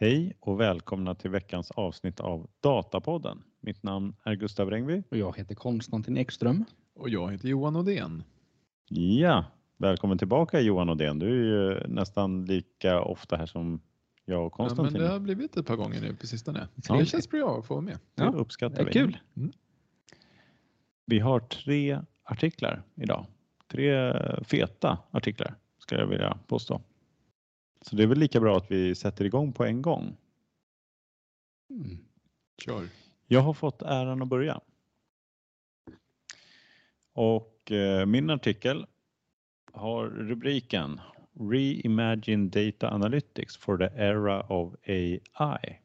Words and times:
Hej 0.00 0.36
och 0.40 0.60
välkomna 0.60 1.14
till 1.14 1.30
veckans 1.30 1.70
avsnitt 1.70 2.20
av 2.20 2.50
Datapodden. 2.60 3.42
Mitt 3.60 3.82
namn 3.82 4.16
är 4.24 4.34
Gustav 4.34 4.70
Rengby. 4.70 5.02
Och 5.10 5.16
jag 5.16 5.36
heter 5.38 5.54
Konstantin 5.54 6.16
Ekström. 6.16 6.64
Och 6.94 7.08
jag 7.08 7.32
heter 7.32 7.48
Johan 7.48 7.76
Odén. 7.76 8.22
Ja, 8.88 9.44
välkommen 9.76 10.18
tillbaka 10.18 10.60
Johan 10.60 10.90
Odén. 10.90 11.18
Du 11.18 11.26
är 11.26 11.34
ju 11.34 11.86
nästan 11.88 12.44
lika 12.44 13.02
ofta 13.02 13.36
här 13.36 13.46
som 13.46 13.80
jag 14.24 14.46
och 14.46 14.52
Konstantin. 14.52 14.84
Ja, 14.94 15.00
men 15.00 15.02
det 15.08 15.12
har 15.12 15.20
blivit 15.20 15.56
ett 15.56 15.66
par 15.66 15.76
gånger 15.76 16.00
nu 16.00 16.14
på 16.16 16.26
sistone. 16.26 16.68
Ja. 16.88 16.96
Det 16.96 17.06
känns 17.06 17.30
bra 17.30 17.58
att 17.58 17.66
få 17.66 17.74
vara 17.74 17.84
med. 17.84 17.98
Det 18.14 18.22
Ja, 18.22 18.28
uppskattar 18.30 18.76
Det 18.76 18.82
är 18.82 18.86
vi. 18.86 18.92
kul. 18.92 19.18
Vi 21.06 21.18
har 21.18 21.40
tre 21.40 22.00
artiklar 22.24 22.82
idag. 22.94 23.26
Tre 23.72 24.14
feta 24.44 24.98
artiklar 25.10 25.54
ska 25.78 25.96
jag 25.98 26.06
vilja 26.06 26.38
påstå. 26.46 26.80
Så 27.80 27.96
det 27.96 28.02
är 28.02 28.06
väl 28.06 28.18
lika 28.18 28.40
bra 28.40 28.56
att 28.56 28.70
vi 28.70 28.94
sätter 28.94 29.24
igång 29.24 29.52
på 29.52 29.64
en 29.64 29.82
gång. 29.82 30.16
Mm. 31.70 31.98
Kör. 32.64 32.88
Jag 33.26 33.40
har 33.40 33.54
fått 33.54 33.82
äran 33.82 34.22
att 34.22 34.28
börja. 34.28 34.60
Och 37.12 37.72
eh, 37.72 38.06
min 38.06 38.30
artikel 38.30 38.86
har 39.72 40.06
rubriken 40.06 41.00
Reimagine 41.40 42.50
Data 42.50 42.90
Analytics 42.90 43.56
for 43.56 43.78
the 43.78 44.02
Era 44.02 44.42
of 44.42 44.74
AI. 44.86 45.80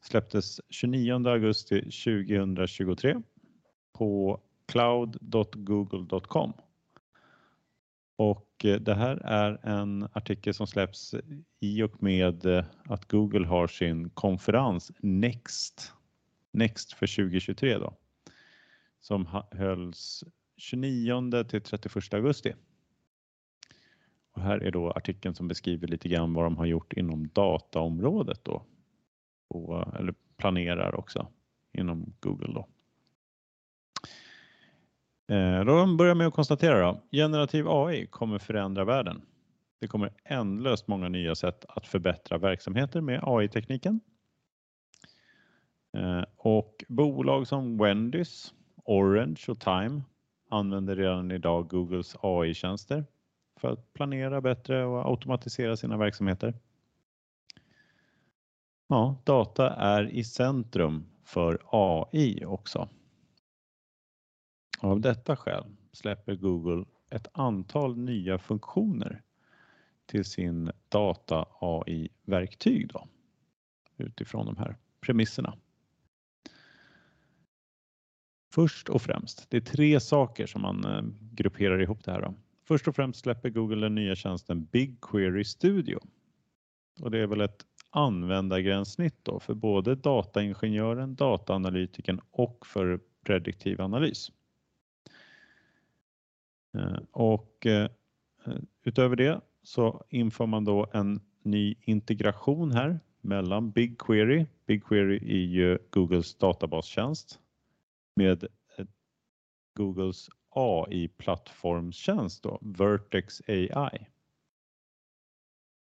Släpptes 0.00 0.60
29 0.70 1.28
augusti 1.28 1.80
2023 1.80 3.22
på 3.92 4.40
cloud.google.com. 4.66 6.52
Och 8.20 8.64
eh, 8.64 8.80
det 8.80 8.94
här 8.94 9.16
är 9.16 9.66
en 9.66 10.08
artikel 10.12 10.54
som 10.54 10.66
släpps 10.66 11.14
i 11.60 11.82
och 11.82 12.02
med 12.02 12.46
eh, 12.46 12.64
att 12.84 13.04
Google 13.04 13.46
har 13.46 13.66
sin 13.66 14.10
konferens 14.10 14.92
Next, 14.98 15.92
Next 16.50 16.92
för 16.92 17.16
2023 17.16 17.78
då, 17.78 17.96
som 19.00 19.42
hölls 19.50 20.24
29 20.56 21.44
till 21.44 21.62
31 21.62 22.14
augusti. 22.14 22.54
Och 24.32 24.42
här 24.42 24.58
är 24.58 24.70
då 24.70 24.90
artikeln 24.90 25.34
som 25.34 25.48
beskriver 25.48 25.88
lite 25.88 26.08
grann 26.08 26.34
vad 26.34 26.44
de 26.44 26.56
har 26.56 26.66
gjort 26.66 26.92
inom 26.92 27.28
dataområdet 27.28 28.44
då. 28.44 28.62
Och, 29.48 29.96
eller 29.96 30.14
planerar 30.36 30.94
också 30.94 31.28
inom 31.72 32.12
Google 32.20 32.52
då. 32.54 32.68
Eh, 35.30 35.64
Då 35.64 35.96
börjar 35.96 36.14
med 36.14 36.26
att 36.26 36.34
konstatera 36.34 36.80
då. 36.80 37.00
Generativ 37.12 37.68
AI 37.68 38.06
kommer 38.06 38.38
förändra 38.38 38.84
världen. 38.84 39.22
Det 39.80 39.88
kommer 39.88 40.12
ändlöst 40.24 40.88
många 40.88 41.08
nya 41.08 41.34
sätt 41.34 41.64
att 41.68 41.86
förbättra 41.86 42.38
verksamheter 42.38 43.00
med 43.00 43.20
AI-tekniken. 43.22 44.00
Eh, 45.96 46.24
och 46.36 46.84
bolag 46.88 47.46
som 47.46 47.78
Wendys, 47.78 48.54
Orange 48.84 49.44
och 49.48 49.60
Time 49.60 50.02
använder 50.50 50.96
redan 50.96 51.30
idag 51.30 51.68
Googles 51.68 52.16
AI-tjänster 52.22 53.04
för 53.60 53.72
att 53.72 53.92
planera 53.92 54.40
bättre 54.40 54.84
och 54.84 55.06
automatisera 55.10 55.76
sina 55.76 55.96
verksamheter. 55.96 56.54
Ja, 58.88 59.16
data 59.24 59.70
är 59.70 60.08
i 60.08 60.24
centrum 60.24 61.06
för 61.24 61.58
AI 61.70 62.44
också. 62.44 62.88
Av 64.82 65.00
detta 65.00 65.36
skäl 65.36 65.64
släpper 65.92 66.34
Google 66.34 66.84
ett 67.10 67.28
antal 67.32 67.98
nya 67.98 68.38
funktioner 68.38 69.22
till 70.06 70.24
sin 70.24 70.70
data 70.88 71.46
AI-verktyg 71.60 72.88
då, 72.88 73.08
utifrån 73.96 74.46
de 74.46 74.56
här 74.56 74.76
premisserna. 75.00 75.56
Först 78.52 78.88
och 78.88 79.02
främst, 79.02 79.50
det 79.50 79.56
är 79.56 79.60
tre 79.60 80.00
saker 80.00 80.46
som 80.46 80.62
man 80.62 80.84
eh, 80.84 81.02
grupperar 81.32 81.82
ihop 81.82 82.04
det 82.04 82.12
här. 82.12 82.22
Då. 82.22 82.34
Först 82.64 82.88
och 82.88 82.96
främst 82.96 83.20
släpper 83.20 83.50
Google 83.50 83.80
den 83.80 83.94
nya 83.94 84.14
tjänsten 84.14 84.64
BigQuery 84.64 85.44
Studio. 85.44 86.00
Och 87.00 87.10
det 87.10 87.18
är 87.18 87.26
väl 87.26 87.40
ett 87.40 87.66
användargränssnitt 87.90 89.18
då 89.22 89.40
för 89.40 89.54
både 89.54 89.94
dataingenjören, 89.94 91.14
dataanalytikern 91.14 92.20
och 92.30 92.66
för 92.66 93.00
prediktiv 93.24 93.80
analys. 93.80 94.30
Eh, 96.74 96.98
och 97.10 97.66
eh, 97.66 97.90
utöver 98.84 99.16
det 99.16 99.40
så 99.62 100.04
inför 100.08 100.46
man 100.46 100.64
då 100.64 100.86
en 100.92 101.20
ny 101.42 101.74
integration 101.80 102.70
här 102.70 103.00
mellan 103.20 103.70
BigQuery. 103.70 104.46
BigQuery 104.66 105.16
är 105.16 105.46
ju 105.46 105.78
Googles 105.90 106.34
databastjänst 106.34 107.40
med 108.14 108.44
eh, 108.44 108.86
Googles 109.76 110.28
AI-plattformstjänst 110.50 112.42
då, 112.42 112.58
Vertex 112.60 113.42
AI. 113.48 114.06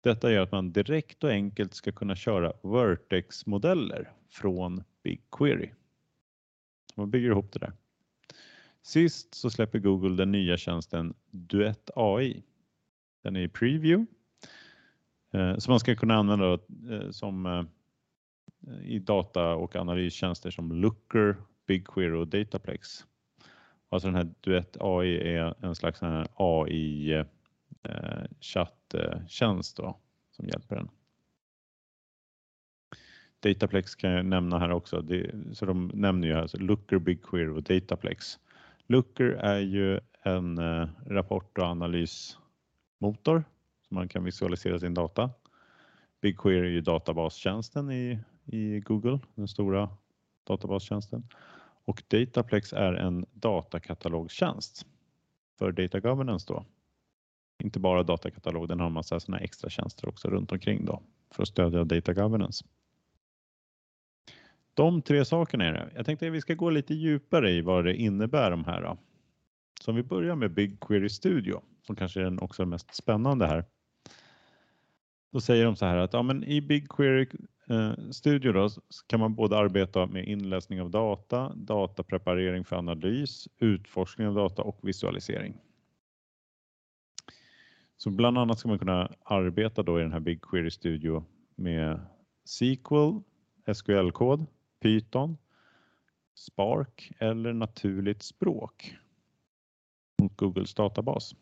Detta 0.00 0.32
gör 0.32 0.43
att 0.43 0.53
man 0.53 0.72
direkt 0.72 1.25
och 1.25 1.31
enkelt 1.31 1.75
ska 1.75 1.93
kunna 1.93 2.16
köra 2.16 2.53
Vertex-modeller 2.62 4.12
från 4.28 4.84
BigQuery. 5.03 5.70
Man 6.94 7.10
bygger 7.10 7.31
ihop 7.31 7.53
det 7.53 7.59
där. 7.59 7.72
Sist 8.83 9.34
så 9.34 9.50
släpper 9.50 9.78
Google 9.78 10.16
den 10.16 10.33
nya 10.33 10.56
tjänsten 10.56 11.15
Duett 11.31 11.91
AI. 11.97 12.43
Den 13.22 13.37
är 13.37 13.41
i 13.41 13.49
preview. 13.49 14.06
Eh, 15.33 15.56
som 15.56 15.72
man 15.72 15.81
ska 15.81 15.97
kunna 15.97 16.15
använda 16.15 16.53
eh, 16.91 17.11
som 17.11 17.47
eh, 17.47 17.65
i 18.83 18.99
data 18.99 19.55
och 19.55 19.77
analystjänster 19.77 20.50
som 20.50 20.72
Looker, 20.72 21.37
BigQuery 21.67 22.17
och 22.17 22.28
Dataplex. 22.28 23.06
Alltså 23.88 24.09
den 24.09 24.15
här 24.15 24.34
Duett 24.41 24.77
AI 24.81 25.17
är 25.17 25.55
en 25.65 25.75
slags 25.75 26.00
AI 26.34 27.25
chatttjänst 28.41 29.77
då 29.77 29.99
som 30.31 30.49
hjälper 30.49 30.77
en. 30.77 30.88
Dataplex 33.41 33.94
kan 33.94 34.11
jag 34.11 34.27
nämna 34.27 34.59
här 34.59 34.71
också. 34.71 35.00
Det, 35.00 35.31
så 35.53 35.67
de 35.67 35.91
nämner 35.94 36.28
ju 36.28 36.34
här 36.34 36.47
så 36.47 36.59
Looker, 36.59 36.99
BigQuery 36.99 37.49
och 37.49 37.62
Dataplex. 37.62 38.38
Looker 38.88 39.25
är 39.25 39.59
ju 39.59 40.00
en 40.22 40.59
eh, 40.59 40.88
rapport 41.06 41.59
och 41.59 41.65
analysmotor 41.65 43.44
som 43.88 43.94
man 43.94 44.09
kan 44.09 44.25
visualisera 44.25 44.78
sin 44.78 44.94
data. 44.94 45.31
BigQuery 46.21 46.66
är 46.66 46.71
ju 46.71 46.81
databastjänsten 46.81 47.91
i, 47.91 48.19
i 48.44 48.81
Google, 48.81 49.21
den 49.34 49.49
stora 49.49 49.91
databastjänsten. 50.47 51.28
Och 51.84 52.03
Dataplex 52.09 52.72
är 52.72 52.93
en 52.93 53.26
datakatalogtjänst 53.32 54.87
för 55.59 55.72
data 55.72 56.00
governance 56.00 56.47
då. 56.49 56.65
Inte 57.62 57.81
bara 57.81 58.03
datakatalog, 58.03 58.69
den 58.69 58.81
har 58.81 58.87
en 58.87 58.93
massa 58.93 59.20
sådana 59.20 59.44
extra 59.44 59.70
tjänster 59.70 60.09
också 60.09 60.28
runt 60.28 60.53
omkring 60.53 60.84
då 60.84 61.03
för 61.31 61.43
att 61.43 61.49
stödja 61.49 61.84
data 61.84 62.12
governance. 62.12 62.65
De 64.78 65.03
tre 65.03 65.25
sakerna 65.25 65.65
är 65.65 65.72
det. 65.72 65.91
Jag 65.94 66.06
tänkte 66.06 66.27
att 66.27 66.33
vi 66.33 66.41
ska 66.41 66.55
gå 66.55 66.71
lite 66.71 66.94
djupare 66.94 67.50
i 67.50 67.61
vad 67.61 67.84
det 67.84 67.97
innebär 67.97 68.50
de 68.50 68.65
här. 68.65 68.83
Då. 68.83 68.99
Så 69.81 69.91
om 69.91 69.97
vi 69.97 70.03
börjar 70.03 70.37
med 70.37 70.50
BigQuery 70.50 71.09
Studio 71.09 71.62
som 71.87 71.97
kanske 71.97 72.21
är 72.21 72.25
den 72.25 72.39
också 72.39 72.66
mest 72.66 72.94
spännande 72.94 73.47
här. 73.47 73.65
Då 75.33 75.41
säger 75.41 75.65
de 75.65 75.77
så 75.77 75.87
här 75.87 75.97
att 75.97 76.12
ja, 76.12 76.22
men 76.22 76.44
i 76.44 76.61
BigQuery 76.61 77.27
eh, 77.69 77.93
Studio 78.11 78.53
då, 78.53 78.69
kan 79.06 79.21
man 79.21 79.34
både 79.34 79.56
arbeta 79.56 80.06
med 80.06 80.28
inläsning 80.28 80.81
av 80.81 80.91
data, 80.91 81.53
datapreparering 81.55 82.64
för 82.64 82.76
analys, 82.76 83.49
utforskning 83.58 84.26
av 84.26 84.35
data 84.35 84.62
och 84.62 84.79
visualisering. 84.82 85.61
Så 87.97 88.11
bland 88.11 88.38
annat 88.38 88.58
ska 88.58 88.69
man 88.69 88.79
kunna 88.79 89.12
arbeta 89.23 89.82
då 89.82 89.99
i 89.99 90.02
den 90.02 90.12
här 90.12 90.20
BigQuery 90.20 90.70
Studio 90.70 91.25
med 91.56 92.00
SQL, 92.44 93.20
SQL-kod, 93.75 94.47
Python, 94.80 95.36
Spark 96.34 97.12
eller 97.19 97.52
naturligt 97.52 98.22
språk 98.22 98.96
mot 100.22 100.36
Googles 100.36 100.75
databas. 100.75 101.34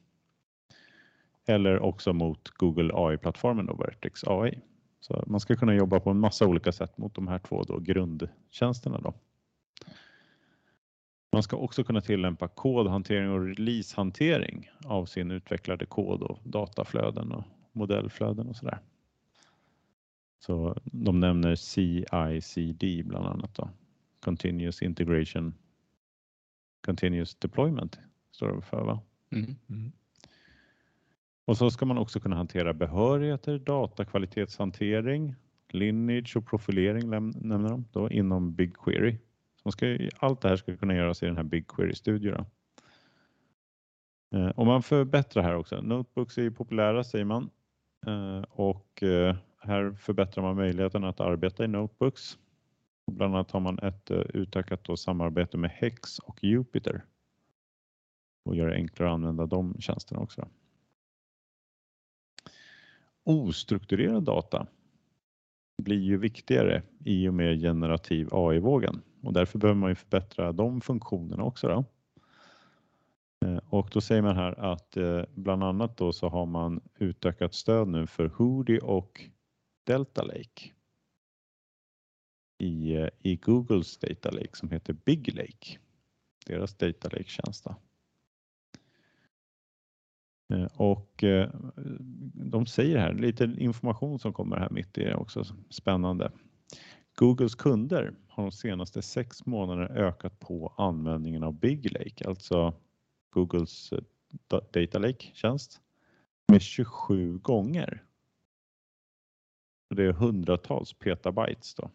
Eller 1.47 1.79
också 1.79 2.13
mot 2.13 2.49
Google 2.49 2.91
AI-plattformen 2.95 3.69
och 3.69 3.81
Vertex 3.81 4.25
AI. 4.25 4.61
Så 5.01 5.25
man 5.27 5.41
ska 5.41 5.57
kunna 5.57 5.75
jobba 5.75 6.01
på 6.01 6.11
en 6.11 6.21
massa 6.21 6.47
olika 6.47 6.73
sätt 6.73 6.99
mot 6.99 7.15
de 7.15 7.29
här 7.29 7.39
två 7.39 7.63
då 7.63 7.79
grundtjänsterna. 7.79 9.01
Då. 9.01 9.15
Man 11.33 11.43
ska 11.43 11.57
också 11.57 11.85
kunna 11.85 12.01
tillämpa 12.01 12.49
kodhantering 12.49 13.31
och 13.31 13.47
releasehantering 13.47 14.71
av 14.85 15.07
sin 15.07 15.31
utvecklade 15.31 15.87
kod 15.87 16.23
och 16.23 16.39
dataflöden 16.45 17.33
och 17.33 17.45
modellflöden 17.73 18.49
och 18.49 18.57
sådär. 18.57 18.79
Så 20.39 20.77
de 20.85 21.21
nämner 21.21 21.55
CI/CD 21.55 23.03
bland 23.03 23.27
annat 23.27 23.55
då. 23.55 23.71
Continuous 24.21 24.83
Integration 24.83 25.55
Continuous 26.81 27.35
Deployment 27.35 27.99
står 28.31 28.57
det 28.57 28.63
för 28.63 28.85
va? 28.85 29.01
Mm. 29.31 29.57
Mm. 29.69 29.93
Och 31.45 31.57
så 31.57 31.71
ska 31.71 31.87
man 31.87 31.99
också 31.99 32.21
kunna 32.21 32.37
hantera 32.37 32.75
behörigheter, 32.75 33.59
datakvalitetshantering 33.59 35.35
lineage 35.69 36.37
och 36.37 36.47
profilering 36.47 37.11
nämner 37.11 37.69
de 37.69 37.85
då 37.93 38.11
inom 38.11 38.55
BigQuery. 38.55 39.19
Så 39.63 39.73
ska, 39.73 39.99
allt 40.19 40.41
det 40.41 40.49
här 40.49 40.57
ska 40.57 40.77
kunna 40.77 40.95
göras 40.95 41.23
i 41.23 41.27
den 41.27 41.37
här 41.37 41.45
BigQuery-studion. 41.45 42.47
Eh, 44.35 44.49
och 44.49 44.67
man 44.67 44.83
förbättrar 44.83 45.43
här 45.43 45.57
också. 45.57 45.81
Notebooks 45.81 46.39
är 46.39 46.43
ju 46.43 46.51
populära 46.51 47.05
säger 47.05 47.25
man 47.25 47.51
eh, 48.07 48.43
och 48.51 49.03
eh, 49.03 49.37
här 49.67 49.93
förbättrar 49.93 50.45
man 50.45 50.57
möjligheten 50.57 51.05
att 51.05 51.21
arbeta 51.21 51.65
i 51.65 51.69
notebooks. 51.69 52.39
Bland 53.13 53.35
annat 53.35 53.51
har 53.51 53.61
man 53.61 53.79
ett 53.79 54.11
eh, 54.11 54.19
utökat 54.19 54.85
då 54.85 54.97
samarbete 54.97 55.57
med 55.57 55.71
Hex 55.71 56.19
och 56.19 56.45
Jupyter 56.45 57.05
och 58.45 58.57
gör 58.57 58.69
det 58.69 58.75
enklare 58.75 59.09
att 59.11 59.15
använda 59.15 59.47
de 59.47 59.81
tjänsterna 59.81 60.21
också. 60.21 60.49
Ostrukturerad 63.25 64.23
data 64.23 64.67
blir 65.83 66.01
ju 66.01 66.17
viktigare 66.17 66.83
i 67.05 67.29
och 67.29 67.35
med 67.35 67.61
generativ 67.61 68.29
AI-vågen 68.33 69.03
och 69.23 69.33
därför 69.33 69.59
behöver 69.59 69.81
man 69.81 69.91
ju 69.91 69.95
förbättra 69.95 70.53
de 70.53 70.81
funktionerna 70.81 71.43
också. 71.43 71.69
Då. 71.69 71.85
Eh, 73.47 73.61
och 73.71 73.89
då 73.93 74.01
säger 74.01 74.23
man 74.23 74.37
här 74.37 74.73
att 74.73 74.97
eh, 74.97 75.23
bland 75.35 75.65
annat 75.65 75.97
då 75.97 76.13
så 76.13 76.29
har 76.29 76.47
man 76.47 76.81
utökat 76.99 77.55
stöd 77.55 77.89
nu 77.89 78.07
för 78.07 78.27
Hoodie 78.27 78.79
och 78.79 79.31
Delta 79.87 80.23
Lake 80.23 80.73
i, 82.59 82.95
eh, 82.95 83.09
i 83.19 83.37
Googles 83.37 83.99
Data 83.99 84.31
Lake 84.31 84.57
som 84.57 84.71
heter 84.71 84.93
Big 84.93 85.35
Lake. 85.35 85.79
Deras 86.47 86.75
Data 86.75 87.09
Lake-tjänst. 87.09 87.67
Eh, 90.53 90.65
och 90.77 91.25
eh, 91.25 91.51
de 92.35 92.67
säger 92.67 92.99
här, 92.99 93.15
lite 93.15 93.45
information 93.45 94.19
som 94.19 94.33
kommer 94.33 94.57
här 94.57 94.71
mitt 94.71 94.99
i 94.99 95.05
det 95.05 95.15
också, 95.15 95.45
spännande. 95.71 96.33
Googles 97.15 97.55
kunder 97.55 98.15
har 98.29 98.43
de 98.43 98.53
senaste 98.53 99.03
sex 99.03 99.47
månaderna 99.47 99.89
ökat 99.89 100.39
på 100.41 100.75
användningen 100.77 101.43
av 101.43 101.53
Big 101.53 101.93
Lake, 101.93 102.29
alltså 102.29 102.75
Googles 103.31 103.93
Data 104.71 104.99
Lake-tjänst, 104.99 105.81
med 106.49 106.63
27 106.63 107.39
gånger. 107.39 108.06
Och 109.97 110.03
det 110.03 110.09
är 110.09 110.13
hundratals 110.13 110.93
petabytes 110.93 111.75
då, 111.75 111.91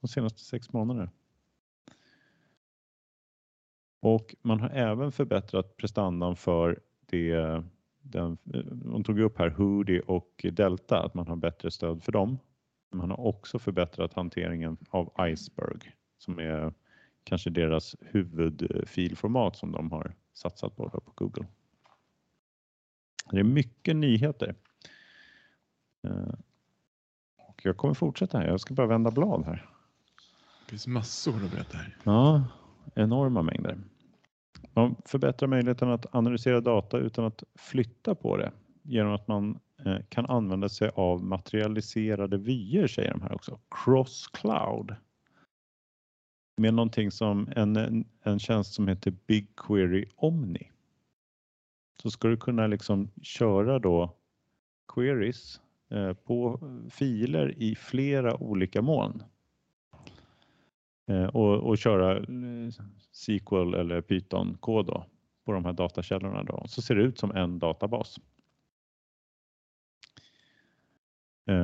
de 0.00 0.08
senaste 0.08 0.40
sex 0.40 0.72
månaderna. 0.72 1.10
Och 4.00 4.34
man 4.42 4.60
har 4.60 4.68
även 4.68 5.12
förbättrat 5.12 5.76
prestandan 5.76 6.36
för 6.36 6.80
det, 7.06 7.62
den, 8.00 8.38
de 8.84 9.04
tog 9.04 9.20
upp 9.20 9.38
här 9.38 9.50
Hoodie 9.50 10.00
och 10.00 10.46
Delta, 10.52 11.02
att 11.02 11.14
man 11.14 11.28
har 11.28 11.36
bättre 11.36 11.70
stöd 11.70 12.02
för 12.02 12.12
dem. 12.12 12.38
Man 12.90 13.10
har 13.10 13.20
också 13.20 13.58
förbättrat 13.58 14.14
hanteringen 14.14 14.76
av 14.90 15.28
Iceberg 15.28 15.94
som 16.18 16.38
är 16.38 16.74
kanske 17.24 17.50
deras 17.50 17.96
huvudfilformat 18.00 19.56
som 19.56 19.72
de 19.72 19.92
har 19.92 20.14
satsat 20.32 20.76
på 20.76 20.90
på 20.90 21.12
Google. 21.14 21.46
Det 23.30 23.38
är 23.38 23.44
mycket 23.44 23.96
nyheter. 23.96 24.54
Eh, 26.02 26.34
jag 27.64 27.76
kommer 27.76 27.94
fortsätta 27.94 28.38
här. 28.38 28.46
Jag 28.46 28.60
ska 28.60 28.74
bara 28.74 28.86
vända 28.86 29.10
blad 29.10 29.44
här. 29.46 29.68
Det 30.64 30.70
finns 30.70 30.86
massor 30.86 31.44
att 31.44 31.50
berätta 31.50 31.76
här. 31.76 31.96
Ja, 32.02 32.44
enorma 32.94 33.42
mängder. 33.42 33.78
Man 34.74 34.96
förbättrar 35.04 35.48
möjligheten 35.48 35.90
att 35.90 36.14
analysera 36.14 36.60
data 36.60 36.98
utan 36.98 37.24
att 37.24 37.42
flytta 37.54 38.14
på 38.14 38.36
det 38.36 38.52
genom 38.82 39.12
att 39.12 39.28
man 39.28 39.58
eh, 39.84 39.98
kan 40.08 40.26
använda 40.26 40.68
sig 40.68 40.90
av 40.94 41.24
materialiserade 41.24 42.36
vyer 42.36 42.86
säger 42.86 43.10
de 43.10 43.22
här 43.22 43.34
också. 43.34 43.60
Cross 43.84 44.28
cloud. 44.32 44.94
Med 46.56 46.74
någonting 46.74 47.10
som 47.10 47.48
en, 47.56 47.76
en, 47.76 48.04
en 48.22 48.38
tjänst 48.38 48.74
som 48.74 48.88
heter 48.88 49.14
BigQuery 49.26 50.04
Omni. 50.16 50.70
Så 52.02 52.10
ska 52.10 52.28
du 52.28 52.36
kunna 52.36 52.66
liksom 52.66 53.10
köra 53.22 53.78
då 53.78 54.16
queries 54.88 55.60
Eh, 55.92 56.12
på 56.12 56.60
filer 56.90 57.54
i 57.58 57.74
flera 57.74 58.42
olika 58.42 58.82
moln. 58.82 59.22
Eh, 61.06 61.24
och, 61.24 61.54
och 61.54 61.78
köra 61.78 62.16
eh, 62.16 62.70
SQL 63.12 63.74
eller 63.74 64.00
Python-kod 64.00 64.86
på 65.44 65.52
de 65.52 65.64
här 65.64 65.72
datakällorna 65.72 66.42
då. 66.42 66.64
Så 66.66 66.82
ser 66.82 66.94
det 66.94 67.02
ut 67.02 67.18
som 67.18 67.30
en 67.30 67.58
databas. 67.58 68.20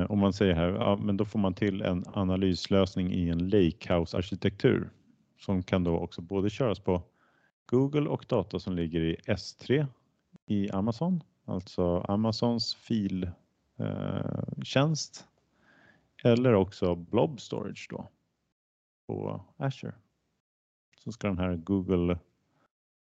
Om 0.09 0.19
man 0.19 0.33
säger 0.33 0.53
här, 0.53 0.69
ja, 0.69 0.99
men 1.01 1.17
då 1.17 1.25
får 1.25 1.39
man 1.39 1.53
till 1.53 1.81
en 1.81 2.03
analyslösning 2.13 3.13
i 3.13 3.29
en 3.29 3.49
Lakehouse-arkitektur 3.49 4.89
som 5.37 5.63
kan 5.63 5.83
då 5.83 5.97
också 5.97 6.21
både 6.21 6.49
köras 6.49 6.79
på 6.79 7.03
Google 7.65 8.09
och 8.09 8.25
data 8.29 8.59
som 8.59 8.75
ligger 8.75 9.01
i 9.01 9.15
S3 9.15 9.85
i 10.45 10.71
Amazon, 10.71 11.23
alltså 11.45 12.05
Amazons 12.07 12.75
Eh, 13.79 14.63
tjänst 14.63 15.27
eller 16.23 16.53
också 16.53 16.95
Blob 16.95 17.41
Storage 17.41 17.87
då 17.89 18.09
på 19.07 19.45
Azure. 19.57 19.93
Så 20.97 21.11
ska 21.11 21.27
den 21.27 21.37
här 21.37 21.55
Google 21.55 22.19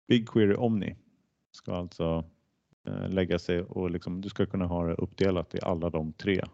BigQuery 0.08 0.54
Omni 0.54 0.96
ska 1.50 1.74
alltså 1.74 2.24
eh, 2.86 3.08
lägga 3.08 3.38
sig 3.38 3.62
och 3.62 3.90
liksom, 3.90 4.20
du 4.20 4.28
ska 4.28 4.46
kunna 4.46 4.66
ha 4.66 4.86
det 4.86 4.94
uppdelat 4.94 5.54
i 5.54 5.58
alla 5.62 5.90
de 5.90 6.12
tre. 6.12 6.44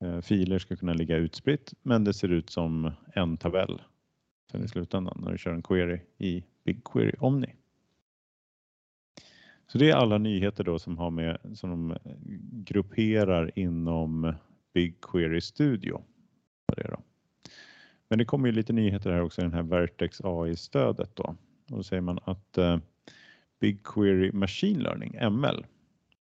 Eh, 0.00 0.20
Filer 0.20 0.58
ska 0.58 0.76
kunna 0.76 0.92
ligga 0.92 1.16
utspritt 1.16 1.74
men 1.82 2.04
det 2.04 2.14
ser 2.14 2.28
ut 2.28 2.50
som 2.50 2.92
en 3.14 3.36
tabell 3.36 3.82
sen 4.50 4.64
i 4.64 4.68
slutändan 4.68 5.20
när 5.24 5.32
du 5.32 5.38
kör 5.38 5.52
en 5.52 5.62
query 5.62 6.00
i 6.18 6.44
BigQuery 6.64 7.12
Omni. 7.18 7.54
Så 9.72 9.78
det 9.78 9.90
är 9.90 9.94
alla 9.94 10.18
nyheter 10.18 10.64
då 10.64 10.78
som 10.78 10.98
har 10.98 11.10
med 11.10 11.38
som 11.54 11.70
de 11.70 11.98
grupperar 12.64 13.50
inom 13.58 14.34
BigQuery 14.74 15.40
Studio. 15.40 16.02
Det 16.76 16.88
då. 16.88 17.00
Men 18.08 18.18
det 18.18 18.24
kommer 18.24 18.48
ju 18.48 18.52
lite 18.52 18.72
nyheter 18.72 19.10
här 19.10 19.22
också 19.22 19.40
i 19.40 19.44
den 19.44 19.54
här 19.54 19.62
Vertex 19.62 20.20
AI-stödet 20.24 21.16
då. 21.16 21.22
Och 21.70 21.76
då 21.76 21.82
säger 21.82 22.00
man 22.00 22.18
att 22.24 22.58
eh, 22.58 22.78
BigQuery 23.60 24.32
Machine 24.32 24.82
Learning, 24.82 25.18
ML, 25.30 25.66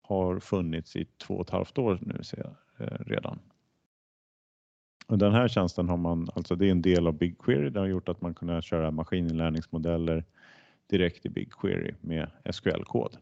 har 0.02 0.40
funnits 0.40 0.96
i 0.96 1.06
två 1.06 1.34
och 1.34 1.42
ett 1.42 1.50
halvt 1.50 1.78
år 1.78 2.00
nu 2.02 2.24
ser 2.24 2.38
jag, 2.38 2.88
eh, 2.88 2.98
redan. 3.06 3.40
Och 5.08 5.18
den 5.18 5.34
här 5.34 5.48
tjänsten 5.48 5.90
har 5.90 5.98
man, 5.98 6.30
alltså 6.36 6.56
det 6.56 6.68
är 6.68 6.72
en 6.72 6.82
del 6.82 7.08
av 7.08 7.14
BigQuery, 7.14 7.70
det 7.70 7.80
har 7.80 7.88
gjort 7.88 8.10
att 8.10 8.22
man 8.22 8.36
kunnat 8.36 8.66
köra 8.66 8.92
maskininlärningsmodeller 8.92 10.24
direkt 10.90 11.26
i 11.26 11.30
BigQuery 11.30 11.94
med 12.02 12.30
SQL-kod. 12.52 13.18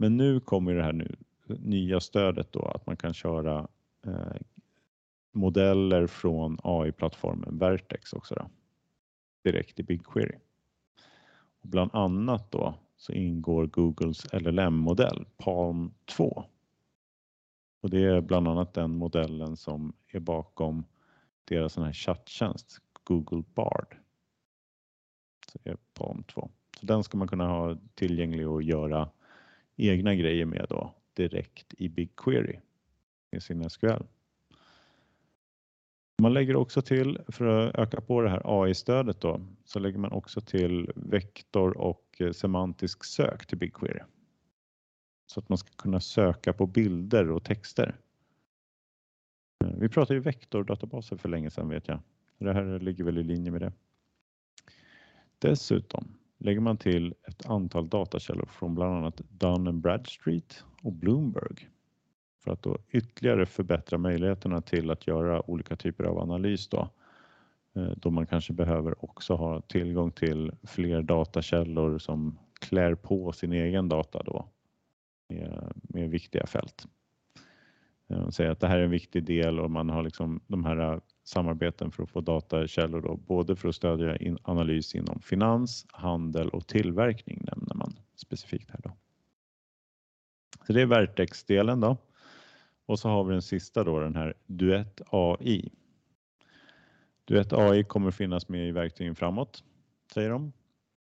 Men 0.00 0.16
nu 0.16 0.40
kommer 0.40 0.74
det 0.74 0.82
här 0.82 0.92
nu, 0.92 1.16
nya 1.46 2.00
stödet 2.00 2.52
då 2.52 2.62
att 2.62 2.86
man 2.86 2.96
kan 2.96 3.14
köra 3.14 3.68
eh, 4.06 4.36
modeller 5.32 6.06
från 6.06 6.58
AI-plattformen 6.62 7.58
Vertex 7.58 8.12
också 8.12 8.34
då, 8.34 8.50
direkt 9.44 9.80
i 9.80 9.82
BigQuery. 9.82 10.38
Och 11.60 11.68
bland 11.68 11.94
annat 11.94 12.50
då 12.50 12.74
så 12.96 13.12
ingår 13.12 13.66
Googles 13.66 14.32
LLM-modell 14.32 15.26
Palm 15.36 15.94
2. 16.06 16.44
Och 17.80 17.90
det 17.90 18.04
är 18.04 18.20
bland 18.20 18.48
annat 18.48 18.74
den 18.74 18.90
modellen 18.90 19.56
som 19.56 19.92
är 20.08 20.20
bakom 20.20 20.84
deras 21.44 21.72
sån 21.72 21.84
här 21.84 21.92
chatttjänst 21.92 22.78
Google 23.04 23.44
Bard. 23.54 23.96
Så 25.52 25.58
det 25.62 25.70
är 25.70 25.76
Palm 25.94 26.22
2. 26.22 26.50
Så 26.80 26.86
den 26.86 27.04
ska 27.04 27.18
man 27.18 27.28
kunna 27.28 27.46
ha 27.46 27.76
tillgänglig 27.94 28.48
och 28.48 28.62
göra 28.62 29.10
egna 29.78 30.14
grejer 30.14 30.44
med 30.44 30.66
då 30.68 30.94
direkt 31.14 31.74
i 31.78 31.88
BigQuery 31.88 32.60
med 33.32 33.42
sin 33.42 33.70
SQL. 33.70 34.02
Man 36.22 36.34
lägger 36.34 36.56
också 36.56 36.82
till, 36.82 37.18
för 37.28 37.44
att 37.44 37.74
öka 37.74 38.00
på 38.00 38.20
det 38.20 38.30
här 38.30 38.42
AI-stödet 38.44 39.20
då, 39.20 39.40
så 39.64 39.78
lägger 39.78 39.98
man 39.98 40.12
också 40.12 40.40
till 40.40 40.90
vektor 40.96 41.78
och 41.78 42.16
eh, 42.18 42.32
semantisk 42.32 43.04
sök 43.04 43.46
till 43.46 43.58
BigQuery. 43.58 44.00
Så 45.26 45.40
att 45.40 45.48
man 45.48 45.58
ska 45.58 45.70
kunna 45.70 46.00
söka 46.00 46.52
på 46.52 46.66
bilder 46.66 47.30
och 47.30 47.44
texter. 47.44 47.96
Eh, 49.64 49.70
vi 49.78 49.88
pratade 49.88 50.14
ju 50.14 50.20
vektordatabaser 50.20 51.16
för 51.16 51.28
länge 51.28 51.50
sedan 51.50 51.68
vet 51.68 51.88
jag. 51.88 52.00
Det 52.38 52.52
här 52.52 52.78
ligger 52.78 53.04
väl 53.04 53.18
i 53.18 53.22
linje 53.22 53.50
med 53.50 53.60
det. 53.60 53.72
Dessutom 55.38 56.17
lägger 56.38 56.60
man 56.60 56.76
till 56.76 57.14
ett 57.24 57.46
antal 57.46 57.88
datakällor 57.88 58.46
från 58.46 58.74
bland 58.74 58.96
annat 58.96 59.20
Dun 59.28 59.80
Bradstreet 59.80 60.64
och 60.82 60.92
Bloomberg 60.92 61.68
för 62.44 62.50
att 62.52 62.62
då 62.62 62.78
ytterligare 62.90 63.46
förbättra 63.46 63.98
möjligheterna 63.98 64.60
till 64.60 64.90
att 64.90 65.06
göra 65.06 65.50
olika 65.50 65.76
typer 65.76 66.04
av 66.04 66.18
analys 66.18 66.68
då. 66.68 66.90
Eh, 67.76 67.90
då 67.96 68.10
man 68.10 68.26
kanske 68.26 68.52
behöver 68.52 69.04
också 69.04 69.34
ha 69.34 69.60
tillgång 69.60 70.12
till 70.12 70.52
fler 70.62 71.02
datakällor 71.02 71.98
som 71.98 72.38
klär 72.60 72.94
på 72.94 73.32
sin 73.32 73.52
egen 73.52 73.88
data 73.88 74.22
då 74.22 74.48
med, 75.28 75.72
med 75.82 76.10
viktiga 76.10 76.46
fält. 76.46 76.86
Eh, 78.08 78.28
säger 78.28 78.50
att 78.50 78.60
det 78.60 78.68
här 78.68 78.78
är 78.78 78.84
en 78.84 78.90
viktig 78.90 79.24
del 79.24 79.60
och 79.60 79.70
man 79.70 79.90
har 79.90 80.02
liksom 80.02 80.40
de 80.46 80.64
här 80.64 81.00
samarbeten 81.28 81.90
för 81.90 82.02
att 82.02 82.10
få 82.10 82.20
datakällor 82.20 83.00
då, 83.00 83.16
både 83.16 83.56
för 83.56 83.68
att 83.68 83.74
stödja 83.74 84.16
in 84.16 84.38
analys 84.42 84.94
inom 84.94 85.20
finans, 85.20 85.86
handel 85.92 86.48
och 86.48 86.66
tillverkning 86.66 87.40
nämner 87.42 87.74
man 87.74 87.98
specifikt 88.14 88.70
här 88.70 88.80
då. 88.82 88.92
Så 90.66 90.72
det 90.72 90.82
är 90.82 90.86
Vertex-delen 90.86 91.80
då. 91.80 91.96
Och 92.86 92.98
så 92.98 93.08
har 93.08 93.24
vi 93.24 93.32
den 93.32 93.42
sista 93.42 93.84
då, 93.84 94.00
den 94.00 94.16
här 94.16 94.34
Duett 94.46 95.00
AI. 95.10 95.72
Duett 97.24 97.52
AI 97.52 97.84
kommer 97.84 98.10
finnas 98.10 98.48
med 98.48 98.68
i 98.68 98.72
verktygen 98.72 99.14
framåt, 99.14 99.64
säger 100.14 100.30
de. 100.30 100.52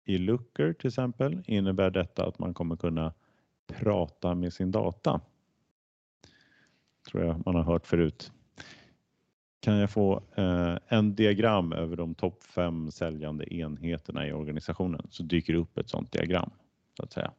I 0.05 0.19
Looker 0.19 0.73
till 0.73 0.89
exempel 0.89 1.43
innebär 1.47 1.91
detta 1.91 2.27
att 2.27 2.39
man 2.39 2.55
kommer 2.55 2.77
kunna 2.77 3.13
prata 3.67 4.35
med 4.35 4.53
sin 4.53 4.71
data. 4.71 5.21
Tror 7.11 7.25
jag 7.25 7.47
man 7.47 7.55
har 7.55 7.63
hört 7.63 7.87
förut. 7.87 8.33
Kan 9.65 9.77
jag 9.77 9.91
få 9.91 10.23
eh, 10.35 10.77
en 10.89 11.15
diagram 11.15 11.73
över 11.73 11.97
de 11.97 12.15
topp 12.15 12.43
fem 12.43 12.91
säljande 12.91 13.55
enheterna 13.55 14.29
i 14.29 14.33
organisationen 14.33 15.07
så 15.11 15.23
dyker 15.23 15.53
det 15.53 15.59
upp 15.59 15.79
ett 15.79 15.89
sådant 15.89 16.13
diagram 16.13 16.51
så 16.97 17.03
att 17.03 17.13
säga. 17.13 17.33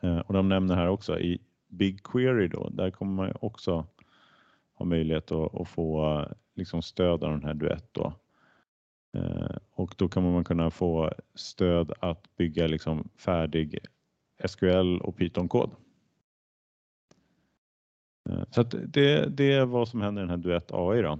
Eh, 0.00 0.18
och 0.18 0.34
de 0.34 0.48
nämner 0.48 0.74
här 0.74 0.88
också 0.88 1.20
i 1.20 1.38
BigQuery 1.68 2.48
då, 2.48 2.68
där 2.68 2.90
kommer 2.90 3.12
man 3.12 3.32
också 3.40 3.86
ha 4.74 4.86
möjlighet 4.86 5.32
att, 5.32 5.54
att 5.54 5.68
få 5.68 6.18
eh, 6.18 6.26
liksom 6.54 6.82
stöd 6.82 7.24
av 7.24 7.30
den 7.30 7.44
här 7.44 7.54
Duett 7.54 7.88
då. 7.92 8.12
Eh, 9.14 9.56
och 9.70 9.94
då 9.98 10.08
kommer 10.08 10.30
man 10.30 10.44
kunna 10.44 10.70
få 10.70 11.12
stöd 11.34 11.92
att 12.00 12.36
bygga 12.36 12.66
liksom 12.66 13.08
färdig 13.16 13.78
SQL 14.46 15.00
och 15.00 15.16
Python-kod. 15.16 15.70
Eh, 18.30 18.44
Så 18.50 18.60
att 18.60 18.70
det, 18.86 19.26
det 19.36 19.52
är 19.52 19.64
vad 19.64 19.88
som 19.88 20.00
händer 20.00 20.22
i 20.22 20.26
den 20.26 20.30
här 20.30 20.36
Duett 20.36 20.72
AI 20.72 21.02
då. 21.02 21.18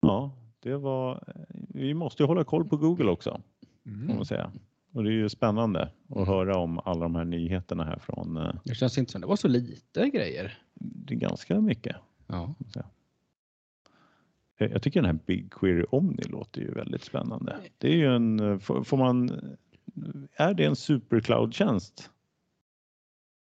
Ja, 0.00 0.30
det 0.60 0.76
var, 0.76 1.24
vi 1.68 1.94
måste 1.94 2.22
ju 2.22 2.26
hålla 2.26 2.44
koll 2.44 2.68
på 2.68 2.76
Google 2.76 3.10
också 3.10 3.40
Mm. 3.86 4.16
man 4.16 4.24
säga. 4.26 4.52
Och 4.92 5.04
det 5.04 5.10
är 5.10 5.12
ju 5.12 5.28
spännande 5.28 5.92
att 6.08 6.26
höra 6.26 6.56
om 6.58 6.78
alla 6.78 7.00
de 7.00 7.14
här 7.14 7.24
nyheterna 7.24 7.84
här 7.84 7.98
från, 7.98 8.36
eh, 8.36 8.54
Det 8.64 8.74
känns 8.74 8.98
inte 8.98 9.12
som 9.12 9.20
det 9.20 9.26
var 9.26 9.36
så 9.36 9.48
lite 9.48 10.08
grejer. 10.10 10.58
det 10.74 11.14
är 11.14 11.18
ganska 11.18 11.60
mycket. 11.60 11.96
Ja. 12.26 12.54
Jag 14.58 14.82
tycker 14.82 15.02
den 15.02 15.10
här 15.16 15.18
BigQuery 15.26 15.84
Omni 15.90 16.22
låter 16.22 16.60
ju 16.60 16.70
väldigt 16.70 17.04
spännande. 17.04 17.56
Det 17.78 17.88
är 17.88 17.96
ju 17.96 18.14
en, 18.16 18.40
eh, 18.40 18.58
får 18.58 18.96
man, 18.96 19.30
är 20.32 20.54
det 20.54 20.64
en 20.64 20.76
supercloud-tjänst? 20.76 22.10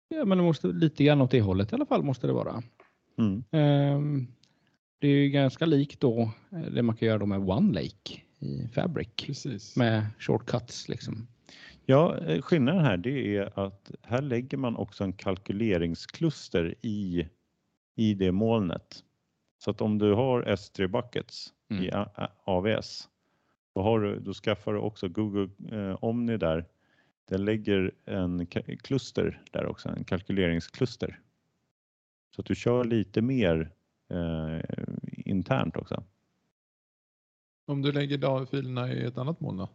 Ja, 0.09 0.25
men 0.25 0.39
det 0.39 0.45
måste 0.45 0.67
lite 0.67 1.05
grann 1.05 1.21
åt 1.21 1.31
det 1.31 1.41
hållet 1.41 1.73
i 1.73 1.75
alla 1.75 1.87
fall 1.87 2.03
måste 2.03 2.27
det 2.27 2.33
vara. 2.33 2.63
Mm. 3.19 3.45
Ehm, 3.51 4.27
det 4.99 5.09
är 5.09 5.13
ju 5.13 5.29
ganska 5.29 5.67
likt 5.67 6.01
då 6.01 6.31
eh, 6.53 6.61
det 6.61 6.83
man 6.83 6.97
kan 6.97 7.09
göra 7.09 7.19
då 7.19 7.27
med 7.27 7.39
OneLake 7.39 8.23
i 8.39 8.69
Fabric 8.75 9.09
Precis. 9.27 9.77
med 9.77 10.07
shortcuts 10.19 10.89
liksom. 10.89 11.27
Ja, 11.87 12.19
eh, 12.19 12.43
skillnaden 12.43 12.85
här 12.85 12.97
det 12.97 13.37
är 13.37 13.59
att 13.59 13.91
här 14.03 14.23
lägger 14.23 14.59
man 14.59 14.77
också 14.77 15.05
en 15.05 15.13
kalkyleringskluster 15.13 16.75
i, 16.83 17.29
i 17.97 18.15
det 18.15 18.33
molnet. 18.33 19.05
Så 19.59 19.71
att 19.71 19.81
om 19.81 19.99
du 19.99 20.13
har 20.15 20.43
S3 20.43 20.87
buckets 20.87 21.53
Mm. 21.71 21.85
i 21.85 21.91
AVS, 22.45 23.09
då, 23.75 23.83
har 23.83 24.01
du, 24.01 24.21
då 24.21 24.35
skaffar 24.35 24.73
du 24.73 24.79
också 24.79 25.09
Google 25.09 25.49
eh, 25.73 26.05
Omni 26.05 26.37
där. 26.37 26.65
Den 27.29 27.45
lägger 27.45 27.93
en 28.05 28.47
kluster 28.83 29.43
där 29.51 29.67
också, 29.67 29.89
en 29.89 30.05
kalkyleringskluster. 30.05 31.21
Så 32.37 32.41
att 32.41 32.47
du 32.47 32.55
kör 32.55 32.85
lite 32.85 33.23
mer 33.23 33.71
eh, 34.11 34.61
internt 35.25 35.77
också. 35.77 36.03
Om 37.67 37.83
du 37.83 37.93
lägger 37.93 38.19
DAV-filerna 38.19 38.93
i 38.93 39.05
ett 39.05 39.19
annat 39.19 39.41
moln 39.41 39.57
då? 39.57 39.69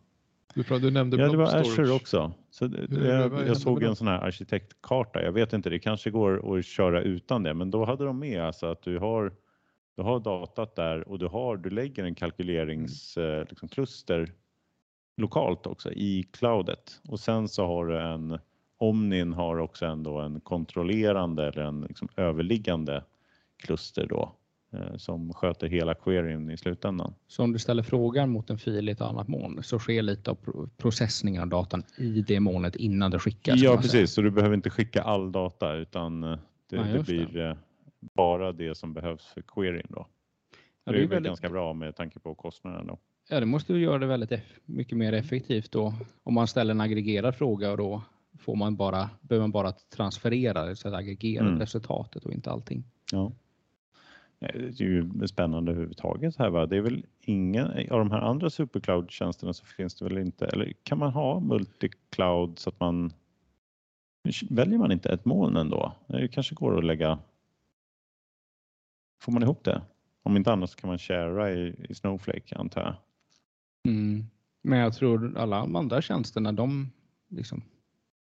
Du, 0.55 0.79
du 0.79 0.91
nämnde 0.91 1.17
Ja, 1.17 1.31
det 1.31 1.37
var 1.37 1.45
storage. 1.45 1.67
Azure 1.67 1.91
också. 1.91 2.33
Så 2.49 2.67
Hur- 2.67 3.07
jag, 3.07 3.47
jag 3.47 3.57
såg 3.57 3.83
en 3.83 3.95
sån 3.95 4.07
här 4.07 4.19
arkitektkarta. 4.19 5.23
Jag 5.23 5.31
vet 5.31 5.53
inte, 5.53 5.69
det 5.69 5.79
kanske 5.79 6.09
går 6.09 6.57
att 6.57 6.65
köra 6.65 7.01
utan 7.01 7.43
det, 7.43 7.53
men 7.53 7.71
då 7.71 7.85
hade 7.85 8.05
de 8.05 8.19
med 8.19 8.41
alltså 8.41 8.65
att 8.65 8.81
du 8.81 8.99
har, 8.99 9.33
du 9.95 10.01
har 10.01 10.19
datat 10.19 10.75
där 10.75 11.07
och 11.07 11.19
du, 11.19 11.27
har, 11.27 11.57
du 11.57 11.69
lägger 11.69 12.03
en 12.03 12.15
kalkyleringskluster 12.15 13.47
liksom, 13.49 13.69
kluster 13.69 14.31
lokalt 15.17 15.67
också 15.67 15.91
i 15.91 16.23
cloudet 16.31 17.01
och 17.07 17.19
sen 17.19 17.47
så 17.47 17.65
har 17.67 17.85
du 17.85 17.99
en 18.01 18.39
Omnin 18.77 19.33
har 19.33 19.57
också 19.57 19.85
ändå 19.85 20.19
en 20.19 20.39
kontrollerande 20.39 21.47
eller 21.47 21.61
en 21.63 21.81
liksom 21.81 22.07
överliggande 22.17 23.03
kluster 23.57 24.07
då 24.07 24.35
eh, 24.73 24.95
som 24.97 25.33
sköter 25.33 25.67
hela 25.67 25.93
queryn 25.93 26.49
i 26.51 26.57
slutändan. 26.57 27.13
Så 27.27 27.43
om 27.43 27.53
du 27.53 27.59
ställer 27.59 27.83
frågan 27.83 28.29
mot 28.29 28.49
en 28.49 28.57
fil 28.57 28.89
i 28.89 28.91
ett 28.91 29.01
annat 29.01 29.27
moln 29.27 29.63
så 29.63 29.79
sker 29.79 30.01
lite 30.01 30.31
av 30.31 30.35
pro- 30.35 30.69
processningen 30.77 31.41
av 31.41 31.47
datan 31.47 31.83
i 31.97 32.21
det 32.21 32.39
molnet 32.39 32.75
innan 32.75 33.11
det 33.11 33.19
skickas. 33.19 33.59
Ja, 33.59 33.77
precis. 33.77 34.11
Så 34.13 34.21
du 34.21 34.31
behöver 34.31 34.55
inte 34.55 34.69
skicka 34.69 35.01
all 35.03 35.31
data 35.31 35.73
utan 35.73 36.23
eh, 36.23 36.37
det, 36.69 36.75
Ja, 36.75 36.83
det 36.83 36.91
just 36.91 37.07
det. 37.07 37.25
blir 37.31 37.49
eh, 37.49 37.55
bara 38.13 38.51
det 38.51 38.75
som 38.77 38.93
behövs 38.93 39.25
för 39.25 39.41
queryn 39.41 39.87
då. 39.89 40.07
Ja, 40.85 40.91
det 40.91 40.97
är 40.97 40.97
är 40.97 40.99
väl 40.99 41.09
väldigt- 41.09 41.29
ganska 41.29 41.49
bra 41.49 41.73
med 41.73 41.95
tanke 41.95 42.19
på 42.19 42.35
kostnaden 42.35 42.87
då. 42.87 42.97
Ja, 43.29 43.39
det 43.39 43.45
måste 43.45 43.73
ju 43.73 43.79
göra 43.79 43.97
det 43.99 44.05
väldigt 44.05 44.31
mycket 44.65 44.97
mer 44.97 45.13
effektivt 45.13 45.71
då. 45.71 45.93
Om 46.23 46.33
man 46.33 46.47
ställer 46.47 46.71
en 46.71 46.81
aggregerad 46.81 47.35
fråga 47.35 47.71
och 47.71 47.77
då 47.77 48.01
får 48.39 48.55
man 48.55 48.75
bara, 48.75 49.09
behöver 49.21 49.43
man 49.43 49.51
bara 49.51 49.71
transferera 49.71 50.65
det 50.65 50.75
så 50.75 50.87
att 50.87 50.93
aggregera 50.93 51.45
Mm. 51.45 51.59
resultatet 51.59 52.25
och 52.25 52.31
inte 52.33 52.51
allting. 52.51 52.83
Ja. 53.11 53.31
Det 54.39 54.47
är 54.79 54.81
ju 54.83 55.27
spännande 55.27 55.71
överhuvudtaget 55.71 56.37
här 56.37 56.49
va. 56.49 56.65
Det 56.65 56.77
är 56.77 56.81
väl 56.81 57.05
ingen 57.21 57.65
av 57.67 57.99
de 57.99 58.11
här 58.11 58.21
andra 58.21 58.49
supercloud-tjänsterna 58.49 59.53
så 59.53 59.65
finns 59.65 59.95
det 59.95 60.05
väl 60.05 60.17
inte, 60.17 60.45
eller 60.45 60.73
kan 60.83 60.97
man 60.97 61.11
ha 61.13 61.39
multicloud 61.39 62.59
så 62.59 62.69
att 62.69 62.79
man 62.79 63.13
väljer 64.49 64.77
man 64.79 64.91
inte 64.91 65.09
ett 65.13 65.25
moln 65.25 65.57
ändå? 65.57 65.93
Det 66.07 66.27
kanske 66.27 66.55
går 66.55 66.77
att 66.77 66.83
lägga. 66.85 67.19
Får 69.21 69.31
man 69.31 69.43
ihop 69.43 69.63
det? 69.63 69.81
Om 70.23 70.37
inte 70.37 70.51
annat 70.51 70.69
så 70.69 70.77
kan 70.77 70.87
man 70.87 70.97
sharea 70.99 71.53
i, 71.53 71.75
i 71.89 71.95
Snowflake 71.95 72.55
antar 72.55 72.81
jag. 72.81 72.95
Mm. 73.83 74.25
Men 74.61 74.79
jag 74.79 74.93
tror 74.93 75.37
alla 75.37 75.57
andra 75.57 76.01
tjänsterna 76.01 76.51
de 76.51 76.91
liksom 77.29 77.61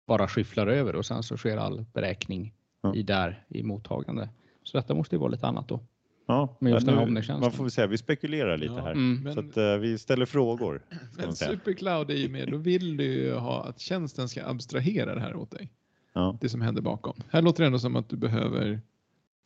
bara 0.06 0.28
skyfflar 0.28 0.66
över 0.66 0.96
och 0.96 1.06
sen 1.06 1.22
så 1.22 1.36
sker 1.36 1.56
all 1.56 1.84
beräkning 1.92 2.54
Ja. 2.82 2.94
i 2.94 3.02
där 3.02 3.44
i 3.48 3.62
mottagande. 3.62 4.28
Så 4.62 4.78
detta 4.78 4.94
måste 4.94 5.14
ju 5.14 5.20
vara 5.20 5.30
lite 5.30 5.46
annat 5.46 5.68
då. 5.68 5.80
Ja, 6.26 6.56
Men 6.60 6.72
just 6.72 6.86
nu- 6.86 6.94
man 7.40 7.52
får 7.52 7.64
väl 7.64 7.70
säga 7.70 7.86
vi 7.86 7.98
spekulerar 7.98 8.56
lite 8.56 8.72
Ja, 8.74 8.80
här. 8.82 8.92
Mm. 8.92 9.22
Men, 9.22 9.34
Så 9.34 9.40
att 9.40 9.56
eh, 9.56 9.76
vi 9.76 9.98
ställer 9.98 10.26
frågor. 10.26 10.82
Ska 11.12 11.22
men. 11.26 11.36
Supercloud 11.36 12.10
är 12.10 12.14
ju 12.14 12.28
med, 12.28 12.48
då 12.50 12.56
vill 12.56 12.96
du 12.96 13.04
ju 13.04 13.34
ha 13.34 13.64
att 13.64 13.80
tjänsten 13.80 14.28
ska 14.28 14.46
abstrahera 14.46 15.14
det 15.14 15.20
här 15.20 15.36
åt 15.36 15.50
dig. 15.50 15.68
Ja. 16.12 16.38
Det 16.40 16.48
som 16.48 16.60
händer 16.60 16.82
bakom. 16.82 17.14
Här 17.30 17.42
låter 17.42 17.62
det 17.62 17.66
ändå 17.66 17.78
som 17.78 17.96
att 17.96 18.08
du 18.08 18.16
behöver 18.16 18.80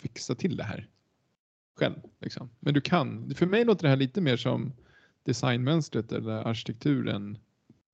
fixa 0.03 0.35
till 0.35 0.57
det 0.57 0.65
här 0.65 0.87
själv. 1.79 1.95
Liksom. 2.21 2.51
Men 2.61 2.75
du 2.75 2.81
kan. 2.81 3.35
För 3.35 3.47
mig 3.47 3.65
låter 3.65 3.83
det 3.83 3.89
här 3.89 3.97
lite 3.97 4.21
mer 4.21 4.37
som 4.37 4.73
designmönstret 5.27 6.13
eller 6.13 6.33
arkitekturen 6.49 7.39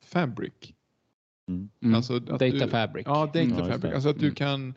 Fabric. 0.04 0.52
Mm. 1.48 1.94
Alltså 1.94 2.16
att 2.16 2.26
Data 2.26 2.46
du, 2.46 2.68
Fabric. 2.68 3.06
Ja, 3.06 3.26
Data 3.26 3.40
Mm, 3.40 3.56
Fabric. 3.56 3.94
Alltså 3.94 4.08
att 4.08 4.18
du 4.18 4.26
Mm. 4.26 4.34
kan 4.34 4.74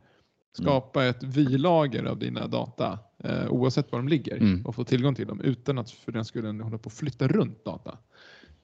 skapa 0.54 1.06
ett 1.06 1.24
vi-lager 1.24 2.04
av 2.06 2.20
dina 2.20 2.48
data 2.48 3.00
eh, 3.24 3.48
oavsett 3.50 3.92
var 3.92 4.00
de 4.00 4.08
ligger 4.08 4.38
Mm. 4.38 4.66
och 4.66 4.76
få 4.76 4.84
tillgång 4.84 5.16
till 5.16 5.28
dem 5.28 5.42
utan 5.42 5.78
att 5.78 5.92
för 5.92 6.12
den 6.12 6.26
skulle 6.26 6.64
hålla 6.64 6.78
på 6.78 6.88
att 6.88 6.94
flytta 6.94 7.28
runt 7.28 7.66
data. 7.66 7.98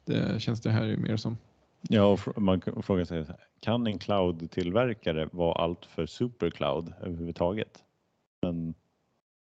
Det 0.05 0.41
känns 0.41 0.62
det 0.62 0.69
här 0.71 0.86
ju 0.86 0.98
mer 0.98 1.17
som. 1.17 1.38
Ja, 1.81 2.03
och 2.05 2.41
man 2.41 2.62
kan 2.62 2.83
fråga 2.83 3.05
sig, 3.05 3.25
kan 3.60 3.88
en 3.88 4.00
cloud-tillverkare 4.00 5.29
vara 5.31 5.63
allt 5.63 5.86
för 5.86 6.05
supercloud 6.05 6.93
överhuvudtaget? 7.01 7.83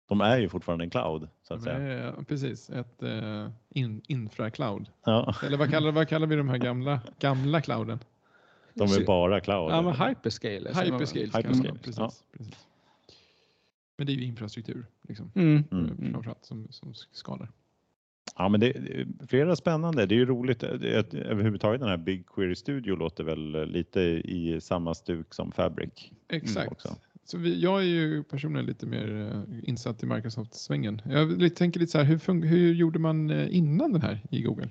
De 0.08 0.22
är 0.22 0.38
ju 0.38 0.50
fortfarande 0.50 0.84
en 0.86 0.90
cloud 0.90 1.30
så 1.44 1.54
att 1.54 1.64
säga. 1.64 2.14
Precis, 2.28 2.70
ett 2.70 3.04
eh, 3.04 3.50
in, 3.70 4.02
infracloud. 4.08 4.90
Ja, 5.06 5.36
Eller 5.44 5.58
vad 5.58 5.70
kallar, 5.72 5.92
vad 5.92 6.08
kallar 6.08 6.28
vi 6.28 6.36
de 6.36 6.50
här 6.50 6.58
gamla, 6.58 7.02
gamla 7.20 7.62
clouden? 7.62 8.00
de 8.74 8.84
är 8.84 9.06
bara 9.06 9.40
cloud. 9.40 9.72
Ja, 9.72 9.82
men 9.82 10.08
hyperscale. 10.08 10.70
Hyperscale. 10.84 11.26
Hyperscale, 11.26 11.74
precis, 11.84 11.98
ja. 11.98 12.12
precis. 12.38 12.68
Men 13.98 14.08
det 14.08 14.14
är 14.14 14.16
ju 14.16 14.24
infrastruktur 14.24 14.86
liksom. 15.02 15.32
Mm. 15.36 15.64
Mm. 15.72 15.86
Mm. 15.86 16.12
Framförallt 16.14 16.46
som, 16.46 16.68
som 16.70 16.94
skalar. 16.94 17.50
Ja, 18.38 18.50
men 18.50 18.60
det 18.60 18.68
är 18.76 19.08
flera 19.28 19.56
spännande. 19.56 20.06
Det 20.06 20.16
är 20.16 20.18
ju 20.18 20.26
roligt. 20.26 20.64
Är- 20.64 21.16
Överhuvudtaget 21.16 21.82
den 21.82 21.90
här 21.90 21.98
BigQuery 21.98 22.56
Studio 22.56 22.96
låter 22.96 23.24
väl 23.24 23.66
lite 23.72 24.02
i 24.02 24.62
samma 24.62 24.94
stuk 24.94 25.34
som 25.34 25.52
Fabric. 25.52 26.12
Exakt. 26.30 26.72
också. 26.72 26.96
Så 27.26 27.38
vi, 27.38 27.62
jag 27.62 27.80
är 27.80 27.86
ju 27.86 28.24
personligen 28.24 28.66
lite 28.66 28.86
mer 28.86 29.32
eh, 29.32 29.70
insatt 29.70 30.04
i 30.04 30.06
Microsoft-svängen. 30.06 31.02
Jag 31.40 31.56
tänker 31.56 31.80
lite 31.80 31.92
så 31.92 31.98
här, 31.98 32.06
hur, 32.06 32.42
hur 32.46 32.74
gjorde 32.74 33.00
man 33.00 33.30
eh, 33.30 33.56
innan 33.56 33.92
den 33.92 34.02
här 34.02 34.22
i 34.32 34.42
Google? 34.42 34.70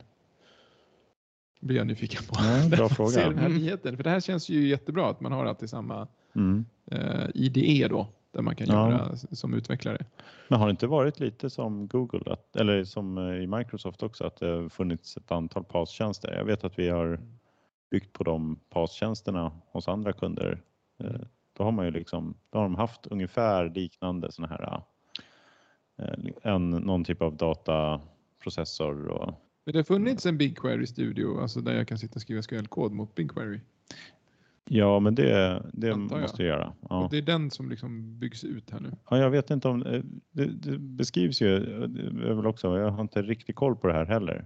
blir 1.61 1.77
jag 1.77 1.87
nyfiken 1.87 2.23
på. 2.29 2.37
Ja, 2.39 2.77
bra 2.77 2.89
fråga. 2.97 3.11
ser 3.11 3.29
den 3.31 3.39
här 3.39 3.47
Mm. 3.47 3.59
nyheten. 3.59 3.97
För 3.97 4.05
det 4.05 4.11
här 4.11 4.21
känns 4.21 4.49
ju 4.49 4.69
jättebra 4.69 5.11
att 5.11 5.21
man 5.21 5.33
har 5.33 5.47
alltid 5.47 5.71
samma 5.71 6.09
Mm. 6.35 6.65
eh, 6.87 7.25
IDE 7.35 7.89
då, 7.89 8.07
där 8.31 8.43
man 8.43 8.55
kan 8.57 8.67
Ja. 8.69 8.91
göra 8.91 9.17
som 9.17 9.55
utvecklare. 9.55 10.05
Men 10.49 10.59
har 10.59 10.67
det 10.67 10.71
inte 10.71 10.87
varit 10.87 11.21
lite 11.21 11.51
som 11.51 11.87
Google, 11.89 12.33
att, 12.33 12.57
eller 12.57 12.85
som 12.85 13.19
eh, 13.19 13.35
i 13.43 13.47
Microsoft 13.47 14.03
också, 14.03 14.25
att 14.25 14.37
det 14.37 14.47
har 14.47 14.69
funnits 14.69 15.17
ett 15.17 15.31
antal 15.33 15.65
PAS-tjänster? 15.65 16.35
Jag 16.37 16.45
vet 16.45 16.65
att 16.65 16.79
vi 16.79 16.89
har 16.89 17.21
byggt 17.91 18.13
på 18.13 18.25
de 18.25 18.57
PAS-tjänsterna 18.71 19.53
hos 19.73 19.89
andra 19.89 20.13
kunder. 20.13 20.61
Eh, 21.05 21.21
Då 21.53 21.65
har 21.65 21.73
man 21.73 21.85
ju 21.85 21.91
liksom, 21.91 22.35
då 22.51 22.59
har 22.59 22.63
de 22.63 22.75
haft 22.75 23.07
ungefär 23.07 23.71
liknande 23.75 24.33
sådana 24.33 24.55
här, 24.55 24.83
eh, 25.99 26.53
en, 26.53 26.71
någon 26.71 27.05
typ 27.05 27.23
av 27.23 27.37
dataprocessor 27.37 29.07
och 29.09 29.35
Men 29.65 29.73
det 29.73 29.79
har 29.79 29.85
funnits 29.85 30.27
en 30.27 30.39
BigQuery 30.39 30.87
Studio, 30.87 31.41
alltså 31.41 31.61
där 31.61 31.75
jag 31.75 31.89
kan 31.89 31.99
sitta 31.99 32.15
och 32.15 32.23
skriva 32.23 32.43
SQL-kod 32.43 32.93
mot 32.93 33.15
BigQuery. 33.15 33.61
Ja, 34.65 35.01
men 35.01 35.15
det, 35.15 35.63
det 35.73 35.97
måste 35.97 36.43
jag 36.43 36.49
göra. 36.49 36.73
Ja. 36.89 37.05
Och 37.05 37.11
det 37.11 37.19
är 37.19 37.23
den 37.23 37.51
som 37.51 37.69
liksom 37.71 38.19
byggs 38.19 38.45
ut 38.45 38.71
här 38.71 38.81
nu. 38.81 38.93
Ja, 39.11 39.19
jag 39.19 39.31
vet 39.31 39.51
inte 39.51 39.69
om 39.69 39.83
eh, 39.87 40.03
det, 40.31 40.45
det 40.47 40.79
beskrivs 40.79 41.43
ju, 41.43 41.57
eh, 41.83 41.89
väl 42.37 42.47
också, 42.47 42.79
jag 42.79 42.91
har 42.91 43.03
inte 43.03 43.23
riktigt 43.23 43.57
koll 43.57 43.77
på 43.77 43.87
det 43.87 43.93
här 43.93 44.05
heller. 44.07 44.45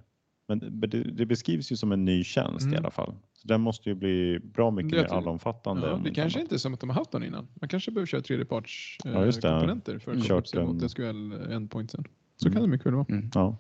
Men 0.48 0.58
det, 0.88 1.02
det 1.02 1.26
beskrivs 1.26 1.72
ju 1.72 1.76
som 1.76 1.92
en 1.92 2.04
ny 2.04 2.24
tjänst 2.24 2.66
i 2.66 2.68
Mm. 2.68 2.78
alla 2.78 2.90
fall. 2.90 3.14
Den 3.46 3.60
måste 3.60 3.88
ju 3.88 3.94
bli 3.94 4.38
bra 4.38 4.70
mycket 4.70 4.92
mer 4.92 5.04
allomfattande. 5.04 5.88
Ja, 5.88 6.00
det 6.04 6.10
kanske 6.10 6.40
inte 6.40 6.54
är 6.54 6.58
som 6.58 6.74
att 6.74 6.80
de 6.80 6.90
har 6.90 6.94
haft 6.96 7.12
någon 7.12 7.24
innan. 7.24 7.48
Man 7.54 7.68
kanske 7.68 7.90
behöver 7.90 8.06
köra 8.06 8.20
tredjeparts 8.20 8.98
eh, 9.04 9.12
Ja, 9.12 9.32
komponenter 9.32 9.98
för 9.98 10.12
att 10.12 10.28
koppla 10.28 10.42
sig 10.44 10.64
mot 10.64 10.90
SQL 10.90 11.32
endpointsen. 11.52 12.04
Så 12.36 12.48
Mm. 12.48 12.54
kan 12.54 12.62
det 12.62 12.68
mycket 12.68 12.86
väl 12.86 12.94
vara. 12.94 13.06
Mm. 13.08 13.30
Ja, 13.34 13.56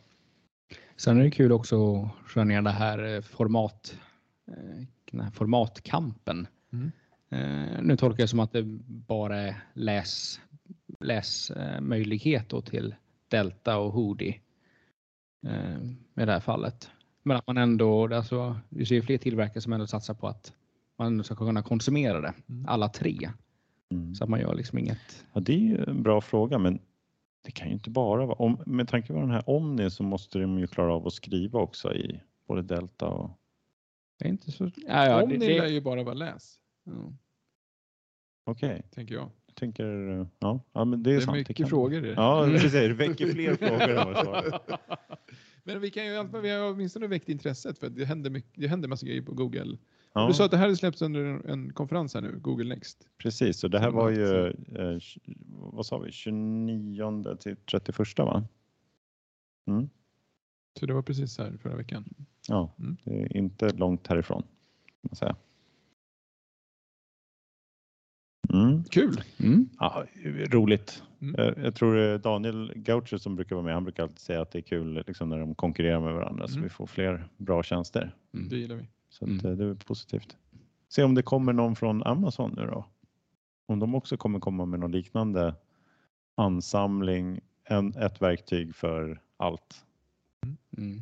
Sen 0.96 1.18
är 1.20 1.22
det 1.24 1.30
kul 1.30 1.52
också 1.52 1.96
att 2.02 2.32
köra 2.34 2.44
ner 2.44 2.62
det 2.62 2.70
här 2.70 3.14
eh, 3.14 3.20
format, 3.20 3.98
eh, 4.48 4.84
den 5.10 5.20
här 5.20 5.30
formatkampen. 5.30 6.46
Mm. 6.72 6.92
Eh, 7.30 7.82
Nu 7.82 7.96
tolkar 7.96 8.22
jag 8.22 8.28
som 8.30 8.40
att 8.40 8.52
det 8.52 8.62
bara 8.88 9.36
är 9.36 9.62
läs, 9.74 10.40
läs 11.00 11.50
eh, 11.50 11.80
möjlighet 11.80 12.48
då 12.48 12.60
till 12.60 12.94
Delta 13.28 13.78
och 13.78 13.92
Hoodie 13.92 14.40
eh, 15.46 15.76
i 16.22 16.24
det 16.26 16.32
här 16.32 16.40
fallet. 16.40 16.90
Men 17.26 17.36
att 17.36 17.46
man 17.46 17.56
ändå, 17.58 18.14
alltså, 18.14 18.56
vi 18.68 18.86
ser 18.86 18.94
ju 18.94 19.02
fler 19.02 19.18
tillverkare 19.18 19.60
som 19.60 19.72
ändå 19.72 19.86
satsar 19.86 20.14
på 20.14 20.26
att 20.28 20.52
man 20.98 21.24
ska 21.24 21.34
kunna 21.34 21.62
konsumera 21.62 22.20
det, 22.20 22.34
Mm. 22.48 22.64
alla 22.68 22.88
tre. 22.88 23.30
mm. 23.90 24.14
Så 24.14 24.24
att 24.24 24.30
man 24.30 24.40
gör 24.40 24.54
liksom 24.54 24.78
inget. 24.78 25.24
ja, 25.32 25.40
det 25.40 25.52
är 25.52 25.58
ju 25.58 25.84
en 25.84 26.02
bra 26.02 26.20
fråga, 26.20 26.58
men 26.58 26.78
det 27.44 27.50
kan 27.50 27.68
ju 27.68 27.72
inte 27.74 27.90
bara 27.90 28.26
vara, 28.26 28.36
om, 28.38 28.58
med 28.66 28.88
tanke 28.88 29.12
på 29.12 29.20
den 29.20 29.30
här 29.30 29.50
Omni 29.50 29.90
så 29.90 30.02
måste 30.02 30.38
de 30.38 30.58
ju 30.58 30.66
klara 30.66 30.94
av 30.94 31.06
att 31.06 31.12
skriva 31.12 31.60
också 31.60 31.94
i 31.94 32.20
både 32.48 32.62
Delta 32.62 33.06
och 33.06 33.30
Det 34.18 34.24
är 34.24 34.28
inte 34.28 34.50
så... 34.52 34.64
Ja, 34.64 35.06
ja, 35.06 35.22
Om 35.22 35.28
det, 35.28 35.38
ni 35.38 35.46
det, 35.46 35.58
lär 35.58 35.66
ju 35.68 35.80
bara 35.80 36.02
vara 36.02 36.14
läs, 36.14 36.58
ja. 36.84 37.12
okej, 38.44 38.82
tänker 38.94 39.14
jag. 39.14 39.30
jag 39.46 39.54
tänker, 39.54 39.84
ja, 40.38 40.60
ja 40.72 40.84
men 40.84 41.02
det 41.02 41.10
är, 41.10 41.14
Det 41.14 41.20
är 41.20 41.24
sant. 41.24 41.36
mycket 41.36 41.56
kan- 41.56 41.66
frågor 41.68 42.04
i 42.04 42.08
det. 42.08 42.12
Ja, 42.14 42.46
precis, 42.50 42.72
det 42.72 42.92
väcker 42.92 43.26
fler 43.26 43.54
frågor 43.54 44.60
Men 45.66 45.80
vi 45.80 45.90
kan 45.90 46.06
ju 46.06 46.40
vi 46.42 46.50
har 46.50 46.72
åtminstone 46.72 47.06
väckt 47.06 47.28
intresset 47.28 47.78
för 47.78 47.88
det 47.90 48.04
händer, 48.04 48.30
mycket, 48.30 48.50
det 48.54 48.68
händer 48.68 48.88
massa 48.88 49.06
grejer 49.06 49.22
på 49.22 49.34
Google. 49.34 49.78
Ja. 50.12 50.26
Du 50.26 50.34
sa 50.34 50.44
att 50.44 50.50
det 50.50 50.56
här 50.56 50.74
släpps 50.74 51.02
under 51.02 51.24
en, 51.24 51.44
en 51.44 51.72
konferens 51.72 52.14
här 52.14 52.20
nu, 52.20 52.38
Google 52.38 52.74
Next. 52.74 53.08
Precis, 53.18 53.64
och 53.64 53.70
det 53.70 53.78
här 53.78 53.90
Som 53.90 53.96
var 53.96 54.10
ju, 54.10 54.46
eh, 54.46 54.98
vad 55.48 55.86
sa 55.86 55.98
vi, 55.98 56.12
29 56.12 57.36
till 57.36 57.56
31 57.56 57.98
va? 58.18 58.44
Mm. 59.66 59.88
Så 60.78 60.86
det 60.86 60.94
var 60.94 61.02
precis 61.02 61.38
här 61.38 61.56
förra 61.62 61.76
veckan. 61.76 62.04
Ja, 62.48 62.74
Mm. 62.78 62.96
det 63.04 63.22
är 63.22 63.36
inte 63.36 63.70
långt 63.72 64.06
härifrån. 64.06 64.42
Man 65.02 65.16
säga. 65.16 65.36
Mm. 68.52 68.84
Kul! 68.84 69.20
Mm. 69.40 69.68
Ja, 69.78 70.04
roligt. 70.50 71.02
Mm. 71.20 71.34
Eh, 71.34 71.64
Jag 71.64 71.74
tror 71.74 72.18
Daniel 72.18 72.72
Gaucher 72.76 73.18
som 73.18 73.36
brukar 73.36 73.56
vara 73.56 73.64
med, 73.64 73.74
han 73.74 73.84
brukar 73.84 74.02
alltid 74.02 74.18
säga 74.18 74.40
att 74.42 74.50
det 74.50 74.58
är 74.58 74.62
kul 74.62 75.04
liksom, 75.06 75.28
när 75.28 75.38
de 75.38 75.54
konkurrerar 75.54 76.00
med 76.00 76.14
varandra 76.14 76.46
så 76.48 76.52
Mm. 76.52 76.62
vi 76.62 76.68
får 76.68 76.86
fler 76.86 77.28
bra 77.36 77.62
tjänster. 77.62 78.14
Mm. 78.34 78.48
Det 78.48 78.56
gillar 78.56 78.76
vi. 78.76 78.88
Så 79.10 79.24
att, 79.24 79.30
Mm. 79.30 79.46
eh, 79.46 79.52
det 79.52 79.64
är 79.64 79.74
positivt. 79.74 80.36
Se 80.88 81.02
om 81.02 81.14
det 81.14 81.22
kommer 81.22 81.52
någon 81.52 81.76
från 81.76 82.02
Amazon 82.02 82.54
nu 82.56 82.66
då. 82.66 82.86
Om 83.68 83.78
de 83.78 83.94
också 83.94 84.16
kommer 84.16 84.38
komma 84.40 84.64
med 84.66 84.80
någon 84.80 84.92
liknande 84.92 85.54
ansamling, 86.34 87.40
en, 87.64 87.96
ett 87.96 88.22
verktyg 88.22 88.74
för 88.74 89.20
allt. 89.36 89.84
Mm. 90.78 91.00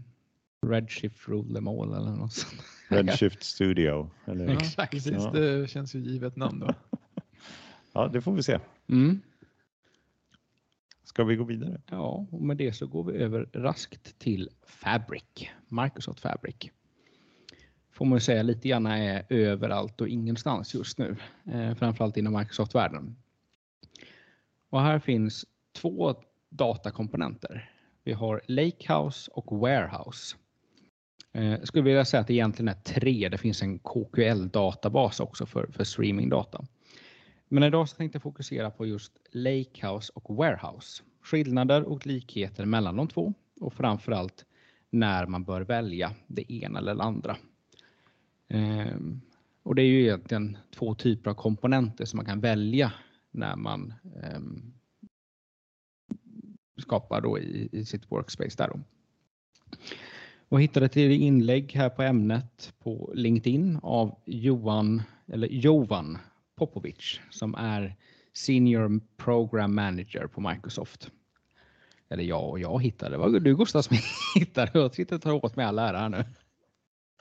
Redshift 0.67 1.29
rule 1.29 1.55
them 1.55 1.69
all 1.69 1.95
eller 1.95 2.11
något 2.17 2.33
sånt. 2.33 2.63
Redshift 2.89 3.43
Studio. 3.43 4.11
Eller, 4.27 4.45
Ja, 4.49 4.53
Exakt. 4.53 4.91
Precis, 4.93 5.13
Ja. 5.13 5.31
det 5.31 5.71
känns 5.71 5.95
ju 5.95 5.99
givet 6.01 6.37
namn 6.37 6.59
då. 6.61 6.75
Ja, 7.95 8.09
det 8.09 8.21
får 8.21 8.33
vi 8.33 8.43
se. 8.43 8.59
Mm. 8.89 9.21
Ska 11.05 11.25
vi 11.25 11.37
gå 11.37 11.45
vidare? 11.45 11.81
Ja, 11.91 12.27
och 12.31 12.43
med 12.43 12.57
det 12.57 12.73
så 12.73 12.87
går 12.87 13.05
vi 13.05 13.19
över 13.19 13.49
raskt 13.53 14.19
till 14.19 14.51
Fabric, 14.67 15.49
Microsoft 15.69 16.21
Fabric. 16.21 16.71
Får 17.93 18.05
man 18.05 18.21
säga 18.21 18.43
lite 18.43 18.69
grann 18.69 18.87
är 18.87 19.25
överallt 19.29 20.01
och 20.01 20.09
ingenstans 20.09 20.75
just 20.75 20.99
nu, 20.99 21.17
eh, 21.45 21.75
framförallt 21.75 22.17
inom 22.17 22.39
Microsoft-världen. 22.39 23.17
Och 24.71 24.81
här 24.81 24.99
finns 24.99 25.47
två 25.73 26.15
datakomponenter. 26.49 27.71
Vi 28.05 28.13
har 28.13 28.41
Lakehouse 28.49 29.31
och 29.31 29.59
Warehouse. 29.59 30.37
Eh, 31.33 31.61
skulle 31.63 31.85
vilja 31.85 32.05
säga 32.05 32.21
att 32.21 32.27
det 32.27 32.35
egentligen 32.35 32.69
är 32.69 32.75
tre. 32.75 33.29
Det 33.29 33.39
finns 33.39 33.63
en 33.63 33.79
KQL-databas 33.79 35.21
också 35.21 35.47
för, 35.47 35.67
för 35.67 35.85
streamingdata. 35.85 36.65
Men 37.55 37.62
idag 37.62 37.88
så 37.88 37.97
tänkte 37.97 38.17
jag 38.17 38.23
fokusera 38.23 38.71
på 38.71 38.87
just 38.87 39.12
Lakehouse 39.31 40.12
och 40.14 40.37
Warehouse. 40.37 41.03
Skillnader 41.23 41.83
och 41.83 42.07
likheter 42.07 42.64
mellan 42.64 42.97
de 42.97 43.09
två 43.09 43.35
och 43.61 43.75
framförallt 43.75 44.45
när 44.90 45.27
man 45.27 45.45
bör 45.45 45.61
välja 45.61 46.14
det 46.27 46.53
ena 46.53 46.79
eller 46.79 46.95
det 46.95 47.03
andra. 47.03 47.37
Ehm, 48.49 49.21
och 49.62 49.75
det 49.75 49.83
är 49.83 49.87
ju 49.87 50.03
egentligen 50.03 50.59
två 50.71 50.95
typer 50.95 51.31
av 51.31 51.35
komponenter 51.35 52.05
som 52.05 52.17
man 52.17 52.27
kan 52.27 52.40
välja 52.40 52.93
när 53.31 53.57
man 53.57 53.95
ehm, 54.23 54.73
skapar 56.77 57.21
då 57.21 57.38
i, 57.38 57.69
i 57.73 57.85
sitt 57.85 58.12
workspace 58.12 58.57
där 58.57 58.69
då. 58.69 58.81
Och 60.49 60.62
hittade 60.62 60.88
till 60.88 61.12
inlägg 61.12 61.73
här 61.73 61.90
på 61.90 62.03
ämnet 62.03 62.73
på 62.83 63.12
LinkedIn 63.14 63.79
av 63.83 64.19
Johan, 64.25 65.03
eller 65.27 65.49
Jovan 65.49 66.19
Popovic 66.57 67.21
som 67.31 67.55
är 67.55 67.97
Senior 68.33 69.01
Program 69.17 69.75
Manager 69.75 70.27
på 70.27 70.40
Microsoft. 70.40 71.11
Eller 72.09 72.25
jag 72.25 72.51
och 72.51 72.59
jag 72.59 72.83
hittade. 72.83 73.11
Det 73.11 73.19
var 73.19 73.29
du 73.29 73.57
Gustav 73.57 73.83
som 73.83 73.97
hittade. 74.35 74.71
Jag 74.75 74.95
sitter 74.95 75.17
och 75.17 75.23
tar 75.23 75.45
åt 75.45 75.57
mig 75.57 75.67
all 75.67 75.79
ära 75.79 76.09
nu. 76.09 76.25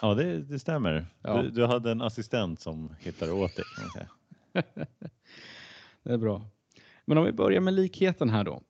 Ja, 0.02 0.14
det, 0.14 0.40
det 0.40 0.60
stämmer. 0.60 1.06
Ja. 1.22 1.42
Du, 1.42 1.50
du 1.50 1.66
hade 1.66 1.92
en 1.92 2.02
assistent 2.02 2.60
som 2.60 2.96
hittade 3.00 3.32
åt 3.32 3.56
dig. 3.56 3.66
Säga. 3.94 4.08
Det 6.04 6.14
är 6.14 6.18
bra. 6.18 6.46
Men 7.06 7.18
om 7.18 7.26
vi 7.26 7.32
börjar 7.32 7.62
med 7.62 7.74
likheten 7.74 8.30
här 8.30 8.44
då. 8.44 8.62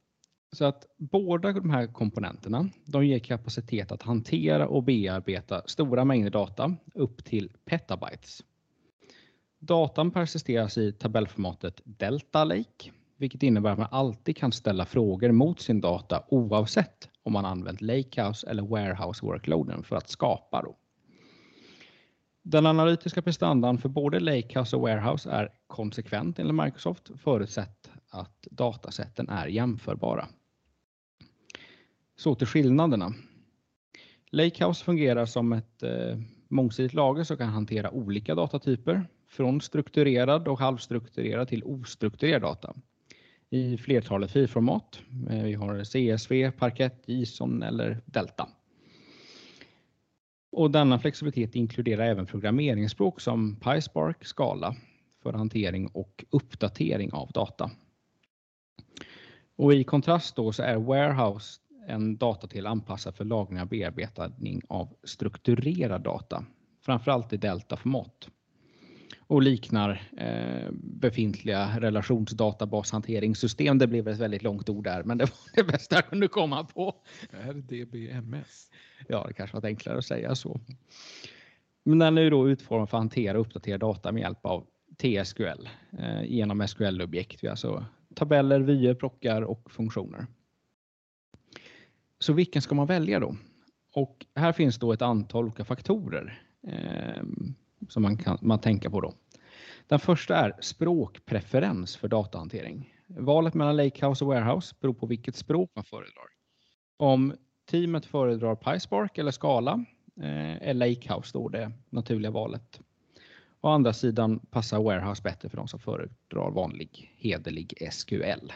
Så 0.51 0.65
att 0.65 0.85
båda 0.97 1.51
de 1.51 1.69
här 1.69 1.87
komponenterna, 1.87 2.69
de 2.85 3.05
ger 3.05 3.19
kapacitet 3.19 3.91
att 3.91 4.01
hantera 4.01 4.67
och 4.67 4.83
bearbeta 4.83 5.61
stora 5.65 6.05
mängder 6.05 6.29
data 6.29 6.75
upp 6.93 7.25
till 7.25 7.51
petabytes. 7.65 8.43
Datan 9.65 10.11
persisteras 10.11 10.77
i 10.77 10.91
tabellformatet 10.91 11.81
Delta 11.83 12.43
Lake, 12.43 12.91
vilket 13.17 13.43
innebär 13.43 13.71
att 13.71 13.77
man 13.77 13.87
alltid 13.91 14.37
kan 14.37 14.51
ställa 14.51 14.85
frågor 14.85 15.31
mot 15.31 15.61
sin 15.61 15.81
data 15.81 16.23
oavsett 16.27 17.09
om 17.23 17.33
man 17.33 17.45
använt 17.45 17.81
Lakehouse 17.81 18.49
eller 18.49 18.63
Warehouse 18.63 19.25
workloaden 19.25 19.83
för 19.83 19.95
att 19.95 20.09
skapa. 20.09 20.61
Då. 20.61 20.77
Den 22.41 22.65
analytiska 22.65 23.21
prestandan 23.21 23.77
för 23.77 23.89
både 23.89 24.19
Lakehouse 24.19 24.75
och 24.75 24.81
Warehouse 24.81 25.31
är 25.31 25.49
konsekvent 25.67 26.39
enligt 26.39 26.65
Microsoft 26.65 27.11
förutsatt 27.15 27.89
att 28.09 28.47
datasätten 28.51 29.29
är 29.29 29.47
jämförbara. 29.47 30.27
Så 32.15 32.35
till 32.35 32.47
skillnaderna. 32.47 33.13
Lakehouse 34.31 34.85
fungerar 34.85 35.25
som 35.25 35.53
ett 35.53 35.83
eh, 35.83 36.17
mångsidigt 36.47 36.93
lager 36.93 37.23
som 37.23 37.37
kan 37.37 37.49
hantera 37.49 37.91
olika 37.91 38.35
datatyper 38.35 39.07
från 39.33 39.61
strukturerad 39.61 40.47
och 40.47 40.59
halvstrukturerad 40.59 41.47
till 41.47 41.63
ostrukturerad 41.63 42.41
data 42.41 42.73
i 43.49 43.77
flertalet 43.77 44.31
filformat. 44.31 45.01
Eh, 45.29 45.43
vi 45.43 45.53
har 45.53 45.83
CSV, 45.83 46.51
parkett, 46.51 47.03
JSON 47.05 47.63
eller 47.63 48.01
Delta. 48.05 48.49
Och 50.51 50.71
denna 50.71 50.99
flexibilitet 50.99 51.55
inkluderar 51.55 52.05
även 52.05 52.25
programmeringsspråk 52.25 53.21
som 53.21 53.55
PySpark, 53.55 54.25
Scala 54.25 54.75
för 55.23 55.33
hantering 55.33 55.87
och 55.87 56.25
uppdatering 56.29 57.13
av 57.13 57.31
data. 57.31 57.71
Och 59.55 59.73
I 59.73 59.83
kontrast 59.83 60.35
då 60.35 60.51
så 60.51 60.63
är 60.63 60.75
Warehouse 60.77 61.59
en 61.87 62.17
datatel 62.17 62.67
anpassad 62.67 63.15
för 63.15 63.25
lagring 63.25 63.61
och 63.61 63.67
bearbetning 63.67 64.61
av 64.69 64.95
strukturerad 65.03 66.01
data, 66.01 66.45
framförallt 66.81 67.33
i 67.33 67.37
deltaformat 67.37 68.29
och 69.33 69.41
liknar 69.41 70.01
eh, 70.17 70.71
befintliga 70.73 71.79
relationsdatabashanteringssystem. 71.79 73.77
Det 73.77 73.87
blev 73.87 74.07
ett 74.07 74.19
väldigt 74.19 74.43
långt 74.43 74.69
ord 74.69 74.83
där, 74.83 75.03
men 75.03 75.17
det 75.17 75.23
var 75.23 75.55
det 75.55 75.63
bästa 75.63 75.95
jag 75.95 76.07
kunde 76.07 76.27
komma 76.27 76.63
på. 76.63 76.95
RDBMS. 77.31 78.69
Ja, 79.07 79.25
det 79.27 79.33
kanske 79.33 79.57
var 79.57 79.65
enklare 79.65 79.97
att 79.97 80.05
säga 80.05 80.35
så. 80.35 80.59
Men 81.83 81.99
den 81.99 82.17
är 82.17 82.31
då 82.31 82.49
utformad 82.49 82.89
för 82.89 82.97
att 82.97 83.01
hantera 83.01 83.39
och 83.39 83.45
uppdatera 83.45 83.77
data 83.77 84.11
med 84.11 84.21
hjälp 84.21 84.45
av 84.45 84.65
TSQL 84.97 85.69
eh, 85.99 86.23
genom 86.23 86.67
SQL-objekt, 86.67 87.43
alltså 87.43 87.85
tabeller, 88.15 88.59
vyer, 88.59 88.93
plockar 88.93 89.41
och 89.41 89.71
funktioner. 89.71 90.27
Så 92.19 92.33
vilken 92.33 92.61
ska 92.61 92.75
man 92.75 92.87
välja 92.87 93.19
då? 93.19 93.35
Och 93.93 94.25
här 94.35 94.51
finns 94.51 94.79
då 94.79 94.93
ett 94.93 95.01
antal 95.01 95.43
olika 95.43 95.65
faktorer 95.65 96.41
eh, 96.67 97.23
som 97.89 98.03
man 98.03 98.17
kan 98.17 98.37
man 98.41 98.59
tänka 98.59 98.89
på 98.89 99.01
då. 99.01 99.13
Den 99.87 99.99
första 99.99 100.35
är 100.35 100.53
språkpreferens 100.59 101.95
för 101.95 102.07
datahantering. 102.07 102.93
Valet 103.07 103.53
mellan 103.53 103.77
Lakehouse 103.77 104.23
och 104.23 104.27
Warehouse 104.27 104.75
beror 104.79 104.93
på 104.93 105.05
vilket 105.05 105.35
språk 105.35 105.71
man 105.75 105.83
föredrar. 105.83 106.25
Om 106.97 107.33
teamet 107.71 108.05
föredrar 108.05 108.55
PySpark 108.55 109.17
eller 109.17 109.31
Scala 109.31 109.85
eh, 110.21 110.67
är 110.69 110.73
Lakehouse 110.73 111.29
då 111.33 111.49
det 111.49 111.71
naturliga 111.89 112.31
valet. 112.31 112.79
Å 113.61 113.69
andra 113.69 113.93
sidan 113.93 114.39
passar 114.39 114.83
Warehouse 114.83 115.21
bättre 115.23 115.49
för 115.49 115.57
de 115.57 115.67
som 115.67 115.79
föredrar 115.79 116.51
vanlig 116.51 117.13
hederlig 117.17 117.89
SQL. 117.91 118.51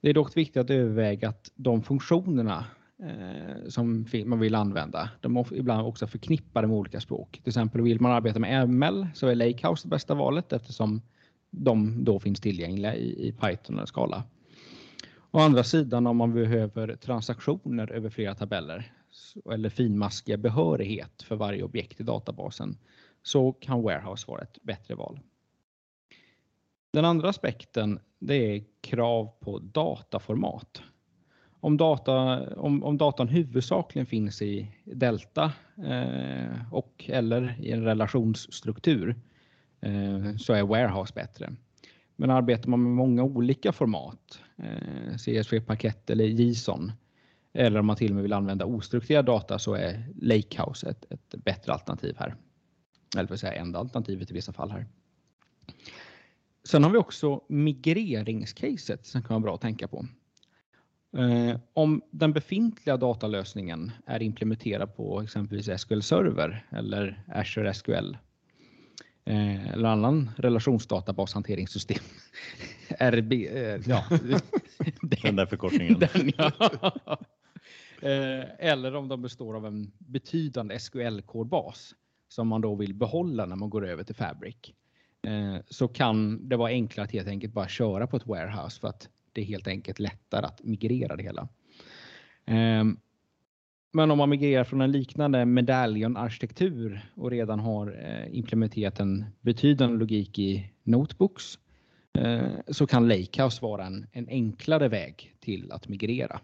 Det 0.00 0.08
är 0.08 0.14
dock 0.14 0.36
viktigt 0.36 0.56
att 0.56 0.70
överväga 0.70 1.28
att 1.28 1.52
de 1.54 1.82
funktionerna 1.82 2.64
eh, 3.02 3.68
som 3.68 4.06
man 4.24 4.38
vill 4.40 4.54
använda, 4.54 5.10
de 5.20 5.36
är 5.36 5.54
ibland 5.54 5.86
också 5.86 6.06
förknippade 6.06 6.66
med 6.66 6.76
olika 6.76 7.00
språk. 7.00 7.40
Till 7.42 7.48
exempel 7.48 7.80
vill 7.80 8.00
man 8.00 8.12
arbeta 8.12 8.38
med 8.38 8.68
ML 8.68 9.06
så 9.14 9.26
är 9.26 9.34
Lakehouse 9.34 9.84
det 9.84 9.90
bästa 9.90 10.14
valet 10.14 10.52
eftersom 10.52 11.02
de 11.50 12.04
då 12.04 12.20
finns 12.20 12.40
tillgängliga 12.40 12.94
i, 12.94 13.28
i 13.28 13.32
Python 13.32 13.76
eller 13.76 13.86
Scala. 13.86 14.24
Å 15.30 15.38
andra 15.38 15.64
sidan 15.64 16.06
om 16.06 16.16
man 16.16 16.34
behöver 16.34 16.96
transaktioner 16.96 17.92
över 17.92 18.10
flera 18.10 18.34
tabeller 18.34 18.92
eller 19.52 19.68
finmaskiga 19.68 20.36
behörighet 20.36 21.22
för 21.22 21.36
varje 21.36 21.62
objekt 21.62 22.00
i 22.00 22.04
databasen 22.04 22.78
så 23.22 23.52
kan 23.52 23.82
Warehouse 23.82 24.30
vara 24.30 24.42
ett 24.42 24.62
bättre 24.62 24.94
val. 24.94 25.20
Den 26.92 27.04
andra 27.04 27.28
aspekten 27.28 28.00
det 28.18 28.34
är 28.34 28.64
krav 28.80 29.30
på 29.40 29.58
dataformat. 29.58 30.82
Om, 31.60 31.76
data, 31.76 32.46
om, 32.54 32.84
om 32.84 32.98
datan 32.98 33.28
huvudsakligen 33.28 34.06
finns 34.06 34.42
i 34.42 34.72
delta 34.84 35.52
eh, 35.86 36.72
och 36.72 37.04
eller 37.08 37.56
i 37.60 37.72
en 37.72 37.84
relationsstruktur 37.84 39.16
eh, 39.80 40.36
så 40.36 40.52
är 40.52 40.62
Warehouse 40.62 41.14
bättre. 41.14 41.52
Men 42.16 42.30
arbetar 42.30 42.70
man 42.70 42.82
med 42.82 42.92
många 42.92 43.22
olika 43.22 43.72
format, 43.72 44.40
eh, 44.56 45.16
CSV-paket 45.16 46.10
eller 46.10 46.24
JSON, 46.24 46.92
eller 47.52 47.80
om 47.80 47.86
man 47.86 47.96
till 47.96 48.10
och 48.10 48.14
med 48.14 48.22
vill 48.22 48.32
använda 48.32 48.64
ostrukturerad 48.64 49.24
data 49.24 49.58
så 49.58 49.74
är 49.74 50.08
Lakehouse 50.22 50.90
ett, 50.90 51.04
ett 51.10 51.44
bättre 51.44 51.72
alternativ 51.72 52.16
här. 52.18 52.34
Eller 53.16 53.26
för 53.26 53.34
att 53.34 53.40
säga 53.40 53.52
enda 53.52 53.78
alternativet 53.78 54.30
i 54.30 54.34
vissa 54.34 54.52
fall 54.52 54.70
här. 54.70 54.86
Sen 56.64 56.84
har 56.84 56.90
vi 56.90 56.98
också 56.98 57.40
migreringscaset 57.48 59.06
som 59.06 59.22
kan 59.22 59.34
vara 59.34 59.40
bra 59.40 59.54
att 59.54 59.60
tänka 59.60 59.88
på. 59.88 60.06
Eh, 61.16 61.60
om 61.72 62.02
den 62.10 62.32
befintliga 62.32 62.96
datalösningen 62.96 63.92
är 64.06 64.22
implementerad 64.22 64.96
på 64.96 65.20
exempelvis 65.20 65.80
SQL 65.80 66.00
Server 66.00 66.66
eller 66.70 67.24
Azure 67.28 67.74
SQL 67.74 68.16
eh, 69.24 69.68
eller 69.68 69.88
annan 69.88 70.30
relationsdatabashanteringssystem. 70.36 72.04
RB, 72.98 73.32
eh, 73.32 73.80
ja. 73.86 74.04
Den 75.02 75.36
där 75.36 75.46
förkortningen. 75.46 75.98
Den, 75.98 76.32
ja. 76.36 76.52
Eller 78.58 78.94
om 78.94 79.08
de 79.08 79.22
består 79.22 79.56
av 79.56 79.66
en 79.66 79.92
betydande 79.98 80.78
SQL-kodbas 80.78 81.94
som 82.28 82.48
man 82.48 82.60
då 82.60 82.74
vill 82.74 82.94
behålla 82.94 83.46
när 83.46 83.56
man 83.56 83.70
går 83.70 83.86
över 83.86 84.04
till 84.04 84.14
Fabric. 84.14 84.56
Så 85.68 85.88
kan 85.88 86.48
det 86.48 86.56
vara 86.56 86.70
enklare 86.70 87.04
att 87.04 87.12
helt 87.12 87.28
enkelt 87.28 87.52
bara 87.52 87.68
köra 87.68 88.06
på 88.06 88.16
ett 88.16 88.26
warehouse 88.26 88.80
för 88.80 88.88
att 88.88 89.08
det 89.32 89.40
är 89.40 89.44
helt 89.44 89.68
enkelt 89.68 89.98
lättare 89.98 90.46
att 90.46 90.64
migrera 90.64 91.16
det 91.16 91.22
hela. 91.22 91.48
Ehm, 92.46 92.96
men 93.92 94.10
om 94.10 94.18
man 94.18 94.30
migrerar 94.30 94.64
från 94.64 94.80
en 94.80 94.92
liknande 94.92 95.44
medaljonarkitektur 95.44 97.10
och 97.14 97.30
redan 97.30 97.60
har 97.60 97.86
eh, 98.04 98.36
implementerat 98.36 99.00
en 99.00 99.24
betydande 99.40 99.98
logik 99.98 100.38
i 100.38 100.70
notebooks 100.82 101.58
eh, 102.18 102.48
så 102.66 102.86
kan 102.86 103.08
Lakehouse 103.08 103.62
vara 103.62 103.86
en, 103.86 104.06
en 104.12 104.28
enklare 104.28 104.88
väg 104.88 105.34
till 105.40 105.72
att 105.72 105.88
migrera. 105.88 106.40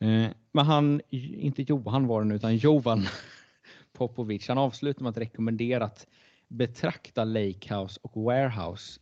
Eh, 0.00 0.26
men 0.52 0.66
han, 0.66 1.00
inte 1.10 1.62
Johan 1.62 2.06
var 2.06 2.22
det 2.22 2.28
nu, 2.28 2.34
utan 2.34 2.56
Jovan 2.56 3.06
Popovic, 3.92 4.48
han 4.48 4.58
avslutar 4.58 5.02
med 5.02 5.10
att 5.10 5.18
rekommendera 5.18 5.84
att 5.84 6.06
betrakta 6.48 7.24
Lakehouse 7.24 8.00
och 8.02 8.22
Warehouse 8.22 9.00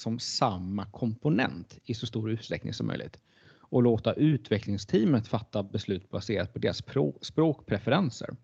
som 0.00 0.18
samma 0.18 0.86
komponent 0.86 1.78
i 1.84 1.94
så 1.94 2.06
stor 2.06 2.30
utsträckning 2.30 2.74
som 2.74 2.86
möjligt 2.86 3.20
och 3.70 3.82
låta 3.82 4.12
utvecklingsteamet 4.12 5.28
fatta 5.28 5.62
beslut 5.62 6.10
baserat 6.10 6.52
på 6.52 6.58
deras 6.58 6.82
språkpreferenser. 7.20 8.36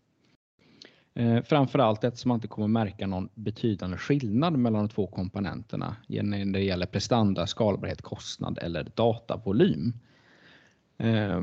Eh, 1.15 1.43
framförallt 1.43 2.05
eftersom 2.05 2.29
man 2.29 2.37
inte 2.37 2.49
kommer 2.49 2.69
märka 2.69 3.07
någon 3.07 3.29
betydande 3.35 3.97
skillnad 3.97 4.59
mellan 4.59 4.87
de 4.87 4.89
två 4.89 5.07
komponenterna 5.07 5.97
när 6.09 6.53
det 6.53 6.61
gäller 6.61 6.87
prestanda, 6.87 7.47
skalbarhet, 7.47 8.03
kostnad 8.03 8.59
eller 8.63 8.93
datavolym. 8.95 9.93
Eh, 10.99 11.43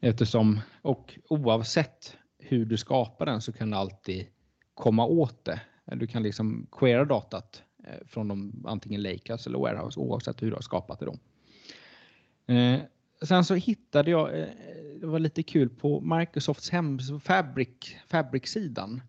eftersom, 0.00 0.60
och 0.82 1.18
oavsett 1.28 2.16
hur 2.38 2.64
du 2.64 2.76
skapar 2.76 3.26
den 3.26 3.40
så 3.40 3.52
kan 3.52 3.70
du 3.70 3.76
alltid 3.76 4.26
komma 4.74 5.06
åt 5.06 5.44
det. 5.44 5.60
Du 5.84 6.06
kan 6.06 6.22
liksom 6.22 6.66
queera 6.72 7.04
datat 7.04 7.62
Eh, 7.88 8.06
från 8.06 8.28
de, 8.28 8.64
antingen 8.66 9.02
Lakers 9.02 9.46
eller 9.46 9.58
Warehouse 9.58 10.00
oavsett 10.00 10.42
hur 10.42 10.50
du 10.50 10.54
har 10.54 10.62
skapat 10.62 10.98
det. 10.98 11.06
Då. 11.06 11.16
Eh, 12.54 12.80
sen 13.22 13.44
så 13.44 13.54
hittade 13.54 14.10
jag, 14.10 14.40
eh, 14.40 14.46
det 15.00 15.06
var 15.06 15.18
lite 15.18 15.42
kul 15.42 15.68
på 15.68 16.00
Microsofts 16.00 16.70
hemsida, 16.70 17.20
Fabric, 17.20 17.96
Fabric-sidan. 18.08 19.02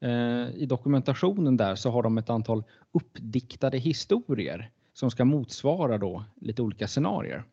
Eh, 0.00 0.48
I 0.54 0.66
dokumentationen 0.68 1.56
där 1.56 1.74
så 1.74 1.90
har 1.90 2.02
de 2.02 2.18
ett 2.18 2.30
antal 2.30 2.64
uppdiktade 2.92 3.78
historier 3.78 4.70
som 4.92 5.10
ska 5.10 5.24
motsvara 5.24 5.98
då 5.98 6.24
lite 6.40 6.62
olika 6.62 6.88
scenarier. 6.88 7.44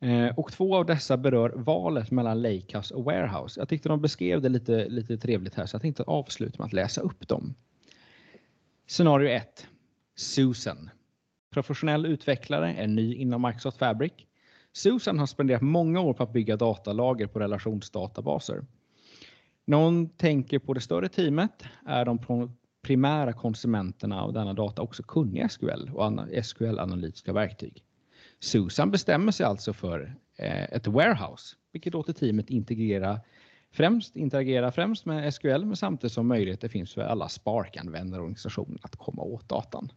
Eh, 0.00 0.38
och 0.38 0.52
två 0.52 0.76
av 0.76 0.86
dessa 0.86 1.16
berör 1.16 1.52
valet 1.56 2.10
mellan 2.10 2.42
Lakehouse 2.42 2.94
och 2.94 3.04
Warehouse. 3.04 3.60
Jag 3.60 3.68
tyckte 3.68 3.88
de 3.88 4.00
beskrev 4.00 4.42
det 4.42 4.48
lite, 4.48 4.88
lite 4.88 5.18
trevligt 5.18 5.54
här 5.54 5.66
så 5.66 5.74
jag 5.74 5.82
tänkte 5.82 6.02
avsluta 6.02 6.58
med 6.58 6.66
att 6.66 6.72
läsa 6.72 7.00
upp 7.00 7.28
dem. 7.28 7.54
Scenario 8.90 9.28
1. 9.28 9.66
Susan. 10.16 10.90
Professionell 11.50 12.06
utvecklare, 12.06 12.74
är 12.74 12.86
ny 12.86 13.14
inom 13.14 13.42
Microsoft 13.42 13.78
Fabric. 13.78 14.12
Susan 14.72 15.18
har 15.18 15.26
spenderat 15.26 15.62
många 15.62 16.00
år 16.00 16.14
på 16.14 16.22
att 16.22 16.32
bygga 16.32 16.56
datalager 16.56 17.26
på 17.26 17.40
relationsdatabaser. 17.40 18.64
När 19.64 19.76
hon 19.76 20.08
tänker 20.08 20.58
på 20.58 20.74
det 20.74 20.80
större 20.80 21.08
teamet 21.08 21.64
är 21.86 22.04
de 22.04 22.18
primära 22.82 23.32
konsumenterna 23.32 24.22
av 24.22 24.32
denna 24.32 24.52
data 24.52 24.82
också 24.82 25.02
kunniga 25.02 25.48
SQL 25.48 25.90
och 25.94 26.44
SQL-analytiska 26.44 27.32
verktyg. 27.32 27.84
Susan 28.40 28.90
bestämmer 28.90 29.32
sig 29.32 29.46
alltså 29.46 29.72
för 29.72 30.16
eh, 30.36 30.64
ett 30.64 30.86
warehouse, 30.86 31.56
vilket 31.72 31.92
låter 31.92 32.12
teamet 32.12 32.50
integrera 32.50 33.20
främst, 33.70 34.16
interagera 34.16 34.72
främst 34.72 35.06
med 35.06 35.34
SQL, 35.34 35.64
men 35.64 35.76
samtidigt 35.76 36.12
som 36.12 36.28
möjligheter 36.28 36.68
finns 36.68 36.94
för 36.94 37.02
alla 37.02 37.28
Spark-användare 37.28 38.20
och 38.20 38.24
organisationer 38.24 38.80
att 38.82 38.96
komma 38.96 39.22
åt 39.22 39.48
datan. 39.48 39.92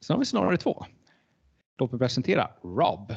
Sen 0.00 0.14
har 0.14 0.18
vi 0.18 0.26
scenario 0.26 0.56
två. 0.56 0.84
Låt 1.78 1.92
mig 1.92 1.98
presentera 1.98 2.50
Rob. 2.62 3.14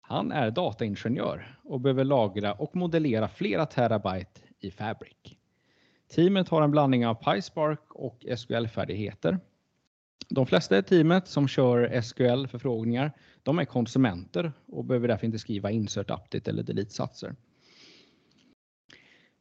Han 0.00 0.32
är 0.32 0.50
dataingenjör 0.50 1.58
och 1.64 1.80
behöver 1.80 2.04
lagra 2.04 2.54
och 2.54 2.76
modellera 2.76 3.28
flera 3.28 3.66
terabyte 3.66 4.40
i 4.58 4.70
Fabric. 4.70 5.36
Teamet 6.14 6.48
har 6.48 6.62
en 6.62 6.70
blandning 6.70 7.06
av 7.06 7.14
PySpark 7.14 7.94
och 7.94 8.26
SQL-färdigheter 8.36 9.38
de 10.30 10.46
flesta 10.46 10.78
i 10.78 10.82
teamet 10.82 11.28
som 11.28 11.48
kör 11.48 12.00
SQL-förfrågningar, 12.00 13.12
de 13.42 13.58
är 13.58 13.64
konsumenter 13.64 14.52
och 14.66 14.84
behöver 14.84 15.08
därför 15.08 15.26
inte 15.26 15.38
skriva 15.38 15.70
insert, 15.70 16.10
update 16.10 16.50
eller 16.50 16.62
delete-satser. 16.62 17.36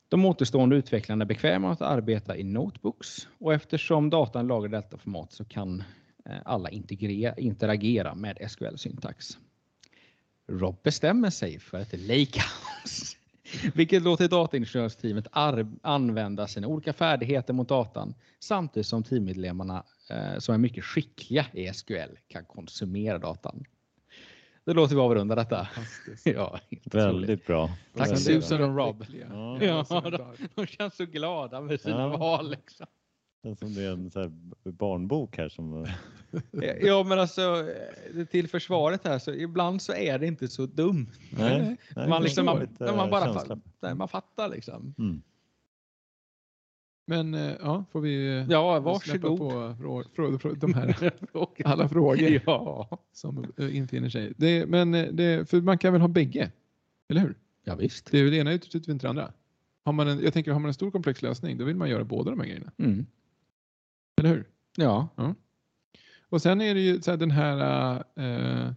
De 0.09 0.25
återstående 0.25 0.75
utvecklarna 0.75 1.23
är 1.23 1.27
bekväma 1.27 1.71
att 1.71 1.81
arbeta 1.81 2.37
i 2.37 2.43
notebooks 2.43 3.27
och 3.37 3.53
eftersom 3.53 4.09
datan 4.09 4.47
lagrar 4.47 4.69
detta 4.69 4.97
format 4.97 5.31
så 5.31 5.45
kan 5.45 5.83
eh, 6.25 6.37
alla 6.45 6.69
integrera, 6.69 7.35
interagera 7.35 8.15
med 8.15 8.37
SQL-syntax. 8.49 9.37
Rob 10.47 10.83
bestämmer 10.83 11.29
sig 11.29 11.59
för 11.59 11.79
ett 11.79 11.93
lakehouse, 11.93 13.17
vilket 13.73 14.03
låter 14.03 14.27
dataingenjörsteamet 14.27 15.27
använda 15.81 16.47
sina 16.47 16.67
olika 16.67 16.93
färdigheter 16.93 17.53
mot 17.53 17.69
datan 17.69 18.13
samtidigt 18.39 18.87
som 18.87 19.03
teammedlemmarna 19.03 19.83
eh, 20.09 20.39
som 20.39 20.53
är 20.55 20.59
mycket 20.59 20.83
skickliga 20.83 21.45
i 21.53 21.73
SQL 21.73 22.17
kan 22.27 22.45
konsumera 22.45 23.17
datan. 23.17 23.65
Det 24.69 24.73
låter 24.75 24.95
vi 24.95 25.01
avrunda 25.01 25.35
detta. 25.35 25.67
Ja, 26.23 26.59
Väldigt 26.85 27.45
bra. 27.47 27.69
Tack 27.95 28.07
Väldigt 28.07 28.23
Susan 28.23 28.57
bra. 28.57 28.67
och 28.67 28.75
Rob. 28.77 29.05
Ja. 29.29 29.63
Ja, 29.91 30.01
de, 30.11 30.47
de 30.55 30.65
känns 30.67 30.95
så 30.95 31.05
glada 31.05 31.61
med 31.61 31.81
sina 31.81 31.99
Ja. 32.01 32.17
val. 32.17 32.49
Liksom. 32.49 32.85
Känns 33.43 33.59
som 33.59 33.73
det 33.73 33.83
är 33.83 33.91
en 33.91 34.11
så 34.11 34.19
här 34.19 34.31
barnbok 34.71 35.37
här 35.37 35.49
som 35.49 35.87
Ja, 36.81 37.03
men 37.03 37.19
alltså 37.19 37.41
eh, 38.15 38.25
till 38.25 38.47
försvaret 38.47 39.07
här 39.07 39.19
så 39.19 39.31
ibland 39.33 39.81
så 39.81 39.93
är 39.93 40.19
det 40.19 40.27
inte 40.27 40.47
så 40.47 40.65
dumt. 40.65 41.07
Nej, 41.31 41.77
nej, 41.95 42.07
Man, 42.09 42.23
liksom, 42.23 42.45
man, 42.45 42.67
man 42.79 43.09
bara 43.09 43.43
nej, 43.81 43.95
man 43.95 44.07
fattar 44.07 44.49
liksom. 44.49 44.93
Mm. 44.97 45.21
Men 47.09 47.33
eh, 47.33 47.53
ja, 47.59 47.85
får 47.91 48.01
vi 48.01 48.27
eh, 48.27 48.33
Ja, 48.49 48.99
släppa 49.03 49.29
varsågod. 49.29 49.37
på 49.39 49.51
frå- 49.51 50.03
frå- 50.15 50.37
frå- 50.39 50.55
de 50.55 50.73
här 50.73 51.11
alla 51.65 51.89
frågor 51.89 52.41
Ja. 52.45 52.89
som 53.13 53.45
eh, 53.57 53.75
infinner 53.77 54.09
sig. 54.09 54.33
Det, 54.37 54.65
men 54.65 54.91
det, 54.91 55.49
för 55.49 55.61
man 55.61 55.77
kan 55.77 55.93
väl 55.93 56.01
ha 56.01 56.07
bägge? 56.07 56.51
Eller 57.09 57.21
hur? 57.21 57.35
ja, 57.63 57.75
visst. 57.75 58.11
Det 58.11 58.19
är 58.19 58.23
väl 58.23 58.31
det 58.31 58.37
ena 58.37 58.51
utesluter 58.53 58.91
inte 58.91 59.05
det 59.05 59.09
andra. 59.09 59.31
Har 59.85 59.93
man 59.93 60.07
en, 60.07 60.19
jag 60.23 60.33
tänker, 60.33 60.51
har 60.51 60.59
man 60.59 60.67
en 60.69 60.73
stor 60.73 60.91
komplex 60.91 61.21
lösning, 61.21 61.57
då 61.57 61.65
vill 61.65 61.75
man 61.75 61.89
göra 61.89 62.03
båda 62.03 62.29
de 62.31 62.39
här 62.39 62.47
grejerna. 62.47 62.71
Mm. 62.77 63.05
Eller 64.21 64.29
hur? 64.29 64.45
Ja. 64.77 65.07
Och 66.29 66.41
sen 66.41 66.61
är 66.61 66.73
det 66.75 66.81
ju 66.81 67.01
så 67.01 67.11
här, 67.11 67.17
den 67.17 67.31
här 67.31 67.95
uh, 68.19 68.71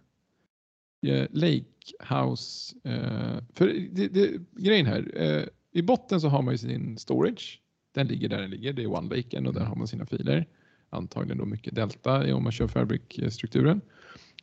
Lake 1.31 1.65
House. 2.09 2.75
eh, 2.83 3.43
för 3.53 3.67
det, 3.91 4.07
det, 4.07 4.31
grejen 4.51 4.85
här, 4.85 5.11
eh, 5.15 5.43
i 5.71 5.81
botten 5.81 6.21
så 6.21 6.27
har 6.27 6.41
man 6.41 6.53
ju 6.53 6.57
sin 6.57 6.97
storage. 6.97 7.59
Den 7.93 8.07
ligger 8.07 8.29
där 8.29 8.41
den 8.41 8.49
ligger, 8.49 8.73
det 8.73 8.83
är 8.83 8.91
OneLaken 8.91 9.47
och 9.47 9.53
där 9.53 9.65
har 9.65 9.75
man 9.75 9.87
sina 9.87 10.05
filer. 10.05 10.47
Antagligen 10.89 11.37
då 11.37 11.45
mycket 11.45 11.75
delta 11.75 12.35
om 12.35 12.43
man 12.43 12.51
kör 12.51 12.67
Fabric-strukturen. 12.67 13.81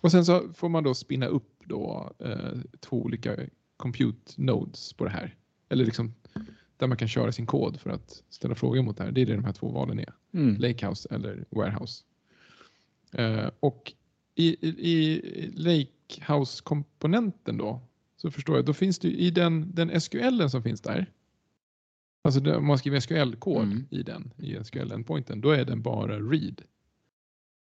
Och 0.01 0.11
sen 0.11 0.25
så 0.25 0.53
får 0.55 0.69
man 0.69 0.85
då 0.85 0.95
spinna 0.95 1.27
upp 1.27 1.63
då 1.65 2.13
eh, 2.19 2.59
två 2.81 3.03
olika 3.03 3.37
compute 3.77 4.33
nodes 4.37 4.93
på 4.93 5.05
det 5.05 5.11
här. 5.11 5.37
Eller 5.69 5.85
liksom 5.85 6.15
där 6.77 6.87
man 6.87 6.97
kan 6.97 7.09
köra 7.09 7.33
sin 7.33 7.47
kod 7.47 7.81
för 7.81 7.91
att 7.91 8.23
ställa 8.31 8.55
frågor 8.55 8.83
mot 8.83 8.97
det 8.97 9.05
här. 9.05 9.13
Det 9.13 9.21
är 9.21 9.27
det 9.27 9.35
de 9.35 9.45
här 9.45 9.53
två 9.53 9.69
valen 9.69 9.99
är. 9.99 10.13
Mm. 10.35 10.61
Lakehouse 10.61 11.09
eller 11.11 11.45
Warehouse. 11.51 12.05
Eh, 13.13 13.51
och 13.61 13.93
i, 14.35 14.69
i, 14.69 14.91
i 14.91 15.21
Lakehouse-komponenten 15.55 17.57
då, 17.57 17.81
så 18.17 18.31
förstår 18.31 18.57
jag, 18.57 18.65
då 18.65 18.75
finns 18.75 18.99
det 18.99 19.09
i 19.09 19.31
den, 19.31 19.75
den 19.75 20.01
SQL 20.01 20.49
som 20.49 20.63
finns 20.63 20.81
där, 20.81 21.07
alltså 22.23 22.57
om 22.57 22.67
man 22.67 22.79
skriver 22.79 23.01
SQL-kod 23.01 23.63
Mm. 23.63 23.87
i 23.91 24.03
den, 24.03 24.33
i 24.37 24.55
SQL-endpointen, 24.65 25.41
då 25.41 25.51
är 25.51 25.65
den 25.65 25.83
bara 25.83 26.19
read. 26.19 26.63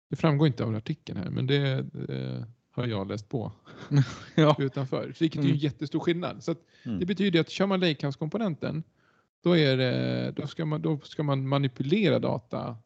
Det 0.10 0.16
framgår 0.16 0.48
inte 0.48 0.64
av 0.64 0.76
artikeln 0.76 1.18
här, 1.20 1.30
men 1.30 1.48
det 1.48 1.86
eh, 2.10 2.44
har 2.72 2.88
jag 2.88 3.08
läst 3.08 3.30
på 3.30 3.52
ja. 4.36 4.56
utanför, 4.60 5.14
vilket 5.20 5.40
är 5.40 5.44
ju 5.44 5.50
en 5.50 5.56
Mm. 5.56 5.58
jättestor 5.64 6.00
skillnad. 6.00 6.44
Så 6.44 6.52
att 6.52 6.58
Mm. 6.84 7.00
det 7.00 7.06
betyder 7.06 7.40
att 7.42 7.50
kör 7.50 7.66
man 7.68 7.80
Lakehouse-komponenten, 7.80 8.84
då, 9.44 9.58
är 9.58 9.78
det, 9.78 10.32
då, 10.36 10.48
ska 10.48 10.66
man, 10.66 10.82
då 10.82 11.00
ska 11.00 11.24
man 11.24 11.48
manipulera 11.48 12.20
data 12.20 12.78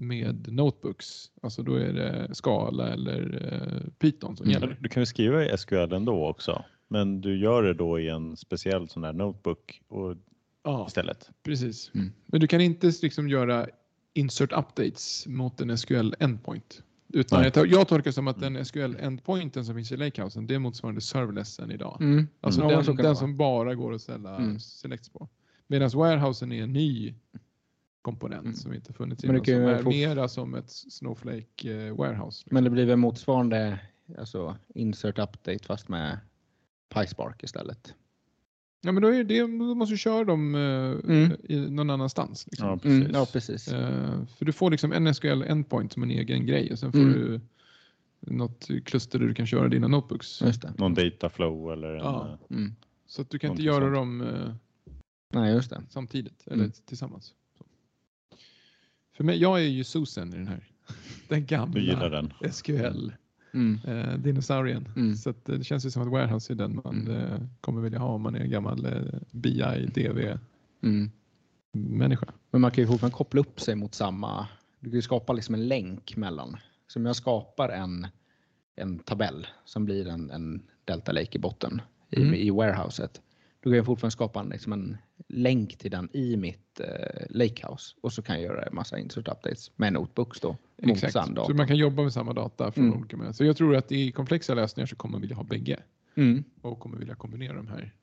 med 0.00 0.52
notebooks. 0.52 1.30
Alltså 1.42 1.62
då 1.62 1.74
är 1.74 1.92
det 1.92 2.34
Scala 2.34 2.88
eller 2.88 3.48
eh, 3.52 3.90
Python 3.98 4.36
som 4.36 4.46
Mm. 4.46 4.52
gäller. 4.62 4.76
Du 4.80 4.88
kan 4.88 5.02
ju 5.02 5.06
skriva 5.06 5.44
i 5.44 5.56
SQL 5.58 5.92
ändå 5.92 6.26
också, 6.28 6.64
men 6.88 7.20
du 7.20 7.38
gör 7.38 7.62
det 7.62 7.74
då 7.74 8.00
i 8.00 8.08
en 8.08 8.36
speciell 8.36 8.88
sån 8.88 9.04
här 9.04 9.12
notebook 9.12 9.82
och 9.88 10.16
Ja, 10.62 10.86
istället. 10.86 11.30
precis. 11.42 11.90
Mm. 11.94 12.12
Men 12.26 12.40
du 12.40 12.46
kan 12.46 12.60
inte 12.60 12.92
liksom 13.02 13.28
göra 13.28 13.66
insert 14.14 14.52
updates 14.52 15.26
mot 15.26 15.60
en 15.60 15.78
SQL 15.78 16.14
endpoint. 16.18 16.82
Utan 17.12 17.42
jag, 17.54 17.66
jag 17.66 17.88
tolkar 17.88 18.10
som 18.10 18.28
att 18.28 18.40
den 18.40 18.64
SQL 18.64 18.96
endpointen 19.00 19.64
som 19.64 19.74
finns 19.74 19.92
i 19.92 19.96
Lakehousen, 19.96 20.46
det 20.46 20.54
är 20.54 20.58
motsvarande 20.58 21.00
serverlessen 21.00 21.70
idag. 21.70 21.96
Mm. 22.00 22.28
Alltså 22.40 22.60
Ja, 22.70 22.82
så 22.84 22.92
den, 22.92 23.04
den 23.04 23.16
som 23.16 23.36
bara 23.36 23.74
går 23.74 23.94
att 23.94 24.02
ställa 24.02 24.36
Mm. 24.36 24.58
selects 24.60 25.08
på. 25.08 25.28
Medan 25.66 25.90
warehousen 25.94 26.52
är 26.52 26.62
en 26.62 26.72
ny 26.72 27.14
komponent 28.02 28.42
Mm. 28.44 28.54
som 28.54 28.74
inte 28.74 28.92
funnits 28.92 29.24
innan. 29.24 29.44
Som 29.44 29.54
är 29.54 29.82
få- 29.82 29.88
mera 29.90 30.28
som 30.28 30.54
ett 30.54 30.70
Snowflake 30.70 31.86
eh, 31.86 31.94
warehouse. 31.96 32.42
liksom. 32.44 32.54
Men 32.54 32.64
det 32.64 32.70
blir 32.70 32.86
väl 32.86 32.96
motsvarande 32.96 33.80
alltså 34.18 34.56
insert 34.74 35.18
update 35.18 35.64
fast 35.64 35.88
med 35.88 36.18
PySpark 36.94 37.42
istället. 37.42 37.94
Ja 38.80 38.92
men 38.92 39.02
då, 39.02 39.08
är 39.08 39.24
det, 39.24 39.40
då 39.40 39.74
måste 39.74 39.92
du 39.94 39.98
köra 39.98 40.24
dem 40.24 40.54
eh, 40.54 40.60
Mm. 41.14 41.32
i 41.48 41.56
någon 41.70 41.90
annanstans. 41.90 42.46
Liksom. 42.50 42.68
Ja, 42.68 42.76
precis. 42.76 43.00
Mm, 43.00 43.10
ja, 43.14 43.26
precis. 43.32 43.68
Eh, 43.68 44.24
för 44.38 44.44
du 44.44 44.52
får 44.52 44.70
liksom 44.70 44.92
en 44.92 45.14
SQL 45.14 45.42
endpoint 45.42 45.92
som 45.92 46.02
en 46.02 46.10
egen 46.10 46.46
grej 46.46 46.72
och 46.72 46.78
sen 46.78 46.92
får 46.92 46.98
Mm. 46.98 47.12
du 47.12 47.40
något 48.20 48.68
kluster 48.84 49.18
där 49.18 49.26
du 49.26 49.34
kan 49.34 49.46
köra 49.46 49.68
dina 49.68 49.88
notebooks. 49.88 50.42
Just 50.42 50.62
det. 50.62 50.72
Någon 50.78 50.94
data 50.94 51.28
flow 51.28 51.72
eller 51.72 51.88
en, 51.94 51.98
Ja. 51.98 52.38
eh, 52.50 52.56
Mm. 52.56 52.74
Så 53.06 53.22
att 53.22 53.30
du 53.30 53.38
kan 53.38 53.50
inte 53.50 53.62
göra 53.62 53.84
sånt. 53.84 53.94
dem 53.94 54.20
eh, 54.20 54.54
Nej, 55.34 55.52
just 55.54 55.70
det. 55.70 55.82
samtidigt 55.90 56.42
eller 56.46 56.56
Mm. 56.64 56.72
tillsammans. 56.86 57.34
Så. 57.58 57.64
För 59.16 59.24
mig, 59.24 59.38
jag 59.42 59.58
är 59.60 59.68
ju 59.68 59.84
Susan 59.84 60.28
i 60.34 60.36
den 60.36 60.46
här. 60.48 60.64
Den 61.28 61.70
du 61.72 61.80
gillar 61.80 62.10
gamla 62.10 62.30
den. 62.40 62.52
SQL 62.52 63.10
Mm. 63.54 63.78
eh, 63.84 64.18
dinosaurien. 64.18 64.88
Mm. 64.96 65.16
Så 65.16 65.30
att, 65.30 65.48
eh, 65.48 65.54
det 65.58 65.64
känns 65.64 65.86
ju 65.86 65.90
som 65.90 66.02
att 66.02 66.08
warehouse 66.08 66.52
är 66.52 66.54
den 66.54 66.80
man 66.84 67.00
Mm. 67.08 67.16
eh, 67.16 67.40
kommer 67.60 67.80
vilja 67.80 67.98
ha 67.98 68.08
om 68.08 68.22
man 68.22 68.34
är 68.34 68.40
en 68.40 68.50
gammal 68.50 68.84
eh, 68.86 69.02
BI, 69.30 69.86
DV 69.94 70.38
Mm. 70.82 71.10
människa. 71.72 72.26
Men 72.50 72.60
man 72.60 72.70
kan 72.70 72.82
ju 72.84 72.88
fortfarande 72.88 73.16
koppla 73.16 73.40
upp 73.40 73.60
sig 73.60 73.74
mot 73.74 73.94
samma. 73.94 74.46
Du 74.80 74.90
kan 74.90 74.96
ju 74.96 75.02
skapa 75.02 75.32
liksom 75.32 75.54
en 75.54 75.68
länk 75.68 76.16
mellan. 76.16 76.56
Så 76.86 76.98
om 76.98 77.06
jag 77.06 77.16
skapar 77.16 77.68
en, 77.68 78.06
en 78.76 78.98
tabell 78.98 79.46
som 79.64 79.84
blir 79.84 80.08
en, 80.08 80.30
en 80.30 80.62
Delta 80.84 81.12
Lake 81.12 81.38
i 81.38 81.38
botten 81.38 81.80
i, 82.10 82.22
Mm. 82.22 82.34
i 82.34 82.50
warehouset. 82.50 83.20
Då 83.60 83.70
kan 83.70 83.76
jag 83.76 83.86
fortfarande 83.86 84.12
skapa 84.12 84.40
en, 84.40 84.48
liksom 84.48 84.72
en 84.72 84.96
länk 85.28 85.76
till 85.78 85.90
den 85.90 86.08
i 86.12 86.36
mitt 86.36 86.80
eh, 86.80 87.26
Lakehouse 87.30 87.96
och 88.00 88.12
så 88.12 88.22
kan 88.22 88.34
jag 88.36 88.44
göra 88.44 88.62
en 88.62 88.74
massa 88.74 88.98
insert 88.98 89.28
updates 89.28 89.70
med 89.76 89.92
notebooks 89.92 90.40
då. 90.40 90.56
Exakt. 90.82 91.12
Så 91.46 91.54
man 91.54 91.66
kan 91.68 91.76
jobba 91.76 92.02
med 92.02 92.12
samma 92.12 92.32
data 92.32 92.72
från 92.72 92.84
Mm. 92.84 92.98
olika 92.98 93.16
med. 93.16 93.36
Så 93.36 93.44
jag 93.44 93.56
tror 93.56 93.76
att 93.76 93.92
i 93.92 94.12
komplexa 94.12 94.54
lösningar 94.54 94.86
så 94.86 94.96
kommer 94.96 95.12
man 95.12 95.20
vilja 95.20 95.36
ha 95.36 95.42
bägge 95.44 95.80
Mm. 96.14 96.44
och 96.60 96.78
kommer 96.80 96.98
vilja 96.98 97.14
kombinera 97.14 97.56
de 97.56 97.68
här 97.68 97.94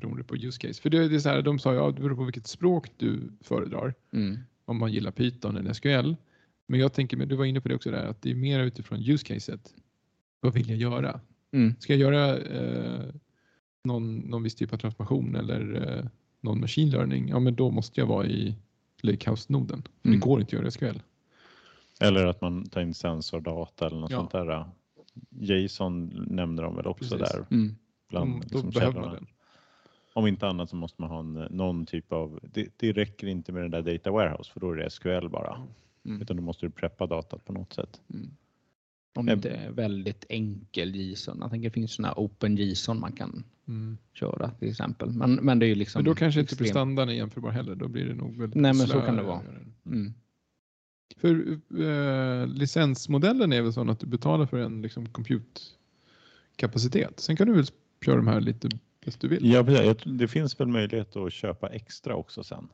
beroende 0.00 0.24
på 0.24 0.36
use 0.36 0.60
case. 0.60 0.82
För 0.82 0.90
det, 0.90 1.08
det 1.08 1.14
är 1.14 1.18
så 1.20 1.28
här, 1.28 1.42
de 1.42 1.58
sa 1.58 1.74
ja, 1.74 1.90
det 1.90 2.02
beror 2.02 2.16
på 2.16 2.24
vilket 2.24 2.46
språk 2.46 2.88
du 2.96 3.32
föredrar. 3.40 3.94
Mm. 4.12 4.38
Om 4.64 4.78
man 4.78 4.92
gillar 4.92 5.10
Python 5.10 5.56
eller 5.56 5.72
SQL. 5.72 6.14
Men 6.66 6.80
jag 6.80 6.92
tänker, 6.92 7.16
men 7.16 7.28
du 7.28 7.36
var 7.36 7.44
inne 7.44 7.60
på 7.60 7.68
det 7.68 7.74
också 7.74 7.90
där, 7.90 8.06
att 8.06 8.22
det 8.22 8.30
är 8.30 8.34
mer 8.34 8.60
utifrån 8.60 8.98
use 9.10 9.24
caset. 9.26 9.74
Vad 10.40 10.54
vill 10.54 10.68
jag 10.68 10.78
göra? 10.78 11.20
Mm. 11.52 11.74
Ska 11.78 11.94
jag 11.94 12.00
göra 12.00 12.38
eh, 12.38 13.04
någon, 13.84 14.16
någon 14.18 14.42
viss 14.42 14.54
typ 14.54 14.72
av 14.72 14.76
transformation 14.76 15.36
eller 15.36 15.88
eh, 15.98 16.04
någon 16.40 16.60
machine 16.60 16.90
learning? 16.90 17.28
Ja, 17.28 17.38
men 17.38 17.54
då 17.54 17.70
måste 17.70 18.00
jag 18.00 18.06
vara 18.06 18.26
i 18.26 18.54
Lakehouse-noden. 19.02 19.82
Mm. 20.02 20.20
Det 20.20 20.26
går 20.26 20.40
inte 20.40 20.56
att 20.56 20.62
göra 20.62 20.70
SQL. 20.70 21.00
Eller 22.00 22.26
att 22.26 22.40
man 22.40 22.68
tar 22.68 22.80
in 22.80 22.94
sensordata 22.94 23.86
eller 23.86 23.96
något 24.00 24.10
Ja. 24.10 24.18
sånt 24.18 24.30
där. 24.30 24.64
Jason 25.30 26.06
nämner 26.30 26.62
de 26.62 26.76
väl 26.76 26.86
också 26.86 27.18
Precis. 27.18 27.32
där 27.32 27.46
Mm. 27.50 27.74
bland 28.08 28.32
då 28.32 28.38
liksom, 28.40 28.70
behöver 28.70 29.00
man 29.00 29.14
den. 29.14 29.26
Om 30.14 30.26
inte 30.26 30.46
annat 30.48 30.70
så 30.70 30.76
måste 30.76 31.02
man 31.02 31.10
ha 31.10 31.20
en, 31.20 31.32
någon 31.32 31.86
typ 31.86 32.12
av, 32.12 32.40
det, 32.52 32.68
det 32.76 32.92
räcker 32.92 33.26
inte 33.26 33.52
med 33.52 33.62
den 33.62 33.70
där 33.70 33.82
data 33.92 34.10
warehouse 34.10 34.52
för 34.52 34.60
då 34.60 34.70
är 34.72 34.76
det 34.76 34.90
SQL 34.90 35.28
bara. 35.28 35.60
Mm. 36.04 36.22
Utan 36.22 36.36
då 36.36 36.42
måste 36.42 36.66
du 36.66 36.70
preppa 36.70 37.06
datat 37.06 37.44
på 37.44 37.52
något 37.52 37.72
sätt. 37.72 38.00
Mm. 38.14 38.30
Om 39.14 39.26
det 39.26 39.32
inte 39.32 39.50
är 39.50 39.70
väldigt 39.70 40.24
enkel 40.28 40.94
JSON. 40.96 41.38
Jag 41.40 41.50
tänker 41.50 41.68
det 41.68 41.74
finns 41.74 41.92
sådana 41.92 42.14
open 42.16 42.56
JSON 42.56 43.00
man 43.00 43.12
kan 43.12 43.44
Mm. 43.68 43.98
köra 44.12 44.50
till 44.50 44.68
exempel. 44.68 45.12
Men, 45.12 45.34
men 45.34 45.58
det 45.58 45.66
är 45.66 45.68
ju 45.68 45.74
liksom. 45.74 45.98
Men 45.98 46.04
då 46.04 46.14
kanske 46.14 46.40
inte 46.40 46.54
extremt- 46.54 46.58
prestandan 46.58 47.08
är 47.08 47.12
jämförbar 47.12 47.50
heller. 47.50 47.74
Då 47.74 47.88
blir 47.88 48.04
det 48.04 48.14
nog 48.14 48.38
väldigt 48.38 48.60
Nej, 48.60 48.74
men 48.74 48.86
så 48.86 49.00
kan 49.00 49.16
det 49.16 49.22
vara. 49.22 49.40
Mm. 49.86 50.14
För 51.16 51.58
eh, 51.80 52.46
licensmodellen 52.46 53.52
är 53.52 53.62
väl 53.62 53.72
sån 53.72 53.90
att 53.90 54.00
du 54.00 54.06
betalar 54.06 54.46
för 54.46 54.58
en 54.58 54.82
liksom, 54.82 55.08
compute-kapacitet. 55.08 57.20
Sen 57.20 57.36
kan 57.36 57.46
du 57.46 57.52
väl 57.52 57.66
köra 58.04 58.16
de 58.16 58.26
här 58.26 58.40
lite 58.40 58.68
bäst 59.04 59.20
du 59.20 59.28
vill. 59.28 59.52
Ja, 59.52 59.64
precis. 59.64 60.04
Det 60.18 60.28
finns 60.28 60.60
väl 60.60 60.68
möjlighet 60.68 61.16
att 61.16 61.32
köpa 61.32 61.68
extra 61.68 62.14
också 62.16 62.42
sen. 62.42 62.68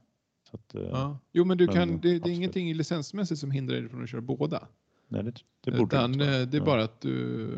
Så 0.50 0.56
att, 0.56 0.74
eh, 0.74 0.82
Ja. 0.82 1.18
Jo, 1.32 1.44
men 1.44 1.58
du 1.58 1.66
Men, 1.66 1.74
kan, 1.74 2.00
det, 2.00 2.18
det 2.18 2.30
är 2.30 2.34
ingenting 2.34 2.74
licensmässigt 2.74 3.40
som 3.40 3.50
hindrar 3.50 3.76
dig 3.80 3.88
från 3.88 4.02
att 4.02 4.10
köra 4.10 4.20
båda. 4.20 4.68
Nej, 5.14 5.22
det, 5.24 5.42
det 5.60 5.70
borde 5.70 5.96
Utan, 5.96 6.12
inte 6.12 6.24
vara. 6.26 6.40
eh, 6.40 6.46
det 6.48 6.56
är 6.56 6.60
Ja. 6.60 6.64
bara 6.64 6.84
att 6.84 7.00
du 7.00 7.48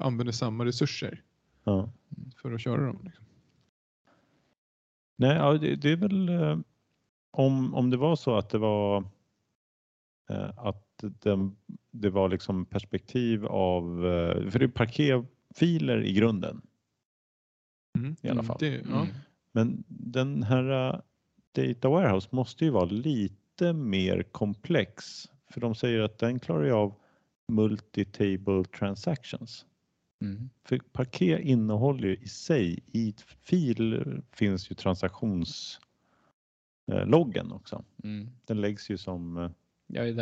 använder 0.00 0.32
samma 0.32 0.64
resurser 0.64 1.22
Ja. 1.64 1.90
för 2.42 2.52
att 2.52 2.60
köra 2.60 2.86
dem. 2.86 3.00
liksom. 3.04 3.24
Nej, 5.16 5.36
ja, 5.36 5.52
det, 5.52 5.76
det 5.76 5.90
är 5.92 5.96
väl 5.96 6.28
eh, 6.28 6.58
om, 7.30 7.74
om 7.74 7.90
det 7.90 7.96
var 7.96 8.16
så 8.16 8.36
att 8.36 8.50
det 8.50 8.58
var 8.58 9.04
eh, 10.30 10.58
att 10.58 10.82
den, 11.00 11.56
det 11.90 12.10
var 12.10 12.28
liksom 12.28 12.64
perspektiv 12.66 13.46
av, 13.46 13.84
för 14.50 14.58
det 14.58 14.64
är 14.64 14.68
parquetfiler 14.68 16.02
i 16.04 16.12
grunden. 16.12 16.62
Mm. 17.98 18.16
I 18.22 18.28
alla 18.28 18.42
fall. 18.42 18.56
Det, 18.60 18.68
ja. 18.90 19.00
Mm. 19.00 19.06
Men 19.52 19.84
den 19.88 20.42
här 20.42 21.02
Data 21.52 21.88
Warehouse 21.88 22.28
måste 22.32 22.64
ju 22.64 22.70
vara 22.70 22.84
lite 22.84 23.72
mer 23.72 24.22
komplex. 24.22 25.28
För 25.48 25.60
de 25.60 25.74
säger 25.74 26.00
att 26.00 26.18
den 26.18 26.38
klarar 26.38 26.64
ju 26.64 26.72
av 26.72 26.94
multi-table 27.52 28.64
transactions. 28.64 29.66
Mm. 30.20 30.50
För 30.64 30.78
Parquet 30.92 31.40
innehåller 31.40 32.08
ju 32.08 32.16
i 32.16 32.28
sig, 32.28 32.78
i 32.92 33.14
fil 33.40 34.22
finns 34.32 34.70
ju 34.70 34.74
transaktionsloggen 34.74 37.52
också. 37.52 37.84
Mm. 38.04 38.28
Den 38.44 38.60
läggs 38.60 38.90
ju 38.90 38.98
som 38.98 39.36
eh, 39.36 39.50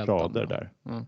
rader 0.06 0.46
där. 0.46 0.72
Ja. 0.82 1.06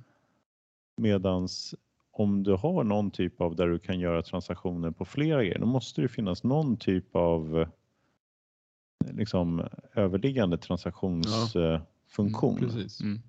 Medans 0.96 1.74
om 2.10 2.42
du 2.42 2.52
har 2.52 2.84
någon 2.84 3.10
typ 3.10 3.40
av 3.40 3.56
där 3.56 3.68
du 3.68 3.78
kan 3.78 4.00
göra 4.00 4.22
transaktioner 4.22 4.90
på 4.90 5.04
flera 5.04 5.44
grejer, 5.44 5.58
då 5.58 5.66
måste 5.66 6.02
det 6.02 6.08
finnas 6.08 6.44
någon 6.44 6.76
typ 6.76 7.16
av 7.16 7.60
eh, 7.60 7.68
liksom 9.12 9.68
överliggande 9.94 10.58
transaktionsfunktion. 10.58 12.58
Mm, 12.58 12.70
precis. 12.70 13.00
Mm. 13.00 13.22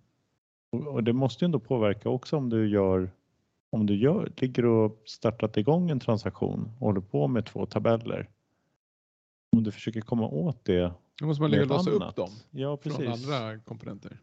Och 0.71 0.87
och 0.87 1.03
det 1.03 1.13
måste 1.13 1.45
ju 1.45 1.45
ändå 1.45 1.59
påverka 1.59 2.09
också 2.09 2.37
om 2.37 2.49
du 2.49 2.69
gör 2.69 3.09
om 3.69 3.85
du 3.85 3.95
gör, 3.95 4.31
ligger 4.37 4.65
och 4.65 5.01
startat 5.05 5.57
igång 5.57 5.89
en 5.89 5.99
transaktion 5.99 6.71
och 6.79 6.85
håller 6.87 7.01
på 7.01 7.27
med 7.27 7.45
två 7.45 7.65
tabeller. 7.65 8.29
Om 9.51 9.63
du 9.63 9.71
försöker 9.71 10.01
komma 10.01 10.27
åt 10.27 10.65
det. 10.65 10.91
Då 11.19 11.25
måste 11.25 11.41
man 11.41 11.51
lägga 11.51 11.63
ett 11.63 11.69
låsa 11.69 11.89
upp 11.91 12.15
dem 12.15 12.29
Ja, 12.51 12.77
från 12.77 12.93
precis. 12.93 13.25
andra 13.25 13.59
komponenter. 13.59 14.17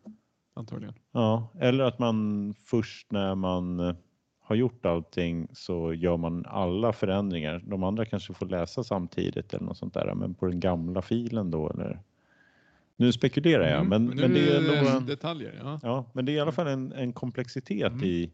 Antagligen. 0.54 0.94
Ja, 1.12 1.48
eller 1.60 1.84
att 1.84 1.98
man 1.98 2.54
först 2.64 3.12
när 3.12 3.34
man 3.34 3.80
eh, 3.80 3.94
har 4.40 4.56
gjort 4.56 4.86
allting 4.86 5.48
så 5.52 5.92
gör 5.92 6.16
man 6.16 6.46
alla 6.46 6.92
förändringar. 6.92 7.62
De 7.66 7.82
andra 7.82 8.04
kanske 8.04 8.34
får 8.34 8.46
läsa 8.46 8.84
samtidigt 8.84 9.54
eller 9.54 9.66
något 9.66 9.76
sånt 9.76 9.94
där, 9.94 10.14
men 10.14 10.34
på 10.34 10.46
den 10.46 10.60
gamla 10.60 11.02
filen 11.02 11.50
då 11.50 11.70
eller? 11.70 12.00
Nu 12.96 13.12
spekulerar 13.12 13.68
jag, 13.70 13.80
Mm, 13.80 13.88
men, 13.88 14.04
nu 14.16 14.22
men 14.22 14.34
det 14.34 14.40
är 14.56 14.96
en, 14.96 15.06
detaljer. 15.06 15.60
Ja. 15.62 15.80
ja, 15.82 16.10
men 16.12 16.24
det 16.24 16.32
är 16.32 16.34
i 16.34 16.40
alla 16.40 16.52
fall 16.52 16.66
en, 16.66 16.92
en 16.92 17.12
komplexitet 17.12 17.92
Mm. 17.92 18.04
i, 18.04 18.30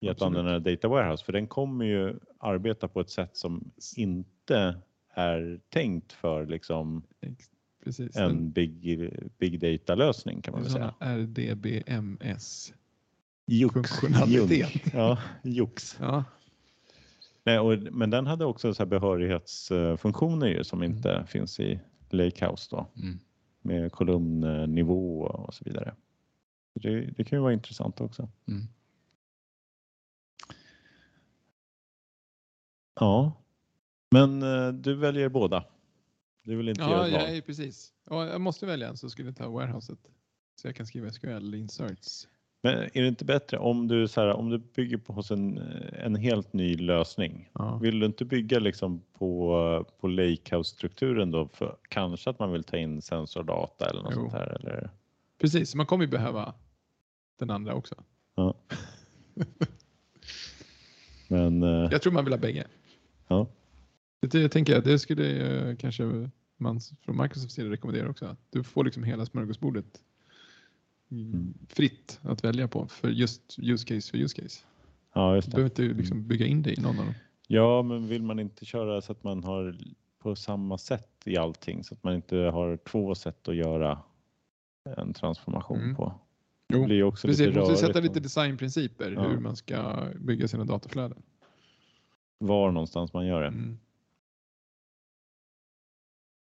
i 0.00 0.08
att 0.08 0.22
använda 0.22 0.58
Data 0.58 0.88
Warehouse, 0.88 1.24
för 1.24 1.32
den 1.32 1.46
kommer 1.46 1.84
ju 1.84 2.14
arbeta 2.38 2.88
på 2.88 3.00
ett 3.00 3.10
sätt 3.10 3.36
som 3.36 3.70
inte 3.96 4.76
är 5.14 5.60
tänkt 5.68 6.12
för 6.12 6.46
liksom 6.46 7.02
Precis. 7.84 8.16
en 8.16 8.50
big, 8.50 9.10
big 9.38 9.60
data 9.60 9.94
lösning 9.94 10.42
kan 10.42 10.52
man 10.52 10.62
väl 10.62 10.72
säga. 10.72 10.94
RDBMS. 11.00 12.72
Jox. 13.46 13.90
funktionalitet. 14.00 14.82
Ja. 14.94 15.18
Ja. 16.00 16.24
Nej, 17.44 17.58
och, 17.58 17.78
men 17.92 18.10
den 18.10 18.26
hade 18.26 18.44
också 18.44 18.74
så 18.74 18.86
behörighetsfunktioner 18.86 20.46
ju, 20.46 20.64
som 20.64 20.82
Mm. 20.82 20.96
inte 20.96 21.24
finns 21.28 21.60
i 21.60 21.80
Lakehouse 22.10 22.68
då, 22.70 22.86
Mm. 22.96 23.18
Med 23.68 23.92
kolumnnivå 23.92 25.20
och 25.20 25.54
så 25.54 25.64
vidare. 25.64 25.94
Det, 26.74 27.00
det 27.00 27.24
kan 27.24 27.38
ju 27.38 27.42
vara 27.42 27.52
intressant 27.52 28.00
också. 28.00 28.28
Mm. 28.48 28.62
Ja, 33.00 33.32
men 34.10 34.42
eh, 34.42 34.68
du 34.72 34.94
väljer 34.94 35.28
båda. 35.28 35.64
Du 36.42 36.56
vill 36.56 36.68
inte 36.68 36.80
göra 36.80 37.08
Ja, 37.08 37.18
ett 37.18 37.26
val? 37.28 37.34
ja, 37.36 37.42
precis. 37.46 37.92
Ja, 38.10 38.26
jag 38.26 38.40
måste 38.40 38.66
välja 38.66 38.88
en 38.88 38.96
så 38.96 39.10
skulle 39.10 39.28
jag 39.28 39.36
ta 39.36 39.48
warehouset. 39.48 39.98
Så 40.60 40.68
jag 40.68 40.76
kan 40.76 40.86
skriva 40.86 41.10
SQL 41.12 41.54
inserts. 41.54 42.28
Men 42.62 42.74
är 42.78 43.02
det 43.02 43.08
inte 43.08 43.24
bättre 43.24 43.58
om 43.58 43.88
du, 43.88 44.08
så 44.08 44.20
här, 44.20 44.28
om 44.32 44.50
du 44.50 44.58
bygger 44.58 44.96
på 44.96 45.12
hos 45.12 45.30
en, 45.30 45.58
en 45.92 46.14
helt 46.16 46.52
ny 46.52 46.76
lösning? 46.76 47.50
Ja. 47.52 47.76
Vill 47.82 48.00
du 48.00 48.06
inte 48.06 48.24
bygga 48.24 48.58
liksom 48.58 49.02
på, 49.18 49.84
på 50.00 50.08
Lakehouse-strukturen 50.08 51.30
då? 51.30 51.48
För 51.52 51.76
kanske 51.88 52.30
att 52.30 52.38
man 52.38 52.52
vill 52.52 52.64
ta 52.64 52.76
in 52.76 53.02
sensordata 53.02 53.90
eller 53.90 54.02
något 54.02 54.12
Jo. 54.16 54.20
sånt 54.20 54.32
här? 54.32 54.46
Eller? 54.60 54.90
Precis, 55.40 55.74
man 55.74 55.86
kommer 55.86 56.04
ju 56.04 56.10
behöva 56.10 56.54
den 57.38 57.50
andra 57.50 57.74
också. 57.74 57.94
Ja. 58.34 58.54
Men 61.28 61.62
eh, 61.62 61.88
Jag 61.92 62.02
tror 62.02 62.12
man 62.12 62.24
vill 62.24 62.32
ha 62.32 62.38
bägge. 62.40 62.66
ja, 63.28 63.46
Det, 64.20 64.34
jag 64.40 64.50
tänker 64.52 64.78
att 64.78 64.84
det 64.84 64.98
skulle 64.98 65.76
kanske 65.78 66.30
man 66.56 66.80
från 67.00 67.16
Microsofts 67.22 67.54
sida 67.54 67.70
rekommendera 67.70 68.08
också. 68.10 68.36
Du 68.50 68.62
får 68.64 68.84
liksom 68.84 69.04
hela 69.04 69.26
smörgåsbordet. 69.26 70.00
Fritt 71.68 72.20
att 72.22 72.44
välja 72.44 72.68
på 72.68 72.86
för 72.86 73.08
just 73.08 73.58
use 73.58 73.86
case 73.86 74.10
för 74.10 74.18
use 74.18 74.42
case. 74.42 74.60
ja, 75.14 75.30
Du 75.30 75.36
just 75.36 75.50
det. 75.50 75.54
behöver 75.56 75.70
inte 75.70 75.82
liksom 75.82 76.28
bygga 76.28 76.46
in 76.46 76.62
det 76.62 76.72
i 76.72 76.80
någon 76.80 76.98
av 76.98 77.04
dem. 77.04 77.14
Ja, 77.46 77.82
men 77.82 78.08
vill 78.08 78.22
man 78.22 78.38
inte 78.38 78.64
köra 78.64 79.00
så 79.00 79.12
att 79.12 79.24
man 79.24 79.44
har 79.44 79.76
på 80.18 80.36
samma 80.36 80.78
sätt 80.78 81.22
i 81.24 81.36
allting 81.36 81.84
så 81.84 81.94
att 81.94 82.04
man 82.04 82.14
inte 82.14 82.36
har 82.36 82.76
två 82.76 83.14
sätt 83.14 83.48
att 83.48 83.56
göra 83.56 83.98
en 84.96 85.12
transformation 85.12 85.80
Mm. 85.80 85.96
på? 85.96 86.14
Jo, 86.72 86.78
Det 86.80 86.84
blir 86.86 87.02
också 87.02 87.26
Precis, 87.28 87.46
lite 87.46 87.58
man 87.60 87.68
måste 87.70 87.86
sätta 87.86 88.00
lite 88.00 88.20
designprinciper 88.20 89.10
Ja. 89.12 89.22
hur 89.28 89.38
man 89.38 89.56
ska 89.56 90.08
bygga 90.20 90.48
sina 90.48 90.64
dataflöden. 90.64 91.22
var 92.38 92.70
någonstans 92.72 93.12
man 93.12 93.26
gör 93.26 93.40
det. 93.42 93.48
Mm. 93.48 93.78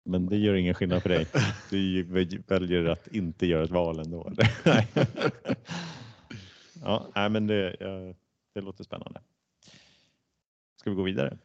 Men 0.03 0.25
det 0.25 0.37
gör 0.37 0.53
ingen 0.53 0.73
skillnad 0.73 1.01
för 1.01 1.09
dig. 1.09 1.27
Du 1.69 2.03
väljer 2.47 2.85
att 2.85 3.07
inte 3.07 3.47
göra 3.47 3.63
ett 3.63 3.71
val 3.71 3.99
ändå. 3.99 4.31
Nej. 4.65 4.87
ja, 6.83 7.07
nej, 7.15 7.29
men 7.29 7.47
det, 7.47 7.75
det 8.53 8.61
låter 8.61 8.83
spännande. 8.83 9.21
Ska 10.75 10.89
vi 10.89 10.95
gå 10.95 11.03
vidare? 11.03 11.37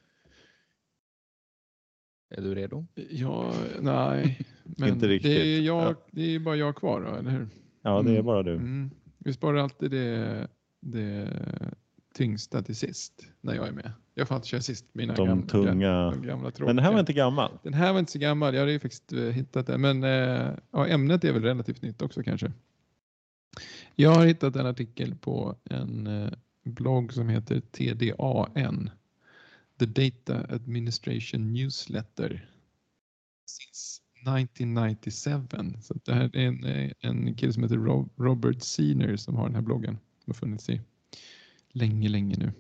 Är 2.31 2.43
du 2.43 2.55
redo? 2.55 2.87
Ja, 3.11 3.53
nej. 3.81 4.41
Men 4.65 4.89
Inte 4.89 5.07
Det 5.07 5.07
är, 5.07 5.09
riktigt. 5.09 5.65
jag, 5.65 5.83
Ja. 5.91 5.95
det 6.11 6.35
är 6.35 6.39
bara 6.39 6.57
jag 6.57 6.77
kvar 6.77 7.03
eller 7.03 7.31
hur? 7.31 7.49
Ja, 7.83 8.03
det 8.03 8.11
är 8.11 8.15
Mm. 8.15 8.27
bara 8.27 8.43
du. 8.43 8.53
Mm. 8.55 8.91
Vi 9.19 9.33
sparar 9.33 9.59
alltid 9.59 9.91
det, 9.91 10.49
det 10.81 11.29
tyngsta 12.19 12.63
till 12.63 12.77
sist 12.77 13.27
när 13.41 13.55
jag 13.55 13.69
är 13.69 13.73
med. 13.73 13.93
Jag 14.15 14.29
får 14.29 14.35
alltid 14.35 14.47
köra 14.49 14.61
sist. 14.61 14.85
Mina 14.93 15.15
De 15.15 15.27
gamla, 15.29 15.47
tunga. 15.47 16.11
de 16.11 16.23
gamla 16.23 16.51
tråkiga. 16.51 16.67
Men 16.67 16.77
den 16.77 16.85
här 16.85 16.93
var 16.93 17.01
inte 17.01 17.13
gammal. 17.13 17.59
Den 17.63 17.75
här 17.75 17.93
var 17.93 18.01
inte 18.01 18.13
så 18.13 18.19
gammal. 18.19 18.55
Jag 18.55 18.61
hade 18.61 18.73
ju 18.73 18.79
faktiskt 18.81 19.13
eh, 19.13 19.19
hittat 19.23 19.67
det. 19.67 19.79
Men 19.79 20.05
eh, 20.05 20.51
ja, 20.71 20.87
ämnet 20.87 21.25
är 21.25 21.33
väl 21.33 21.43
relativt 21.43 21.83
nytt 21.83 22.03
också 22.03 22.23
kanske. 22.23 22.53
Jag 23.97 24.11
har 24.11 24.27
hittat 24.27 24.57
en 24.57 24.67
artikel 24.67 25.15
på 25.15 25.57
en 25.65 26.07
eh, 26.07 26.31
blogg 26.65 27.13
som 27.13 27.29
heter 27.29 27.61
TDAN. 27.61 28.91
The 29.79 29.87
Data 29.87 30.55
Administration 30.55 31.53
Newsletter. 31.53 32.51
Since 33.47 34.03
1997. 34.41 35.81
Så 35.83 35.95
det 36.05 36.13
här 36.15 36.37
är 36.37 36.47
en, 36.47 36.93
en 37.01 37.35
kille 37.35 37.53
som 37.53 37.63
heter 37.63 37.77
Ro- 37.77 38.09
Robert 38.17 38.63
Senior 38.63 39.17
som 39.17 39.37
har 39.37 39.45
den 39.47 39.55
här 39.55 39.63
bloggen. 39.63 39.99
Som 40.25 40.31
har 40.31 40.35
funnits 40.35 40.69
i 40.71 40.81
länge, 41.73 42.09
länge 42.09 42.37
nu. 42.39 42.53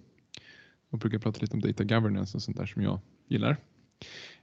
Och 0.90 0.99
brukar 0.99 1.18
prata 1.18 1.40
lite 1.40 1.55
om 1.55 1.61
data 1.61 1.85
governance 1.85 2.37
och 2.37 2.42
sånt 2.42 2.57
där 2.57 2.66
som 2.66 2.83
jag 2.83 3.01
gillar. 3.27 3.57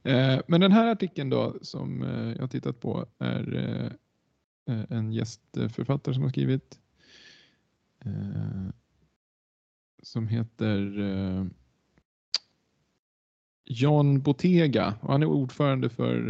Eh, 0.03 0.39
men 0.47 0.61
den 0.61 0.71
här 0.71 0.91
artikeln 0.91 1.29
då 1.29 1.57
som 1.61 2.03
eh, 2.03 2.31
jag 2.31 2.39
har 2.39 2.47
tittat 2.47 2.79
på 2.79 3.05
är 3.19 3.55
eh, 4.67 4.83
en 4.89 5.13
gästförfattare 5.13 6.13
som 6.13 6.23
har 6.23 6.29
skrivit. 6.29 6.79
Som 10.03 10.27
heter 10.27 10.99
Jan 13.63 14.21
Bottega 14.21 14.95
och 15.01 15.11
han 15.11 15.21
är 15.21 15.27
ordförande 15.27 15.89
för 15.89 16.21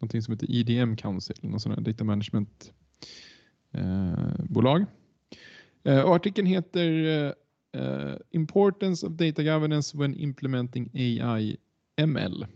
någonting 0.00 0.22
som 0.22 0.32
heter 0.32 0.46
EDM 0.50 0.96
Council, 0.96 1.36
någon 1.40 1.60
sån 1.60 1.72
här 1.72 1.80
data 1.80 2.04
management-bolag. 2.04 4.86
Uh, 5.88 6.04
artikeln 6.04 6.46
heter 6.46 6.88
uh, 7.76 8.16
Importance 8.30 9.06
of 9.06 9.12
data 9.12 9.42
governance 9.42 9.98
when 9.98 10.14
implementing 10.14 10.90
AI 10.94 11.56
ML. 11.96 12.46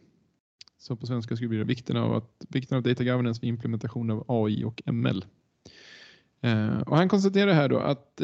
Så 0.78 0.96
på 0.96 1.06
svenska 1.06 1.36
skulle 1.36 1.48
det 1.48 1.64
bli 1.64 1.74
vikten 1.74 1.96
av, 1.96 2.14
att, 2.14 2.44
vikten 2.48 2.76
av 2.76 2.82
data 2.82 3.04
governance 3.04 3.40
vid 3.40 3.48
implementation 3.48 4.10
av 4.10 4.24
AI 4.28 4.64
och 4.64 4.82
ML. 4.86 5.24
Uh, 6.44 6.80
och 6.80 6.96
han 6.96 7.08
konstaterar 7.08 7.52
här 7.52 7.68
då 7.68 7.78
att 7.78 8.20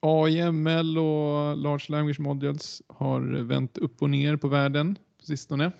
AI, 0.00 0.52
ML 0.52 0.98
och 0.98 1.56
Large 1.56 1.84
Language 1.88 2.20
Modules 2.20 2.82
har 2.86 3.20
vänt 3.42 3.78
upp 3.78 4.02
och 4.02 4.10
ner 4.10 4.36
på 4.36 4.48
världen 4.48 4.98
på 5.18 5.24
sistone. 5.24 5.72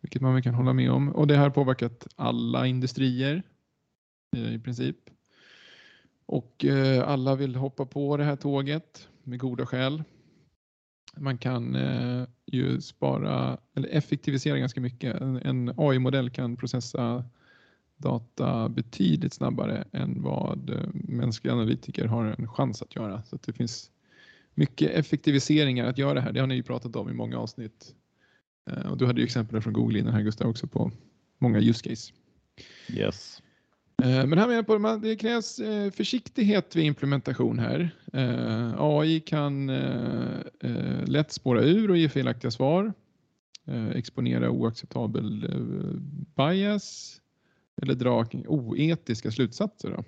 Vilket 0.00 0.22
man 0.22 0.34
väl 0.34 0.42
kan 0.42 0.54
hålla 0.54 0.72
med 0.72 0.90
om. 0.90 1.08
Och 1.08 1.26
det 1.26 1.36
har 1.36 1.50
påverkat 1.50 2.06
alla 2.16 2.66
industrier 2.66 3.42
i 4.36 4.58
princip. 4.58 4.96
Och 6.26 6.64
eh, 6.64 7.08
alla 7.08 7.34
vill 7.34 7.56
hoppa 7.56 7.86
på 7.86 8.16
det 8.16 8.24
här 8.24 8.36
tåget 8.36 9.08
med 9.22 9.38
goda 9.38 9.66
skäl. 9.66 10.02
Man 11.16 11.38
kan 11.38 11.76
eh, 11.76 12.26
ju 12.46 12.80
spara 12.80 13.58
eller 13.74 13.88
effektivisera 13.88 14.58
ganska 14.58 14.80
mycket. 14.80 15.20
En, 15.20 15.36
en 15.36 15.72
AI-modell 15.76 16.30
kan 16.30 16.56
processa 16.56 17.24
data 17.96 18.68
betydligt 18.68 19.32
snabbare 19.32 19.84
än 19.92 20.22
vad 20.22 20.70
eh, 20.70 20.88
mänskliga 20.94 21.54
analytiker 21.54 22.04
har 22.04 22.24
en 22.24 22.48
chans 22.48 22.82
att 22.82 22.96
göra. 22.96 23.22
Så 23.22 23.36
att 23.36 23.42
det 23.42 23.52
finns 23.52 23.90
mycket 24.54 24.90
effektiviseringar 24.90 25.86
att 25.86 25.98
göra 25.98 26.20
här. 26.20 26.32
Det 26.32 26.40
har 26.40 26.46
ni 26.46 26.54
ju 26.54 26.62
pratat 26.62 26.96
om 26.96 27.10
i 27.10 27.12
många 27.12 27.38
avsnitt. 27.38 27.94
Eh, 28.70 28.90
och 28.90 28.98
du 28.98 29.06
hade 29.06 29.20
ju 29.20 29.24
exempel 29.24 29.60
från 29.60 29.72
Google 29.72 29.98
innan 29.98 30.14
här 30.14 30.22
Gustav 30.22 30.48
också 30.48 30.66
på 30.66 30.90
många 31.38 31.58
use 31.58 31.88
case. 31.88 32.12
Yes. 32.88 33.42
Eh, 34.02 34.26
men 34.26 34.38
här 34.38 34.46
menar 34.46 34.52
jag 34.52 34.66
på 34.66 34.88
att 34.88 35.02
det 35.02 35.16
krävs 35.16 35.58
eh, 35.58 35.90
försiktighet 35.90 36.76
vid 36.76 36.84
implementation 36.84 37.58
här. 37.58 37.96
Eh, 38.12 38.74
AI 38.78 39.20
kan 39.20 39.66
lätt 41.04 41.32
spåra 41.32 41.62
ur 41.62 41.90
och 41.90 41.96
ge 41.96 42.08
felaktiga 42.08 42.50
svar. 42.50 42.92
Exponera 43.94 44.50
oacceptabel 44.50 45.48
bias 46.36 47.20
eller 47.82 47.94
dra 47.94 48.26
oetiska 48.46 49.30
slutsatser. 49.30 49.90
Då. 49.90 50.04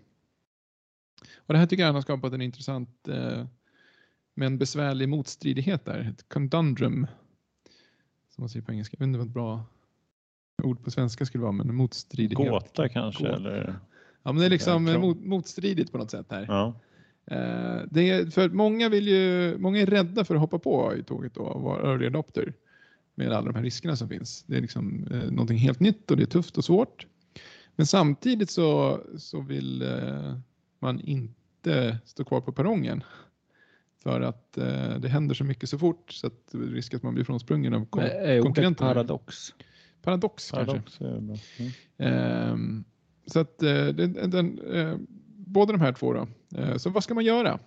Och 1.37 1.55
det 1.55 1.59
här 1.59 1.67
tycker 1.67 1.87
jag 1.87 1.93
har 1.93 2.01
skapat 2.01 2.33
en 2.33 2.43
intressant 2.43 3.09
men 4.35 4.59
besvärlig 4.59 5.09
motstridighet 5.09 5.85
där. 5.85 5.99
Ett 6.01 6.29
conundrum. 6.29 7.07
Som 8.29 8.43
man 8.43 8.49
säger 8.49 8.67
på 8.67 8.73
engelska. 8.73 8.97
Jag 8.99 9.07
vet 9.07 9.09
inte 9.09 9.19
vad 9.19 9.27
ett 9.27 9.35
bra 9.35 9.65
ord 10.63 10.85
på 10.85 10.91
svenska 10.91 11.27
skulle 11.27 11.43
vara, 11.43 11.53
men 11.53 11.75
motstridighet. 11.75 12.51
Gåta 12.51 12.89
kanske 12.89 13.23
Gåta. 13.25 13.37
eller? 13.37 13.75
Ja, 14.23 14.33
men 14.33 14.37
det 14.41 14.45
är 14.47 14.51
liksom 14.51 14.87
Ja, 14.87 14.99
mot, 14.99 15.25
motstridigt 15.25 15.93
på 15.93 15.99
något 15.99 16.11
sätt 16.11 16.27
här. 16.31 16.45
Ja. 16.49 16.75
Eh, 17.27 17.83
det 17.91 18.11
är, 18.11 18.31
för 18.31 18.49
många, 18.49 18.89
vill 18.89 19.09
ju, 19.09 19.59
många 19.59 19.81
är 19.81 19.87
rädda 19.87 20.25
för 20.25 20.35
att 20.35 20.41
hoppa 20.41 20.59
på 20.59 20.95
i 20.97 21.03
tåget 21.03 21.35
då 21.35 21.41
och 21.43 21.63
vara 21.63 21.91
early 21.93 22.07
adopter 22.07 22.55
med 23.15 23.33
alla 23.33 23.47
de 23.47 23.55
här 23.55 23.63
riskerna 23.63 23.97
som 23.97 24.09
finns. 24.09 24.43
Det 24.47 24.57
är 24.57 24.61
liksom 24.61 25.07
eh, 25.11 25.31
någonting 25.31 25.59
helt 25.59 25.81
nytt 25.81 26.11
och 26.11 26.17
det 26.17 26.23
är 26.23 26.27
tufft 26.27 26.59
och 26.59 26.65
svårt. 26.65 27.07
Men 27.77 27.87
samtidigt 27.87 28.51
så, 28.51 29.01
så 29.19 29.41
vill 29.41 29.83
eh, 29.83 30.39
man 30.79 31.01
inte 31.01 31.99
stå 32.05 32.25
kvar 32.25 32.41
på 32.41 32.53
perrongen 32.53 33.03
för 34.03 34.21
att 34.21 34.59
eh, 34.59 34.99
det 34.99 35.09
händer 35.09 35.35
så 35.35 35.45
mycket 35.45 35.69
så 35.69 35.79
fort 35.79 36.13
så 36.13 36.27
att 36.27 36.47
det 36.53 36.59
är 36.59 36.63
risk 36.63 36.95
att 36.95 37.03
man 37.03 37.15
blir 37.15 37.25
frånsprungen 37.25 37.75
av 37.75 37.85
kon- 37.87 38.03
Är 38.03 38.11
ordet 38.41 38.43
konkurrenterna. 38.45 38.89
Paradox? 40.07 40.51
Paradox 40.51 40.99
kanske. 40.99 41.43
Mm. 41.59 41.73
Ehm, 41.99 42.85
så 43.27 43.41
att 43.41 43.63
eh, 43.63 43.87
den, 43.87 44.31
den, 44.31 44.59
eh, 44.59 44.97
båda 45.29 45.73
de 45.73 45.81
här 45.81 45.93
två 45.93 46.13
då. 46.13 46.29
Eh, 46.59 46.77
så 46.77 46.91
vad 46.91 47.05
ska 47.05 47.15
man 47.15 47.25
göra? 47.25 47.59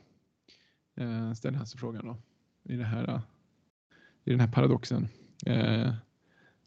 Eh, 0.98 1.34
ställer 1.34 1.58
han 1.58 1.68
sig 1.68 1.80
frågan 1.80 2.06
då. 2.06 2.18
I, 2.74 2.76
det 2.76 2.84
här, 2.84 3.22
I 4.26 4.32
den 4.32 4.40
här 4.40 4.48
paradoxen. 4.48 5.08
Eh, 5.46 5.94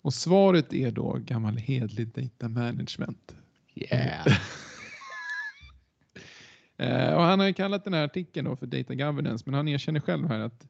och 0.03 0.15
svaret 0.15 0.73
är 0.73 0.91
då 0.91 1.19
gammal 1.25 1.57
hedlig 1.57 2.09
data 2.09 2.49
management. 2.49 3.35
Yeah. 3.75 4.27
Och 7.17 7.23
han 7.23 7.41
har 7.41 7.47
ju 7.47 7.55
kallat 7.55 7.85
den 7.85 7.95
här 7.95 8.05
artikeln 8.05 8.49
då 8.49 8.57
för 8.57 8.67
data 8.67 8.95
governance 8.95 9.45
men 9.47 9.55
han 9.55 9.69
erkänner 9.69 10.01
själv 10.01 10.29
här 10.29 10.41
att 10.41 10.67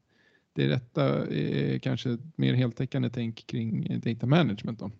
det 0.53 0.68
rätta 0.68 1.26
är 1.26 1.78
kanske 1.78 2.11
ett 2.11 2.38
mer 2.38 2.55
heltäckande 2.55 3.11
tänk 3.11 3.46
kring 3.46 4.00
data 4.00 4.26
management. 4.26 4.78
Då. 4.78 4.90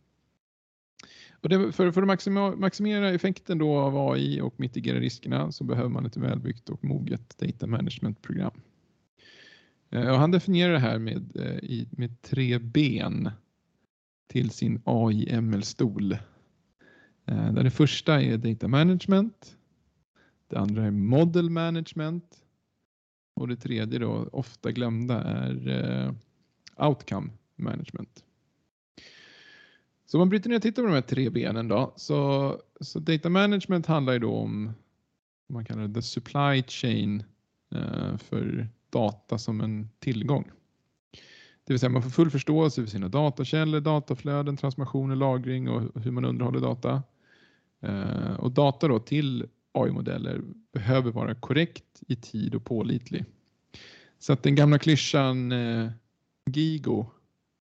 Och 1.43 1.49
det, 1.49 1.73
för, 1.73 1.93
för 1.93 2.03
att 2.03 2.07
maxima, 2.07 2.57
maximera 2.57 3.11
effekten 3.11 3.59
då 3.59 3.79
av 3.79 4.13
AI 4.13 4.41
och 4.41 4.55
mitigera 4.61 5.01
riskerna 5.01 5.53
så 5.53 5.65
behöver 5.65 5.89
man 5.89 6.07
ett 6.07 6.17
välbyggt 6.17 6.69
och 6.69 6.85
moget 6.85 7.39
data 7.39 7.67
management-program. 7.67 8.61
Eh, 9.91 10.11
och 10.11 10.19
han 10.19 10.31
definierar 10.31 10.73
det 10.73 10.79
här 10.79 10.99
med, 10.99 11.37
eh, 11.37 11.87
med 11.91 12.23
tre 12.23 12.59
ben 12.59 13.31
till 14.29 14.51
sin 14.51 14.83
AI-ML-stol. 14.85 16.13
Eh, 17.27 17.53
där 17.53 17.65
det 17.65 17.71
första 17.71 18.23
är 18.23 18.37
data 18.37 18.69
management, 18.69 19.57
det 20.49 20.59
andra 20.59 20.85
är 20.85 20.91
model 20.91 21.51
management 21.51 22.42
och 23.35 23.49
det 23.49 23.57
tredje 23.57 23.99
då 23.99 24.29
ofta 24.33 24.73
glömda 24.73 25.23
är 25.23 25.69
eh, 25.69 26.13
outcome 26.89 27.31
management. 27.57 28.25
Så 30.07 30.19
om 30.19 30.21
man 30.21 30.29
bryter 30.29 30.49
ner 30.49 30.57
och 30.57 30.63
tittar 30.63 30.83
på 30.83 30.89
de 30.89 30.95
här 30.95 31.01
tre 31.01 31.31
benen 31.31 31.69
då 31.69 31.93
så, 31.97 32.61
så 32.81 32.99
data 32.99 33.29
management 33.29 33.87
handlar 33.87 34.13
ju 34.13 34.19
då 34.19 34.35
om 34.35 34.73
vad 35.47 35.55
man 35.55 35.65
kallar 35.65 35.89
det 35.89 35.95
the 35.95 36.03
supply 36.03 36.63
chain 36.63 37.23
eh, 37.75 38.17
för 38.17 38.69
data 38.91 39.39
som 39.39 39.61
en 39.61 39.89
tillgång. 39.99 40.51
Det 41.65 41.73
vill 41.73 41.79
säga 41.81 41.91
man 41.91 42.03
får 42.03 42.11
full 42.11 42.31
förståelse 42.31 42.83
för 42.83 42.91
sina 42.91 43.09
datakällor, 43.09 43.81
dataflöden, 43.81 44.57
transformationer, 44.57 45.17
lagring 45.17 45.69
och 45.69 46.03
hur 46.03 46.11
man 46.11 46.25
underhåller 46.25 46.61
data. 46.61 47.03
Eh, 47.81 48.35
och 48.35 48.53
data 48.53 48.89
då 48.89 48.99
till 48.99 49.49
AI-modeller 49.73 50.43
behöver 50.73 51.11
vara 51.11 51.35
korrekt 51.35 52.03
i 52.09 52.17
tid 52.17 52.55
och 52.55 52.65
pålitlig. 52.65 53.25
Så 54.19 54.33
att 54.33 54.43
den 54.43 54.55
gamla 54.55 54.79
klyschan 54.79 55.53
eh, 55.53 55.91
GIGO, 56.51 57.07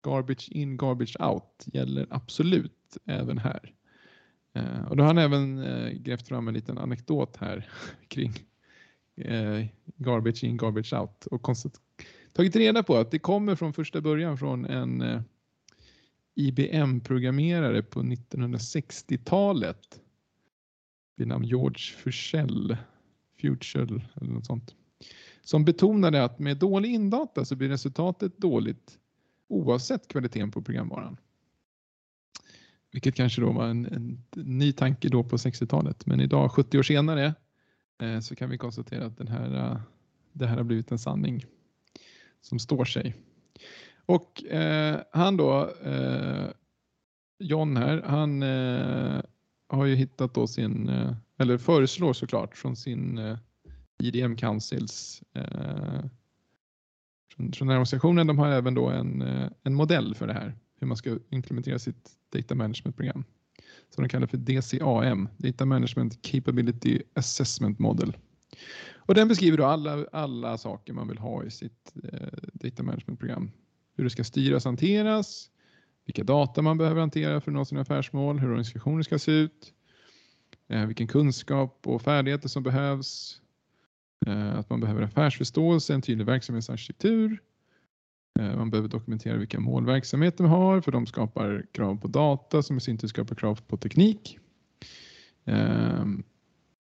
garbage 0.04 0.50
in, 0.52 0.78
garbage 0.78 1.16
out, 1.20 1.66
gäller 1.66 2.08
absolut 2.10 2.98
även 3.06 3.38
här. 3.38 3.74
Eh, 4.54 4.86
och 4.90 4.98
då 4.98 5.04
har 5.04 5.08
han 5.08 5.18
även 5.18 5.64
eh, 5.64 5.90
grävt 5.90 6.28
fram 6.28 6.48
en 6.48 6.54
liten 6.54 6.78
anekdot 6.78 7.38
här 7.38 7.70
kring 8.08 8.34
eh, 9.16 9.66
garbage 9.96 10.44
in, 10.44 10.58
garbage 10.58 10.94
out 10.94 11.26
och 11.26 11.42
konstat- 11.42 11.82
tagit 12.34 12.56
reda 12.56 12.84
på 12.84 12.98
att 12.98 13.12
det 13.12 13.20
kommer 13.20 13.56
från 13.56 13.74
första 13.74 14.02
början 14.02 14.38
från 14.38 14.66
en 14.66 15.02
eh, 15.02 15.22
IBM-programmerare 16.36 17.84
på 17.84 18.02
1960-talet 18.02 20.02
vid 21.20 21.28
namn 21.28 21.46
George 21.46 21.80
Fuchsell, 21.98 22.78
Fuchsell 23.42 24.04
eller 24.16 24.32
något 24.32 24.46
sånt, 24.46 24.76
som 25.42 25.66
betonade 25.66 26.24
att 26.24 26.40
med 26.40 26.58
dålig 26.58 26.94
indata 26.94 27.46
så 27.46 27.56
blir 27.56 27.70
resultatet 27.70 28.38
dåligt 28.38 29.00
oavsett 29.48 30.08
kvaliteten 30.08 30.52
på 30.52 30.62
programvaran. 30.62 31.18
Vilket 32.92 33.16
kanske 33.16 33.42
då 33.42 33.52
var 33.52 33.68
en, 33.68 33.86
en 33.86 34.24
ny 34.36 34.72
tanke 34.72 35.10
då 35.10 35.24
på 35.24 35.38
60-talet, 35.38 36.06
men 36.06 36.20
idag 36.20 36.52
70 36.52 36.80
år 36.80 36.84
senare 36.84 37.34
eh, 38.02 38.20
så 38.20 38.36
kan 38.36 38.50
vi 38.50 38.58
konstatera 38.58 39.06
att 39.06 39.18
den 39.18 39.28
här, 39.28 39.56
eh, 39.56 39.82
det 40.34 40.48
här 40.48 40.58
har 40.58 40.64
blivit 40.64 40.92
en 40.92 41.00
sanning 41.00 41.46
som 42.42 42.60
står 42.60 42.86
sig. 42.86 43.16
Och 44.06 44.44
eh, 44.44 45.00
han 45.12 45.38
då, 45.38 45.70
eh, 45.84 46.48
John 47.40 47.78
här, 47.78 48.02
han 48.02 48.44
eh, 48.44 49.22
har 49.70 49.86
ju 49.86 49.96
hittat 49.96 50.34
då 50.34 50.48
sin, 50.48 50.90
eh, 50.90 51.14
eller 51.38 51.58
föreslår 51.58 52.14
såklart 52.14 52.58
från 52.58 52.76
sin 52.76 53.18
eh, 53.18 53.38
IDM 54.04 54.36
Councils 54.36 55.24
eh, 55.34 56.04
från, 57.34 57.52
från 57.52 57.68
den 57.68 57.70
här 57.70 57.76
organisationen. 57.76 58.28
De 58.28 58.40
har 58.40 58.48
även 58.50 58.74
då 58.74 58.90
en, 58.90 59.22
en 59.64 59.74
modell 59.74 60.16
för 60.16 60.28
det 60.28 60.34
här, 60.34 60.56
hur 60.80 60.88
man 60.88 60.98
ska 60.98 61.18
implementera 61.30 61.80
sitt 61.80 62.10
data 62.34 62.56
management-program. 62.56 63.24
Som 63.90 64.04
de 64.04 64.10
kallar 64.10 64.28
för 64.28 64.38
DCAM, 64.38 65.30
Data 65.38 65.66
Management 65.66 66.22
Capability 66.22 67.02
Assessment 67.14 67.80
Model. 67.80 68.18
Och 68.96 69.16
den 69.16 69.28
beskriver 69.28 69.58
då 69.58 69.66
alla, 69.66 70.06
alla 70.12 70.58
saker 70.58 70.94
man 70.94 71.08
vill 71.08 71.18
ha 71.18 71.44
i 71.44 71.52
sitt 71.52 71.94
eh, 72.04 72.28
data 72.54 72.84
management-program. 72.84 73.52
Hur 73.98 74.04
det 74.04 74.10
ska 74.10 74.24
styras 74.24 74.66
hanteras, 74.66 75.50
vilka 76.10 76.24
data 76.24 76.62
man 76.62 76.78
behöver 76.78 77.00
hantera 77.00 77.42
för 77.42 77.52
att 77.52 77.56
nå 77.56 77.66
sina 77.66 77.82
affärsmål, 77.82 78.40
hur 78.40 78.48
organisationen 78.48 79.04
ska 79.04 79.20
se 79.20 79.32
ut, 79.32 79.74
eh, 80.68 80.86
vilken 80.86 81.08
kunskap 81.08 81.82
och 81.86 82.02
färdigheter 82.02 82.50
som 82.50 82.64
behövs, 82.64 83.42
eh, 84.28 84.56
att 84.60 84.70
man 84.70 84.80
behöver 84.80 85.02
affärsförståelse, 85.02 85.94
en 85.94 86.02
tydlig 86.02 86.26
verksamhetsarkitektur, 86.26 87.42
eh, 88.40 88.58
man 88.58 88.70
behöver 88.70 88.90
dokumentera 88.90 89.38
vilka 89.38 89.60
mål 89.60 89.86
verksamheten 89.86 90.46
har 90.46 90.82
för 90.82 90.92
de 90.92 91.08
skapar 91.08 91.66
krav 91.72 91.96
på 91.96 92.08
data 92.08 92.64
som 92.64 92.78
i 92.78 92.82
sin 92.82 92.98
tur 92.98 93.08
skapar 93.08 93.36
krav 93.36 93.62
på 93.68 93.78
teknik. 93.78 94.40
Ehm, 95.46 96.24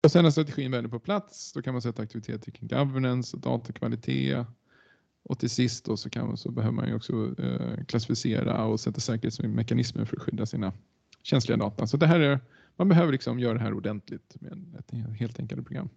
och 0.04 0.12
sen 0.12 0.24
när 0.24 0.32
strategin 0.32 0.72
väl 0.72 0.86
är 0.86 0.90
på 0.90 1.00
plats 1.00 1.54
då 1.54 1.62
kan 1.62 1.74
man 1.74 1.82
sätta 1.82 2.02
aktiviteter 2.02 2.52
kring 2.52 2.68
governance 2.68 3.38
och 3.38 3.42
datakvalitet 3.42 4.48
och 5.24 5.40
till 5.40 5.50
sist 5.50 5.86
då 5.86 5.98
så, 5.98 6.10
kan 6.10 6.28
man, 6.28 6.38
så 6.38 6.52
behöver 6.52 6.76
man 6.76 6.88
ju 6.88 6.96
också 6.96 7.42
eh, 7.44 7.84
klassificera 7.86 8.66
och 8.66 8.80
sätta 8.80 9.00
säkerhetsmekanismer 9.00 10.06
för 10.06 10.18
att 10.18 10.24
skydda 10.24 10.46
sina 10.46 10.74
känsliga 11.24 11.58
data. 11.58 11.88
Så 11.88 11.98
det 11.98 12.08
här 12.08 12.20
är, 12.20 12.40
man 12.76 12.90
behöver 12.90 13.12
liksom 13.12 13.40
göra 13.40 13.54
det 13.54 13.60
här 13.60 13.74
ordentligt 13.74 14.36
med 14.42 14.76
ett 14.80 14.92
helt 15.20 15.40
enkelt 15.40 15.66
program. 15.66 15.90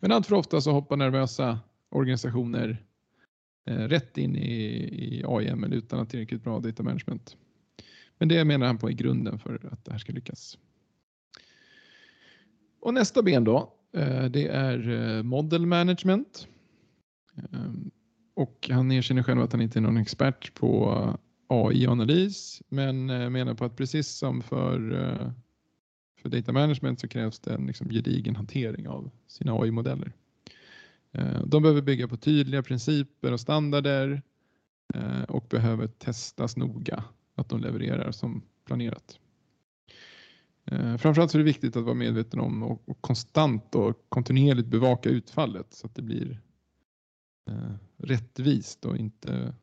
Men 0.00 0.12
allt 0.12 0.26
för 0.26 0.36
ofta 0.36 0.60
så 0.60 0.72
hoppar 0.72 0.96
nervösa 0.96 1.58
organisationer 1.88 2.84
eh, 3.66 3.74
rätt 3.74 4.18
in 4.18 4.36
i, 4.36 4.54
i 5.18 5.24
AIML 5.26 5.72
utan 5.72 6.00
att 6.00 6.10
tillräckligt 6.10 6.44
bra 6.44 6.60
data 6.60 6.82
management. 6.82 7.36
Men 8.18 8.28
det 8.28 8.44
menar 8.44 8.66
han 8.66 8.78
på 8.78 8.88
är 8.88 8.92
grunden 8.92 9.38
för 9.38 9.68
att 9.72 9.84
det 9.84 9.92
här 9.92 9.98
ska 9.98 10.12
lyckas. 10.12 10.58
Och 12.80 12.94
nästa 12.94 13.22
ben 13.22 13.44
då, 13.44 13.72
eh, 13.92 14.24
det 14.24 14.48
är 14.48 14.90
eh, 14.90 15.22
model 15.22 15.66
management. 15.66 16.48
Ehm, 17.36 17.90
och 18.34 18.68
han 18.72 18.92
erkänner 18.92 19.22
själv 19.22 19.40
att 19.40 19.52
han 19.52 19.62
inte 19.62 19.78
är 19.78 19.80
någon 19.80 19.96
expert 19.96 20.54
på 20.54 20.92
eh, 20.92 21.14
AI-analys 21.48 22.62
men 22.68 23.10
eh, 23.10 23.30
menar 23.30 23.54
på 23.54 23.64
att 23.64 23.76
precis 23.76 24.08
som 24.08 24.42
för 24.42 24.92
eh, 24.92 25.32
för 26.22 26.28
data 26.28 26.52
management 26.52 27.00
så 27.00 27.08
krävs 27.08 27.38
det 27.38 27.54
en 27.54 27.66
liksom 27.66 27.88
gedigen 27.88 28.36
hantering 28.36 28.88
av 28.88 29.10
sina 29.26 29.52
AI-modeller. 29.52 30.12
Ehm, 31.12 31.50
de 31.50 31.62
behöver 31.62 31.82
bygga 31.82 32.08
på 32.08 32.16
tydliga 32.16 32.62
principer 32.62 33.32
och 33.32 33.40
standarder 33.40 34.22
och 35.28 35.46
behöver 35.50 35.86
testas 35.86 36.56
noga 36.56 37.04
att 37.34 37.48
de 37.48 37.60
levererar 37.60 38.10
som 38.10 38.42
planerat. 38.64 39.18
Ehm, 40.64 40.98
framförallt 40.98 41.30
så 41.30 41.38
är 41.38 41.40
det 41.40 41.44
viktigt 41.44 41.76
att 41.76 41.84
vara 41.84 41.94
medveten 41.94 42.40
om 42.40 42.62
och 42.62 43.00
konstant 43.00 43.74
och 43.74 44.06
kontinuerligt 44.08 44.68
bevaka 44.68 45.08
utfallet 45.08 45.66
så 45.74 45.86
att 45.86 45.94
det 45.94 46.02
blir 46.02 46.40
eh, 47.48 47.74
rättvist 47.96 48.84
och 48.84 48.96
inte, 48.96 49.54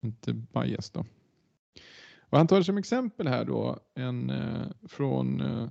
inte 0.00 0.32
bias. 0.32 0.90
Då. 0.90 1.06
Och 2.20 2.38
han 2.38 2.46
tar 2.46 2.62
som 2.62 2.78
exempel 2.78 3.28
här 3.28 3.44
då 3.44 3.78
en 3.94 4.30
eh, 4.30 4.66
från 4.88 5.40
eh, 5.40 5.68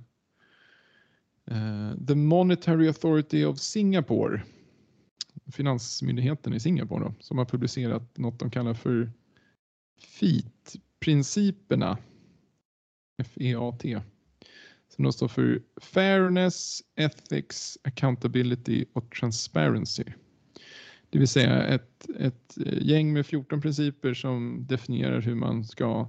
eh 1.46 1.94
The 2.08 2.14
Monetary 2.14 2.88
Authority 2.88 3.44
of 3.44 3.58
Singapore, 3.58 4.42
finansmyndigheten 5.52 6.54
i 6.54 6.60
Singapore 6.60 7.04
då, 7.04 7.14
som 7.20 7.38
har 7.38 7.44
publicerat 7.44 8.18
något 8.18 8.38
de 8.38 8.50
kallar 8.50 8.74
för 8.74 9.12
FEAT-principerna. 10.00 11.98
F-E-A-T. 13.18 14.00
Som 14.88 15.04
då 15.04 15.12
står 15.12 15.28
för 15.28 15.62
Fairness, 15.80 16.82
Ethics, 16.96 17.78
Accountability 17.84 18.84
och 18.92 19.10
Transparency. 19.10 20.04
Det 21.10 21.18
vill 21.18 21.28
säga 21.28 21.66
ett, 21.66 22.06
ett 22.18 22.58
eh, 22.66 22.78
gäng 22.82 23.12
med 23.12 23.26
14 23.26 23.60
principer 23.60 24.14
som 24.14 24.66
definierar 24.68 25.20
hur 25.20 25.34
man 25.34 25.64
ska 25.64 26.08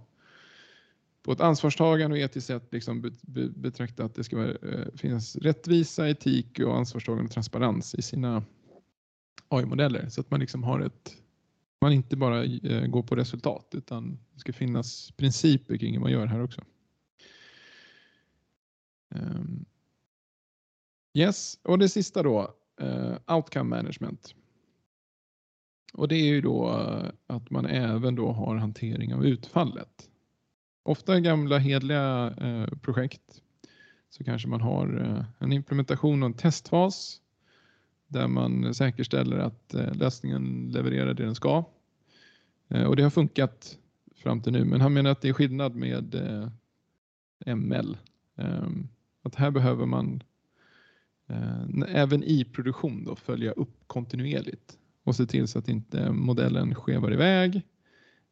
på 1.23 1.31
ett 1.31 1.41
ansvarstagande 1.41 2.15
och 2.15 2.19
etiskt 2.19 2.47
sätt 2.47 2.67
liksom 2.71 3.11
betrakta 3.55 4.03
att 4.03 4.15
det 4.15 4.23
ska 4.23 4.37
vara, 4.37 4.51
eh, 4.51 4.87
finnas 4.95 5.35
rättvisa, 5.35 6.09
etik 6.09 6.59
och 6.59 6.77
ansvarstagande 6.77 7.23
och 7.23 7.31
transparens 7.31 7.95
i 7.95 8.01
sina 8.01 8.43
AI-modeller 9.47 10.09
så 10.09 10.21
att 10.21 10.31
man 10.31 10.39
liksom 10.39 10.63
har 10.63 10.79
ett 10.79 11.15
man 11.81 11.93
inte 11.93 12.17
bara 12.17 12.43
eh, 12.43 12.87
går 12.87 13.03
på 13.03 13.15
resultat 13.15 13.67
utan 13.71 14.19
det 14.33 14.39
ska 14.39 14.53
finnas 14.53 15.11
principer 15.11 15.77
kring 15.77 15.93
hur 15.93 16.01
man 16.01 16.11
gör 16.11 16.25
här 16.25 16.43
också. 16.43 16.61
Ehm. 19.15 19.65
Yes, 21.13 21.59
och 21.63 21.79
det 21.79 21.89
sista 21.89 22.23
då, 22.23 22.55
outcome 23.27 23.75
management. 23.75 24.35
Och 25.93 26.07
det 26.07 26.15
är 26.15 26.25
ju 26.25 26.41
då 26.41 26.69
eh, 26.69 27.09
att 27.27 27.49
man 27.49 27.65
även 27.65 28.15
då 28.15 28.31
har 28.31 28.55
hantering 28.55 29.13
av 29.13 29.25
utfallet. 29.25 30.09
Ofta 30.83 31.19
gamla 31.19 31.57
hedliga 31.57 32.33
eh, 32.41 32.77
projekt 32.77 33.41
så 34.09 34.23
kanske 34.23 34.47
man 34.47 34.61
har 34.61 35.01
eh, 35.01 35.25
en 35.39 35.53
implementation 35.53 36.23
och 36.23 36.27
en 36.27 36.33
testfas 36.33 37.21
där 38.07 38.27
man 38.27 38.73
säkerställer 38.73 39.37
att 39.37 39.75
lösningen 39.93 40.71
levererar 40.73 41.13
det 41.13 41.23
den 41.23 41.35
ska. 41.35 41.63
Och 42.87 42.95
det 42.95 43.03
har 43.03 43.09
funkat 43.09 43.77
fram 44.15 44.41
till 44.41 44.53
nu, 44.53 44.65
men 44.65 44.81
han 44.81 44.93
menar 44.93 45.09
att 45.11 45.21
det 45.21 45.29
är 45.29 45.33
skillnad 45.33 45.75
med 45.75 46.15
ML. 47.45 47.97
Ehm, 48.35 48.87
att 49.23 49.35
här 49.35 49.51
behöver 49.51 49.85
man 49.85 50.23
även 51.87 52.23
i 52.23 52.45
produktion 52.45 53.03
då, 53.03 53.15
följa 53.15 53.51
upp 53.51 53.87
kontinuerligt 53.87 54.77
och 55.07 55.15
se 55.15 55.25
till 55.25 55.47
så 55.47 55.59
att 55.59 55.69
inte 55.69 56.11
modellen 56.11 56.75
skevar 56.75 57.13
iväg 57.13 57.61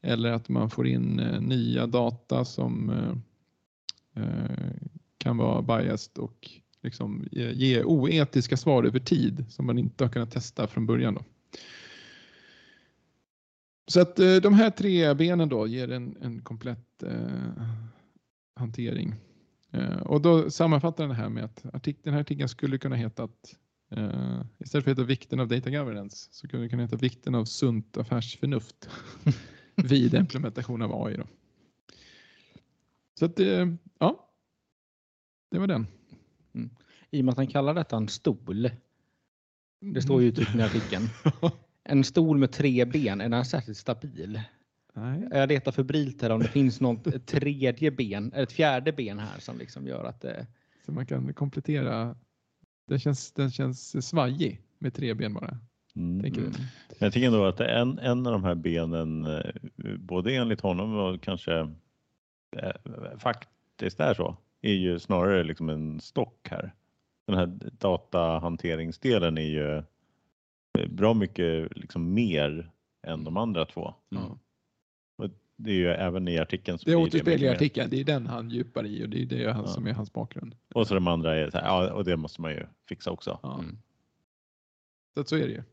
eller 0.01 0.32
att 0.32 0.49
man 0.49 0.69
får 0.69 0.88
in 0.88 1.19
eh, 1.19 1.41
nya 1.41 1.88
data 1.88 2.45
som 2.45 2.89
eh, 2.89 4.23
eh, 4.23 4.76
kan 5.17 5.38
vara 5.38 5.61
biased 5.61 6.17
och 6.17 6.49
liksom 6.84 7.28
ge 7.32 7.84
oetiska 7.84 8.57
svar 8.57 8.84
över 8.84 8.99
tid 8.99 9.45
som 9.49 9.65
man 9.65 9.78
inte 9.78 10.03
har 10.03 10.11
kunnat 10.11 10.32
testa 10.32 10.67
från 10.67 10.86
början. 10.86 11.13
Då. 11.13 11.23
Så 13.88 14.01
att 14.01 14.15
de 14.15 14.53
här 14.53 14.69
tre 14.69 15.13
benen 15.13 15.49
då 15.49 15.67
ger 15.67 15.91
en, 15.91 16.17
en 16.21 16.41
komplett 16.41 17.03
eh, 17.03 17.67
hantering. 18.55 19.15
Eh, 19.71 19.97
och 19.97 20.21
då 20.21 20.49
sammanfattar 20.49 21.07
den 21.07 21.15
här 21.15 21.30
med 21.30 21.43
att 21.43 21.65
artik 21.73 21.97
den 22.03 22.13
här 22.13 22.21
artikeln 22.21 22.49
skulle 22.49 22.78
kunna 22.78 22.95
heta 22.95 23.23
att 23.23 23.55
uh, 23.97 24.41
istället 24.59 24.83
för 24.83 24.91
att 24.91 24.97
heta 24.97 25.07
vikten 25.07 25.39
av 25.39 25.47
data 25.47 25.69
governance 25.69 26.27
så 26.31 26.47
det 26.47 26.69
kunna 26.69 26.83
heta 26.83 26.95
vikten 26.95 27.36
av 27.36 27.45
sunt 27.45 27.97
affärsförnuft 27.97 28.89
vid 29.75 30.13
implementation 30.13 30.81
av 30.81 31.05
AI. 31.05 31.17
Då. 31.17 31.27
Så 33.19 33.25
att 33.25 33.39
uh, 33.39 33.73
ja, 33.99 34.29
det 35.51 35.59
var 35.59 35.67
den. 35.67 35.88
Mm. 36.53 36.69
I 37.11 37.21
och 37.21 37.25
med 37.25 37.31
att 37.31 37.38
han 37.38 37.47
kallar 37.47 37.73
detta 37.73 37.97
en 37.97 38.07
stol. 38.07 38.69
Det 39.93 40.01
står 40.01 40.21
ju 40.21 40.27
uttryckligen 40.27 40.61
i 40.61 40.63
artikeln. 40.63 41.09
En 41.88 42.03
stol 42.03 42.38
med 42.38 42.51
tre 42.51 42.86
ben, 42.86 43.21
är 43.21 43.29
den 43.29 43.45
särskilt 43.45 43.77
stabil? 43.77 44.41
Nej. 44.93 45.27
Jag 45.31 45.49
letar 45.49 45.71
febrilt 45.71 46.21
här 46.21 46.29
om 46.29 46.39
det 46.39 46.47
finns 46.47 46.81
något 46.81 47.27
tredje 47.27 47.91
ben, 47.91 48.33
ett 48.33 48.51
fjärde 48.51 48.91
ben 48.91 49.19
här 49.19 49.39
som 49.39 49.57
liksom 49.57 49.88
gör 49.88 50.03
att 50.03 50.21
det... 50.21 50.47
Så 50.86 50.91
man 50.91 51.05
kan 51.05 51.33
komplettera. 51.33 52.15
Den 52.86 52.99
känns, 52.99 53.31
den 53.31 53.51
känns 53.51 54.07
svajig 54.07 54.61
med 54.79 54.93
tre 54.93 55.13
ben 55.13 55.33
bara. 55.33 55.57
Mm. 55.95 56.21
Tänker 56.21 56.41
du? 56.41 56.51
Jag 56.99 57.13
tycker 57.13 57.27
ändå 57.27 57.45
att 57.45 57.59
en, 57.59 57.99
en 57.99 58.27
av 58.27 58.33
de 58.33 58.43
här 58.43 58.55
benen, 58.55 59.25
eh, 59.25 59.51
både 59.99 60.36
enligt 60.36 60.61
honom 60.61 60.95
och 60.95 61.21
kanske 61.21 61.59
eh, 62.57 63.17
faktiskt 63.17 63.99
är 63.99 64.13
så, 64.13 64.38
är 64.61 64.73
ju 64.73 64.99
snarare 64.99 65.43
liksom 65.43 65.69
en 65.69 65.99
stock 65.99 66.47
här. 66.51 66.73
Den 67.27 67.38
här 67.38 67.59
datahanteringsdelen 67.79 69.38
är 69.38 69.41
ju 69.41 69.77
eh, 70.79 70.88
bra 70.89 71.13
mycket 71.13 71.77
liksom 71.77 72.13
mer 72.13 72.71
än 73.07 73.23
de 73.23 73.38
andra 73.38 73.65
två. 73.65 73.93
Mm 74.15 74.39
det 75.57 75.71
är 75.71 75.75
ju 75.75 75.87
även 75.87 76.27
i 76.27 76.39
artikeln. 76.39 76.77
Det 76.85 76.95
återspeglar 76.95 77.47
i 77.47 77.49
artikeln. 77.49 77.89
Det 77.89 77.99
är 77.99 78.03
den 78.03 78.27
han 78.27 78.49
djupar 78.49 78.85
i 78.85 79.05
och 79.05 79.09
det 79.09 79.21
är 79.21 79.25
det 79.25 79.41
ja. 79.41 79.67
som 79.67 79.87
är 79.87 79.93
hans 79.93 80.13
bakgrund. 80.13 80.55
Och 80.73 80.87
så 80.87 80.93
de 80.93 81.07
andra 81.07 81.35
är 81.35 81.49
så 81.49 81.57
här, 81.57 81.65
ja, 81.65 81.93
och 81.93 82.03
det 82.05 82.17
måste 82.17 82.41
man 82.41 82.51
ju 82.51 82.65
fixa 82.89 83.11
också. 83.11 83.39
Ja. 83.43 83.59
Mm. 83.59 83.77
Så 85.13 85.21
att 85.21 85.29
så 85.29 85.35
är 85.35 85.47
det 85.47 85.53
ju. 85.53 85.63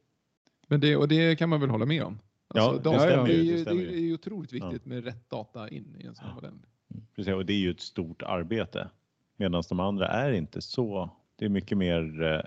Men 0.67 0.81
det, 0.81 0.97
och 0.97 1.09
det 1.09 1.37
kan 1.37 1.49
man 1.49 1.61
väl 1.61 1.71
hålla 1.71 1.87
med 1.87 2.03
om. 2.03 2.19
Alltså, 2.49 2.81
ja, 2.85 2.93
det, 2.93 3.01
stämmer 3.01 3.27
det, 3.27 3.35
är 3.35 3.43
ju, 3.43 3.65
det, 3.65 3.71
är 3.71 4.01
ju 4.01 4.15
otroligt 4.15 4.53
viktigt 4.53 4.87
med 4.87 5.05
rätt 5.05 5.31
data 5.31 5.69
in 5.69 5.97
i 6.01 6.07
en 6.07 6.15
sån 6.15 6.35
modell. 6.35 6.51
Mm. 6.51 7.07
Precis, 7.17 7.35
och 7.35 7.47
det 7.47 7.53
är 7.53 7.59
ju 7.59 7.71
ett 7.71 7.81
stort 7.81 8.23
arbete. 8.23 8.91
Medan 9.37 9.63
de 9.69 9.81
andra 9.81 10.09
är 10.09 10.33
inte 10.33 10.61
så. 10.61 11.11
Det 11.37 11.45
är 11.45 11.49
mycket 11.49 11.79
mer 11.79 12.23
eh, 12.23 12.41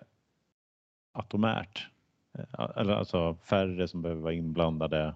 atomärt. 1.12 1.88
Eh, 2.38 2.46
alltså 2.58 3.36
färre 3.36 3.88
som 3.88 4.02
behöver 4.02 4.22
vara 4.22 4.34
inblandade. 4.34 5.16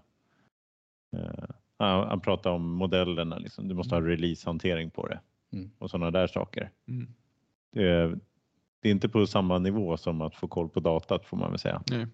Eh, 1.18 1.50
han 1.80 2.22
pratar 2.22 2.52
om 2.52 2.72
modellerna, 2.72 3.38
liksom. 3.38 3.68
du 3.68 3.76
måste 3.76 3.96
ha 3.96 4.00
mm. 4.00 4.10
releasehantering 4.10 4.90
på 4.90 5.08
det 5.08 5.20
mm. 5.52 5.72
och 5.78 5.90
sådana 5.90 6.12
där 6.12 6.28
saker. 6.28 6.72
Mm. 6.88 7.08
Det, 7.72 7.84
är, 7.84 8.20
det, 8.82 8.90
är, 8.90 8.92
inte 8.92 9.10
på 9.10 9.28
samma 9.28 9.60
nivå 9.60 9.98
som 9.98 10.22
att 10.22 10.36
få 10.36 10.48
koll 10.48 10.70
på 10.70 10.80
datat 10.80 11.26
får 11.26 11.38
man 11.38 11.50
väl 11.50 11.60
säga. 11.60 11.84
Nej. 11.92 12.08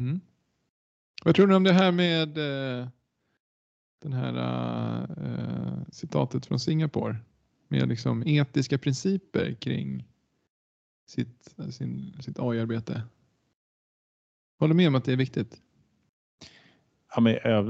Mm. 0.00 0.20
Vad 1.24 1.34
tror 1.34 1.46
ni 1.46 1.54
om 1.54 1.64
det 1.64 1.72
här 1.72 1.92
med 1.92 2.38
eh, 2.38 2.88
den 4.02 4.12
här 4.12 4.34
eh, 5.02 5.82
citatet 5.90 6.46
från 6.46 6.60
Singapore 6.60 7.16
med 7.68 7.88
liksom 7.88 8.22
etiska 8.26 8.78
principer 8.78 9.54
kring 9.54 10.04
sitt, 11.06 11.54
sin, 11.70 12.16
sitt 12.20 12.38
AI-arbete? 12.38 13.02
Håller 14.58 14.74
med 14.74 14.88
om 14.88 14.94
att 14.94 15.04
det 15.04 15.12
är 15.12 15.16
viktigt? 15.16 15.62
Ja, 17.14 17.20
men, 17.20 17.34
eh, 17.36 17.62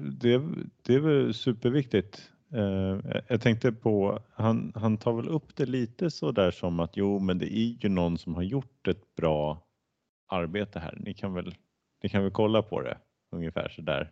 det, 0.00 0.42
det 0.82 0.94
är 0.94 1.00
väl 1.00 1.34
superviktigt. 1.34 2.30
Eh, 2.52 2.98
jag 3.28 3.40
tänkte 3.40 3.72
på, 3.72 4.22
han, 4.32 4.72
han 4.74 4.96
tar 4.96 5.12
väl 5.12 5.28
upp 5.28 5.56
det 5.56 5.66
lite 5.66 6.10
så 6.10 6.32
där 6.32 6.50
som 6.50 6.80
att 6.80 6.96
jo, 6.96 7.18
men 7.18 7.38
det 7.38 7.56
är 7.56 7.84
ju 7.84 7.88
någon 7.88 8.18
som 8.18 8.34
har 8.34 8.42
gjort 8.42 8.88
ett 8.88 9.14
bra 9.16 9.66
arbete 10.26 10.78
här. 10.78 10.98
Ni 11.00 11.14
kan 11.14 11.34
väl, 11.34 11.54
ni 12.02 12.08
kan 12.08 12.22
väl 12.22 12.32
kolla 12.32 12.62
på 12.62 12.80
det 12.80 12.98
ungefär 13.30 13.68
så 13.68 13.82
där. 13.82 14.10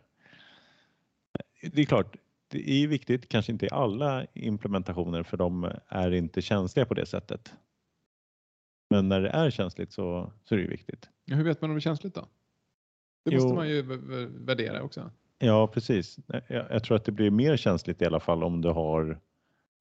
Det 1.61 1.81
är 1.81 1.85
klart, 1.85 2.15
det 2.47 2.71
är 2.71 2.87
viktigt, 2.87 3.29
kanske 3.29 3.51
inte 3.51 3.65
i 3.65 3.69
alla 3.71 4.25
implementationer 4.33 5.23
för 5.23 5.37
de 5.37 5.71
är 5.87 6.11
inte 6.11 6.41
känsliga 6.41 6.85
på 6.85 6.93
det 6.93 7.05
sättet. 7.05 7.53
Men 8.89 9.09
när 9.09 9.21
det 9.21 9.29
är 9.29 9.49
känsligt 9.49 9.91
så, 9.91 10.31
så 10.43 10.55
är 10.55 10.59
det 10.59 10.67
viktigt. 10.67 11.09
Hur 11.27 11.43
vet 11.43 11.61
man 11.61 11.69
om 11.69 11.75
det 11.75 11.79
är 11.79 11.81
känsligt 11.81 12.15
då? 12.15 12.27
Det 13.25 13.31
jo. 13.31 13.41
måste 13.41 13.55
man 13.55 13.69
ju 13.69 13.81
värdera 14.45 14.81
också. 14.81 15.11
Ja, 15.39 15.67
precis. 15.67 16.17
Jag, 16.27 16.43
jag, 16.47 16.83
tror 16.83 16.97
att 16.97 17.05
det 17.05 17.11
blir 17.11 17.31
mer 17.31 17.57
känsligt 17.57 18.01
i 18.01 18.05
alla 18.05 18.19
fall 18.19 18.43
om 18.43 18.61
du 18.61 18.69
har 18.69 19.19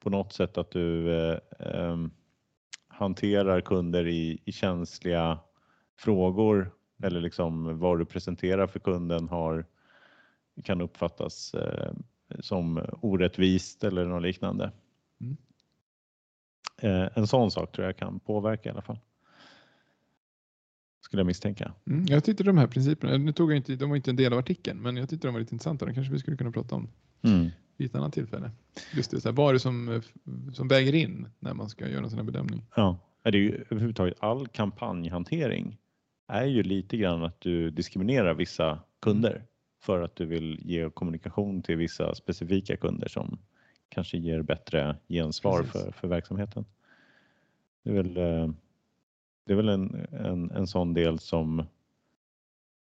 på 0.00 0.10
något 0.10 0.32
sätt 0.32 0.58
att 0.58 0.70
du 0.70 1.12
eh, 1.12 1.38
eh, 1.58 1.96
hanterar 2.88 3.60
kunder 3.60 4.06
i, 4.06 4.42
i 4.44 4.52
känsliga 4.52 5.38
frågor 5.98 6.70
eller 7.02 7.20
liksom 7.20 7.78
vad 7.78 7.98
du 7.98 8.04
presenterar 8.04 8.66
för 8.66 8.80
kunden 8.80 9.28
har, 9.28 9.66
kan 10.64 10.80
uppfattas 10.80 11.54
eh, 11.54 11.92
som 12.40 12.80
orättvist 13.00 13.84
eller 13.84 14.04
något 14.04 14.22
liknande. 14.22 14.72
Mm. 15.20 15.36
Eh, 16.82 17.18
en 17.18 17.26
sån 17.26 17.50
sak 17.50 17.72
tror 17.72 17.86
jag 17.86 17.96
kan 17.96 18.20
påverka 18.20 18.68
i 18.68 18.72
alla 18.72 18.82
fall. 18.82 18.98
Skulle 21.04 21.20
jag 21.20 21.26
misstänka. 21.26 21.72
Mm, 21.86 22.04
jag 22.08 22.24
tyckte 22.24 22.44
de 22.44 22.58
här 22.58 22.66
principerna, 22.66 23.16
nu 23.18 23.32
tog 23.32 23.50
jag 23.50 23.56
inte, 23.56 23.76
de 23.76 23.88
var 23.88 23.96
inte 23.96 24.10
en 24.10 24.16
del 24.16 24.32
av 24.32 24.38
artikeln, 24.38 24.78
men 24.82 24.96
jag 24.96 25.08
tyckte 25.08 25.28
de 25.28 25.32
var 25.34 25.40
lite 25.40 25.54
intressanta. 25.54 25.86
De 25.86 25.94
kanske 25.94 26.12
vi 26.12 26.18
skulle 26.18 26.36
kunna 26.36 26.50
prata 26.52 26.74
om 26.74 26.88
Mm. 27.22 27.48
vid 27.76 27.88
ett 27.88 27.94
annat 27.94 28.12
tillfälle. 28.12 28.50
Just 28.94 29.10
det, 29.10 29.20
så 29.20 29.28
här, 29.28 29.36
vad 29.36 29.48
är 29.48 29.52
det 29.52 29.60
som, 29.60 29.88
eh, 29.88 30.02
som 30.52 30.68
väger 30.68 30.94
in 30.94 31.28
när 31.38 31.54
man 31.54 31.68
ska 31.68 31.88
göra 31.88 32.04
en 32.04 32.10
sån 32.10 32.18
här 32.18 32.26
bedömning? 32.26 32.62
Ja, 32.76 32.98
det 33.22 33.28
är 33.28 33.32
ju 33.32 33.64
överhuvudtaget 33.70 34.14
all 34.20 34.46
kampanjhantering 34.48 35.78
är 36.28 36.44
ju 36.44 36.62
lite 36.62 36.96
grann 36.96 37.22
att 37.24 37.40
du 37.40 37.70
diskriminerar 37.70 38.34
vissa 38.34 38.78
kunder 39.02 39.44
för 39.82 40.02
att 40.02 40.16
du 40.16 40.26
vill 40.26 40.60
ge 40.64 40.90
kommunikation 40.90 41.62
till 41.62 41.76
vissa 41.76 42.14
specifika 42.14 42.76
kunder 42.76 43.08
som 43.08 43.38
kanske 43.88 44.18
ger 44.18 44.42
bättre 44.42 44.96
gensvar 45.08 45.62
Precis. 45.62 45.72
för, 45.72 45.92
för 45.92 46.08
verksamheten. 46.08 46.64
Det 47.84 47.90
är 47.90 47.94
väl, 47.94 48.16
eh, 48.16 48.54
det 49.46 49.52
är 49.52 49.56
väl 49.56 49.68
en, 49.68 50.06
en, 50.12 50.50
en 50.50 50.66
sån 50.66 50.94
del 50.94 51.18
som 51.18 51.58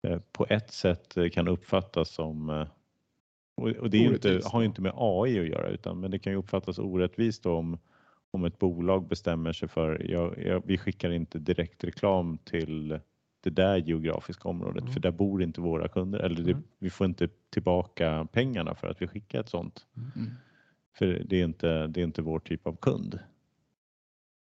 eh, 0.07 0.19
på 0.31 0.45
ett 0.49 0.71
sätt 0.71 1.17
eh, 1.17 1.29
kan 1.29 1.47
uppfattas 1.47 2.09
som 2.09 2.49
eh, 2.49 2.67
och 3.55 3.89
det 3.89 3.97
inte, 3.97 4.41
har 4.45 4.61
ju 4.61 4.65
inte 4.67 4.81
med 4.81 4.93
AI 4.95 5.39
att 5.39 5.47
göra 5.47 5.69
utan 5.69 5.99
men 5.99 6.11
det 6.11 6.19
kan 6.19 6.33
ju 6.33 6.39
uppfattas 6.39 6.79
orättvist 6.79 7.45
om, 7.45 7.77
om 8.31 8.45
ett 8.45 8.59
bolag 8.59 9.07
bestämmer 9.07 9.53
sig 9.53 9.67
för 9.67 10.11
jag, 10.11 10.43
jag, 10.45 10.63
vi 10.65 10.77
skickar 10.77 11.11
inte 11.11 11.39
direkt 11.39 11.83
reklam 11.83 12.37
till 12.37 12.99
det 13.41 13.49
där 13.49 13.77
geografiska 13.77 14.49
området 14.49 14.81
Mm. 14.81 14.93
för 14.93 14.99
där 14.99 15.11
bor 15.11 15.43
inte 15.43 15.61
våra 15.61 15.87
kunder 15.87 16.19
eller 16.19 16.43
det, 16.43 16.51
Mm. 16.51 16.63
vi 16.79 16.89
får 16.89 17.05
inte 17.05 17.29
tillbaka 17.49 18.27
pengarna 18.31 18.75
för 18.75 18.87
att 18.87 19.01
vi 19.01 19.07
skickar 19.07 19.39
ett 19.39 19.49
sånt. 19.49 19.85
Mm. 20.15 20.31
För 20.97 21.05
det 21.25 21.39
är 21.41 21.43
inte, 21.43 21.87
det 21.87 21.99
är 22.01 22.03
inte 22.03 22.21
vår 22.21 22.39
typ 22.39 22.67
av 22.67 22.75
kund. 22.75 23.19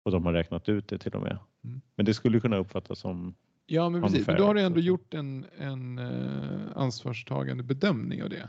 Och 0.02 0.12
de 0.12 0.26
har 0.26 0.32
räknat 0.32 0.68
ut 0.68 0.88
det 0.88 0.98
till 0.98 1.14
och 1.14 1.22
med. 1.22 1.38
Mm. 1.64 1.80
Men 1.96 2.06
det 2.06 2.14
skulle 2.14 2.40
kunna 2.40 2.56
uppfattas 2.56 2.98
som 2.98 3.34
Ja, 3.66 3.88
men 3.88 4.02
precis. 4.02 4.26
Men 4.26 4.36
då 4.36 4.44
har 4.44 4.54
du 4.54 4.60
ändå 4.60 4.80
gjort 4.80 5.14
en, 5.14 5.46
en 5.58 5.98
eh, 5.98 6.60
ansvarstagande 6.74 7.62
bedömning 7.62 8.22
av 8.22 8.30
det. 8.30 8.48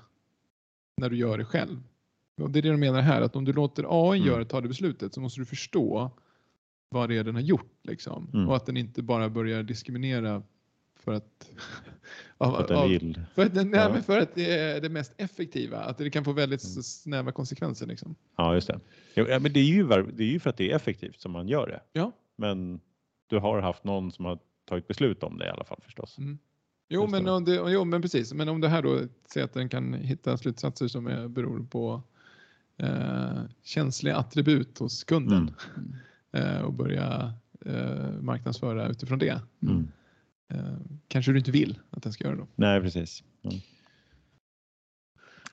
När 0.97 1.09
du 1.09 1.17
gör 1.17 1.37
det 1.37 1.45
själv. 1.45 1.83
Och 2.41 2.51
det 2.51 2.59
är 2.59 2.63
det 2.63 2.69
de 2.71 2.79
menar 2.79 3.01
här, 3.01 3.21
att 3.21 3.35
om 3.35 3.45
du 3.45 3.53
låter 3.53 3.85
AI 3.89 4.17
Mm. 4.19 4.27
göra 4.27 4.45
ta 4.45 4.61
det 4.61 4.67
beslutet 4.67 5.13
så 5.13 5.21
måste 5.21 5.41
du 5.41 5.45
förstå 5.45 6.11
vad 6.89 7.09
det 7.09 7.17
är 7.17 7.23
den 7.23 7.35
har 7.35 7.41
gjort. 7.41 7.79
Liksom. 7.83 8.29
Mm. 8.33 8.49
Och 8.49 8.55
att 8.55 8.65
den 8.65 8.77
inte 8.77 9.01
bara 9.01 9.29
börjar 9.29 9.63
diskriminera 9.63 10.43
för 11.03 11.11
att... 11.13 11.49
av, 12.37 12.55
att 12.55 12.67
den 12.67 12.77
av- 12.77 12.89
vill. 12.89 13.21
för, 13.35 13.45
att 13.45 13.53
den, 13.55 13.71
nej, 13.71 13.79
Ja. 13.95 14.01
för 14.01 14.19
att 14.19 14.35
det 14.35 14.57
är 14.57 14.81
det 14.81 14.89
mest 14.89 15.13
effektiva. 15.17 15.77
Att 15.79 15.97
det 15.97 16.09
kan 16.09 16.23
få 16.23 16.31
väldigt 16.31 16.85
snäva 16.85 17.31
konsekvenser. 17.31 17.87
Liksom. 17.87 18.15
Ja, 18.37 18.53
just 18.53 18.67
det. 18.67 18.79
Ja, 19.13 19.39
men 19.39 19.53
det 19.53 19.59
är, 19.59 19.63
ju, 19.63 19.87
det 19.87 20.23
är 20.23 20.27
ju 20.27 20.39
för 20.39 20.49
att 20.49 20.57
det 20.57 20.71
är 20.71 20.75
effektivt 20.75 21.21
som 21.21 21.31
man 21.31 21.47
gör 21.47 21.67
det. 21.67 21.79
Ja. 21.93 22.11
Men 22.35 22.79
du 23.27 23.39
har 23.39 23.61
haft 23.61 23.83
någon 23.83 24.11
som 24.11 24.25
har 24.25 24.39
tagit 24.65 24.87
beslut 24.87 25.23
om 25.23 25.37
det 25.37 25.45
i 25.45 25.49
alla 25.49 25.63
fall 25.63 25.79
förstås. 25.83 26.17
Mm. 26.17 26.39
Jo 26.89 27.01
Just 27.01 27.11
men, 27.11 27.23
det. 27.23 27.31
om 27.31 27.45
det, 27.45 27.55
jo, 27.71 27.85
men 27.85 28.01
precis. 28.01 28.33
Men 28.33 28.49
om 28.49 28.61
det 28.61 28.67
här 28.67 28.81
då 28.81 28.99
säger 29.33 29.45
att 29.45 29.53
den 29.53 29.69
kan 29.69 29.93
hitta 29.93 30.37
slutsatser 30.37 30.87
som 30.87 31.07
är, 31.07 31.27
beror 31.27 31.63
på 31.63 32.01
eh, 32.77 33.41
känsliga 33.63 34.15
attribut 34.15 34.77
hos 34.79 35.03
kunden 35.03 35.51
Mm. 35.77 35.95
eh, 36.57 36.61
och 36.61 36.73
börja 36.73 37.33
eh, 37.65 38.11
marknadsföra 38.21 38.87
utifrån 38.87 39.19
det. 39.19 39.41
Mm. 39.61 39.87
Eh, 40.53 40.75
kanske 41.07 41.31
du 41.31 41.37
inte 41.37 41.51
vill 41.51 41.79
att 41.89 42.03
den 42.03 42.13
ska 42.13 42.23
göra 42.23 42.35
då. 42.35 42.47
Nej, 42.55 42.81
precis. 42.81 43.23
Mm. 43.43 43.57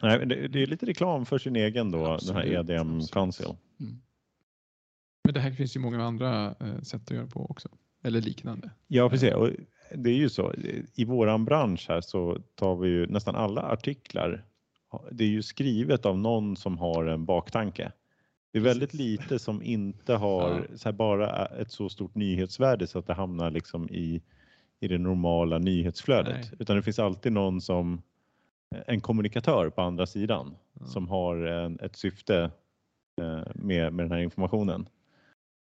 Nej, 0.03 0.27
det, 0.27 0.49
det 0.49 0.63
är 0.63 0.67
lite 0.67 0.87
reklam 0.87 1.27
för 1.27 1.39
sin 1.39 1.57
egen 1.57 1.91
då, 1.91 1.99
den 1.99 2.07
här 2.07 2.15
Absolut, 2.15 2.71
EDM 2.71 2.81
absolut. 2.81 3.11
Council. 3.11 3.57
Men 5.25 5.35
det 5.35 5.41
här 5.41 5.51
finns 5.51 5.77
ju 5.77 5.81
många 5.81 6.05
andra 6.05 6.55
eh, 6.61 6.81
sätt 6.83 7.03
att 7.03 7.11
göra 7.11 7.27
på 7.27 7.51
också. 7.51 7.69
Eller 8.03 8.21
liknande. 8.21 8.71
Ja, 8.87 9.11
precis. 9.11 9.35
Och 9.35 9.51
det 9.95 10.11
är 10.11 10.15
ju 10.15 10.29
så. 10.29 10.55
I 10.95 11.05
våran 11.05 11.45
bransch 11.45 11.87
här 11.89 12.01
så 12.01 12.39
tar 12.55 12.77
vi 12.77 12.89
ju 12.89 13.07
nästan 13.07 13.37
alla 13.37 13.63
artiklar. 13.63 14.45
Det 15.13 15.25
är 15.25 15.29
ju 15.29 15.43
skrivet 15.43 16.07
av 16.07 16.19
någon 16.19 16.57
som 16.57 16.79
har 16.79 17.07
en 17.07 17.25
baktanke. 17.25 17.93
Det 18.53 18.59
är 18.59 18.63
väldigt 18.63 18.95
lite 18.95 19.39
som 19.39 19.63
inte 19.63 20.15
har 20.15 20.67
så 20.77 20.89
här, 20.89 20.93
bara 20.93 21.47
ett 21.47 21.73
så 21.73 21.89
stort 21.89 22.15
nyhetsvärde 22.15 22.87
så 22.87 22.99
att 22.99 23.07
det 23.07 23.15
hamnar 23.15 23.51
liksom 23.51 23.89
i, 23.89 24.23
i 24.81 24.89
det 24.89 24.99
normala 24.99 25.59
nyhetsflödet. 25.59 26.35
Nej. 26.41 26.51
Utan 26.59 26.77
det 26.77 26.83
finns 26.83 26.99
alltid 26.99 27.33
någon 27.33 27.61
som 27.61 28.03
en 28.87 29.01
kommunikatör 29.01 29.71
på 29.71 29.83
andra 29.83 30.07
sidan 30.07 30.55
Ja. 30.81 30.87
som 30.87 31.09
har 31.09 31.37
en, 31.37 31.81
ett 31.81 31.97
syfte 31.97 32.51
eh, 33.21 33.43
med, 33.55 33.93
med 33.93 34.05
den 34.05 34.13
här 34.13 34.19
informationen. 34.19 34.89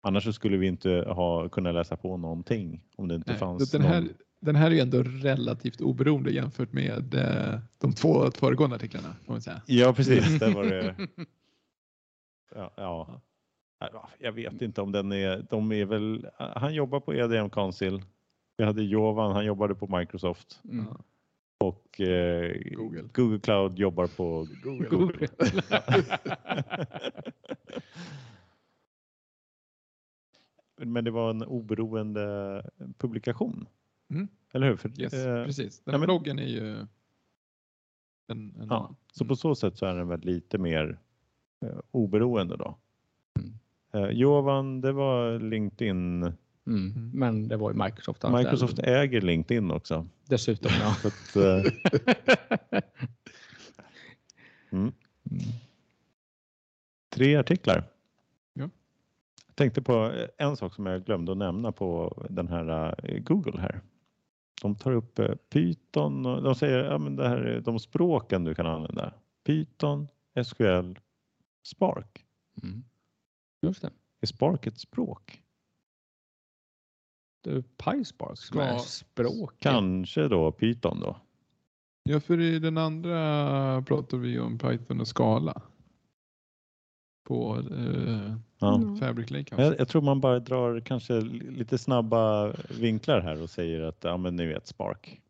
Annars 0.02 0.24
så 0.24 0.32
skulle 0.32 0.56
vi 0.56 0.66
inte 0.66 0.90
ha 1.08 1.48
kunnat 1.48 1.74
läsa 1.74 1.96
på 1.96 2.16
någonting 2.16 2.82
om 2.96 3.08
det 3.08 3.14
inte 3.14 3.30
Nej, 3.30 3.38
fanns 3.38 3.70
den, 3.70 3.82
här, 3.82 4.00
någon... 4.00 4.10
den 4.40 4.56
här 4.56 4.66
är 4.66 4.74
ju 4.74 4.80
ändå 4.80 5.02
relativt 5.02 5.80
oberoende 5.80 6.30
jämfört 6.30 6.72
med 6.72 7.14
eh, 7.14 7.60
de 7.78 7.92
två 7.92 8.30
föregående 8.30 8.76
artiklarna. 8.76 9.16
Får 9.26 9.32
man 9.32 9.42
säga. 9.42 9.62
Ja 9.66 9.92
precis, 9.92 10.38
där 10.38 10.54
var 10.54 10.64
det... 10.64 10.94
Ja, 12.54 12.72
ja. 12.76 13.20
Ja, 13.80 14.08
Jag 14.18 14.32
vet 14.32 14.62
inte 14.62 14.82
om 14.82 14.92
den 14.92 15.12
är... 15.12 15.46
De 15.50 15.72
är 15.72 15.84
väl... 15.84 16.26
Han 16.36 16.74
jobbar 16.74 17.00
på 17.00 17.14
EDM 17.14 17.50
Council. 17.50 18.02
Vi 18.60 18.66
hade 18.66 18.82
Jovan, 18.82 19.32
han 19.32 19.44
jobbade 19.44 19.74
på 19.74 19.96
Microsoft 19.98 20.60
Mm. 20.64 20.86
Ja. 20.90 21.00
och 21.66 22.00
eh, 22.00 22.56
Google. 22.76 23.08
Google 23.14 23.38
Cloud 23.40 23.78
jobbar 23.78 24.06
på 24.06 24.46
Google. 24.90 25.28
Men 30.76 31.04
det 31.04 31.10
var 31.10 31.30
en 31.30 31.42
oberoende 31.42 32.62
publikation. 32.98 33.66
Mm. 34.10 34.28
Eller 34.52 34.66
hur? 34.68 34.76
För, 34.76 35.00
Yes, 35.00 35.14
eh, 35.14 35.44
precis. 35.44 35.80
Den 35.84 35.92
men- 35.92 36.06
bloggen 36.06 36.38
är 36.38 36.46
ju 36.46 36.76
en, 36.76 36.86
en 38.28 38.54
ja, 38.56 38.62
annan. 38.76 38.96
så 39.12 39.24
på 39.24 39.36
så 39.36 39.54
sätt 39.54 39.78
så 39.78 39.86
är 39.86 39.94
den 39.94 40.08
väl 40.08 40.20
lite 40.20 40.58
mer 40.58 40.98
eh, 41.60 41.78
oberoende 41.90 42.56
då. 42.56 42.76
Mm. 43.38 43.52
Eh, 43.92 44.10
Jovan, 44.10 44.80
det 44.80 44.92
var 44.92 45.38
LinkedIn. 45.38 46.32
Mm. 46.70 47.10
Men 47.14 47.48
det 47.48 47.56
var 47.56 47.72
ju 47.72 47.84
Microsoft. 47.84 48.24
Microsoft 48.32 48.78
äger 48.78 49.20
LinkedIn 49.20 49.70
också. 49.70 50.06
Dessutom 50.28 50.72
ja. 50.80 50.96
Att, 51.04 51.36
eh, 51.36 51.72
mm. 54.70 54.92
Mm. 55.30 55.42
Tre 57.08 57.36
artiklar. 57.36 57.84
Ja. 58.52 58.68
Jag 59.46 59.56
tänkte 59.56 59.82
på 59.82 60.12
en 60.38 60.56
sak 60.56 60.74
som 60.74 60.86
jag 60.86 61.04
glömde 61.04 61.32
att 61.32 61.38
nämna 61.38 61.72
på 61.72 62.16
den 62.30 62.48
här 62.48 62.94
eh, 63.02 63.18
Google 63.22 63.60
här. 63.60 63.80
De 64.62 64.74
tar 64.74 64.92
upp 64.92 65.18
eh, 65.18 65.34
Python 65.34 66.26
och 66.26 66.42
de 66.42 66.54
säger 66.54 66.78
ja, 66.78 66.98
men 66.98 67.16
det 67.16 67.28
här 67.28 67.36
är 67.36 67.60
de 67.60 67.78
språken 67.78 68.44
du 68.44 68.54
kan 68.54 68.66
använda. 68.66 69.14
Python, 69.44 70.08
SQL, 70.44 70.98
Spark. 71.62 72.24
Mm. 72.62 72.84
Just 73.62 73.82
det. 73.82 73.90
Är 74.20 74.26
Spark 74.26 74.66
ett 74.66 74.78
språk? 74.78 75.39
PySpark 77.76 78.38
Ska- 78.38 78.78
språk. 78.78 79.54
Kanske 79.58 80.28
då 80.28 80.52
Python 80.52 81.00
då. 81.00 81.16
Ja, 82.02 82.20
för 82.20 82.40
i 82.40 82.58
den 82.58 82.78
andra 82.78 83.82
pratar 83.82 84.16
vi 84.18 84.38
om 84.38 84.58
Python 84.58 85.00
och 85.00 85.08
skala. 85.08 85.62
På 87.24 87.58
eh, 87.76 88.36
Ja. 88.58 88.76
Mm. 88.76 88.96
Fabric 88.96 89.30
Lake 89.30 89.62
Jag, 89.62 89.80
jag 89.80 89.88
tror 89.88 90.02
man 90.02 90.20
bara 90.20 90.38
drar 90.40 90.80
kanske 90.80 91.20
li- 91.20 91.50
lite 91.50 91.78
snabba 91.78 92.52
vinklar 92.80 93.20
här 93.20 93.42
och 93.42 93.50
säger 93.50 93.80
att 93.80 94.04
ja, 94.04 94.16
men 94.16 94.36
ni 94.36 94.46
vet 94.46 94.66
Spark. 94.66 95.20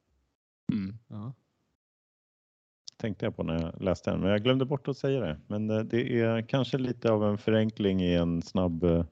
Mm. 0.73 0.99
Ja. 1.09 1.33
Tänkte 2.97 3.27
jag 3.27 3.37
på 3.37 3.43
när 3.43 3.63
jag 3.63 3.83
läste 3.83 4.11
den, 4.11 4.21
men 4.21 4.31
jag 4.31 4.43
glömde 4.43 4.65
bort 4.65 4.89
att 4.89 4.97
säga 4.97 5.21
det. 5.21 5.39
Men 5.47 5.71
eh, 5.71 5.81
det 5.81 6.21
är 6.21 6.43
kanske 6.43 6.79
lite 6.79 7.11
av 7.13 7.25
en 7.25 7.39
förenkling 7.39 8.03
i 8.03 8.15
en 8.15 8.43
snabb 8.43 8.85
eh, 8.85 9.05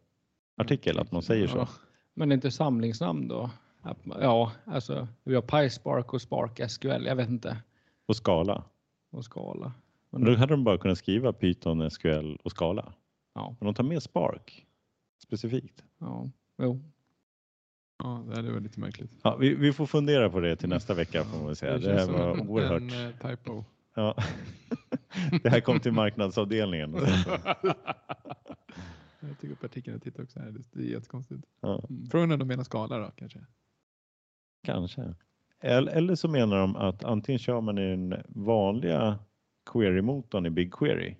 artikel 0.56 0.98
att 0.98 1.12
man 1.12 1.22
säger 1.22 1.46
så. 1.46 1.58
Ja. 1.58 1.68
Men 2.18 2.28
det 2.28 2.32
är 2.32 2.36
inte 2.36 2.50
samlingsnamn 2.50 3.28
då? 3.28 3.50
Ja, 4.20 4.52
alltså 4.64 5.08
vi 5.24 5.34
har 5.34 5.42
PySpark 5.42 6.12
och 6.14 6.22
Spark 6.22 6.70
SQL. 6.70 7.06
Jag 7.06 7.16
vet 7.16 7.28
inte. 7.28 7.56
Och 8.06 8.16
skala. 8.16 8.64
Och 9.10 9.24
skala. 9.24 9.72
Men 10.10 10.24
då 10.24 10.34
hade 10.36 10.52
de 10.52 10.64
bara 10.64 10.78
kunnat 10.78 10.98
skriva 10.98 11.32
Python, 11.32 11.90
SQL 11.90 12.36
och 12.42 12.50
skala. 12.50 12.92
Ja, 13.34 13.56
Men 13.60 13.66
de 13.66 13.74
tar 13.74 13.84
med 13.84 14.02
Spark 14.02 14.66
specifikt. 15.22 15.82
ja, 15.98 16.30
jo. 16.58 16.82
ja, 17.98 18.24
det 18.28 18.36
här 18.36 18.52
var 18.52 18.60
lite 18.60 18.80
märkligt. 18.80 19.10
Ja, 19.22 19.36
vi, 19.36 19.54
vi 19.54 19.72
får 19.72 19.86
fundera 19.86 20.30
på 20.30 20.40
det 20.40 20.56
till 20.56 20.68
nästa 20.68 20.94
vecka 20.94 21.24
får 21.24 21.36
man 21.36 21.46
väl 21.46 21.56
säga. 21.56 21.78
Det 21.78 21.90
här 21.90 21.98
känns 21.98 22.10
var 22.10 22.50
oerhört. 22.50 22.82
En 22.82 23.06
eh, 23.06 23.30
typo. 23.30 23.64
Ja. 23.94 24.14
Det 25.42 25.48
här 25.48 25.60
kom 25.60 25.80
till 25.80 25.92
marknadsavdelningen. 25.92 26.96
Jag 29.20 29.38
tog 29.40 29.50
upp 29.50 29.64
artikeln 29.64 29.96
och 29.96 30.02
tittade 30.02 30.22
också 30.22 30.40
här. 30.40 30.54
Det- 30.72 30.80
är 30.80 30.84
jättekonstigt. 30.84 31.42
Ja. 31.60 31.88
Frågan 32.10 32.30
är 32.30 32.34
om 32.34 32.38
de 32.38 32.48
menar 32.48 32.64
skala 32.64 32.98
då 32.98 33.10
kanske. 33.16 33.40
Kanske. 34.64 35.14
Eller, 35.60 35.92
eller 35.92 36.14
så 36.14 36.28
menar 36.28 36.56
de 36.58 36.76
att 36.76 37.04
antingen 37.04 37.38
kör 37.38 37.60
man 37.60 37.78
i 37.78 37.90
den 37.90 38.14
vanliga 38.28 39.18
query-motorn 39.70 40.46
i 40.46 40.50
BigQuery 40.50 41.14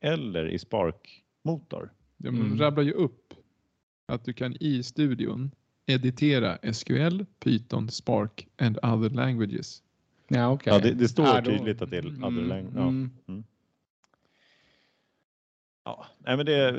eller 0.00 0.46
i 0.48 0.58
Spark 0.58 1.24
motor. 1.44 1.92
De 2.16 2.28
Mm. 2.28 2.58
rabblar 2.58 2.82
ju 2.84 2.92
upp 2.92 3.34
att 4.06 4.24
du 4.24 4.32
kan 4.32 4.56
i 4.60 4.82
studion 4.82 5.50
editera 5.86 6.58
SQL, 6.72 7.24
Python, 7.38 7.88
Spark 7.90 8.48
and 8.56 8.78
other 8.82 9.10
languages. 9.10 9.82
Ja, 10.28 10.50
okej. 10.52 10.72
Ja, 10.72 10.78
det, 10.78 10.94
det 10.94 11.08
står 11.08 11.26
Ja, 11.26 11.40
då- 11.40 11.50
tydligt 11.50 11.82
att 11.82 11.90
det 11.90 11.96
är 11.96 12.06
other 12.06 12.26
Mm, 12.28 12.48
lang- 12.52 12.72
ja. 12.74 12.88
mm. 12.88 13.44
Ja, 15.84 16.06
nej, 16.18 16.36
men 16.36 16.46
det, 16.46 16.70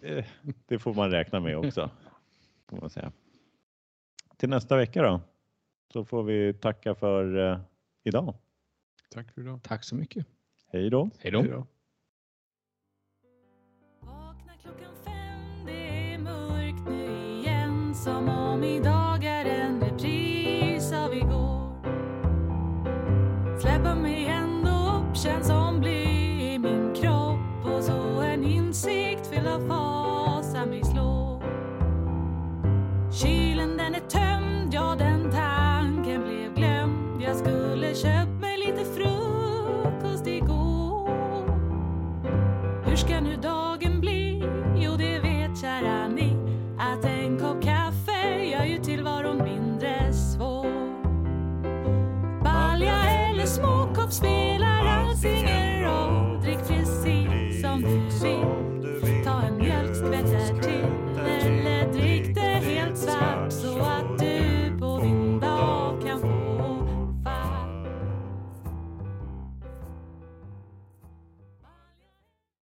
det- 0.00 0.26
det 0.66 0.78
får 0.78 0.94
man 0.94 1.10
räkna 1.10 1.40
med 1.40 1.56
också. 1.58 1.90
Får 2.68 2.76
man 2.76 2.90
säga. 2.90 3.12
Till 4.36 4.48
nästa 4.48 4.76
vecka 4.76 5.02
då, 5.02 5.20
så 5.92 6.04
får 6.04 6.22
vi 6.22 6.54
tacka 6.54 6.94
för 6.94 7.52
eh, 7.52 7.58
idag. 8.04 8.34
Tack 9.10 9.32
för 9.32 9.40
idag. 9.40 9.60
Tack 9.62 9.84
så 9.84 9.94
mycket. 9.94 10.26
Hej 10.72 10.90
då! 10.90 11.10
Hej 11.18 11.30
då. 11.32 11.40
Hej 11.40 11.50
då. 11.50 11.66
Vakna 14.00 14.52
klockan 14.62 14.94
fem, 15.04 15.66
det 15.66 16.12
är 16.12 16.18
mörkt 16.18 16.88
nu 16.90 17.38
igen 17.40 17.94
som 17.94 18.28
om 18.28 18.64
idag 18.64 19.03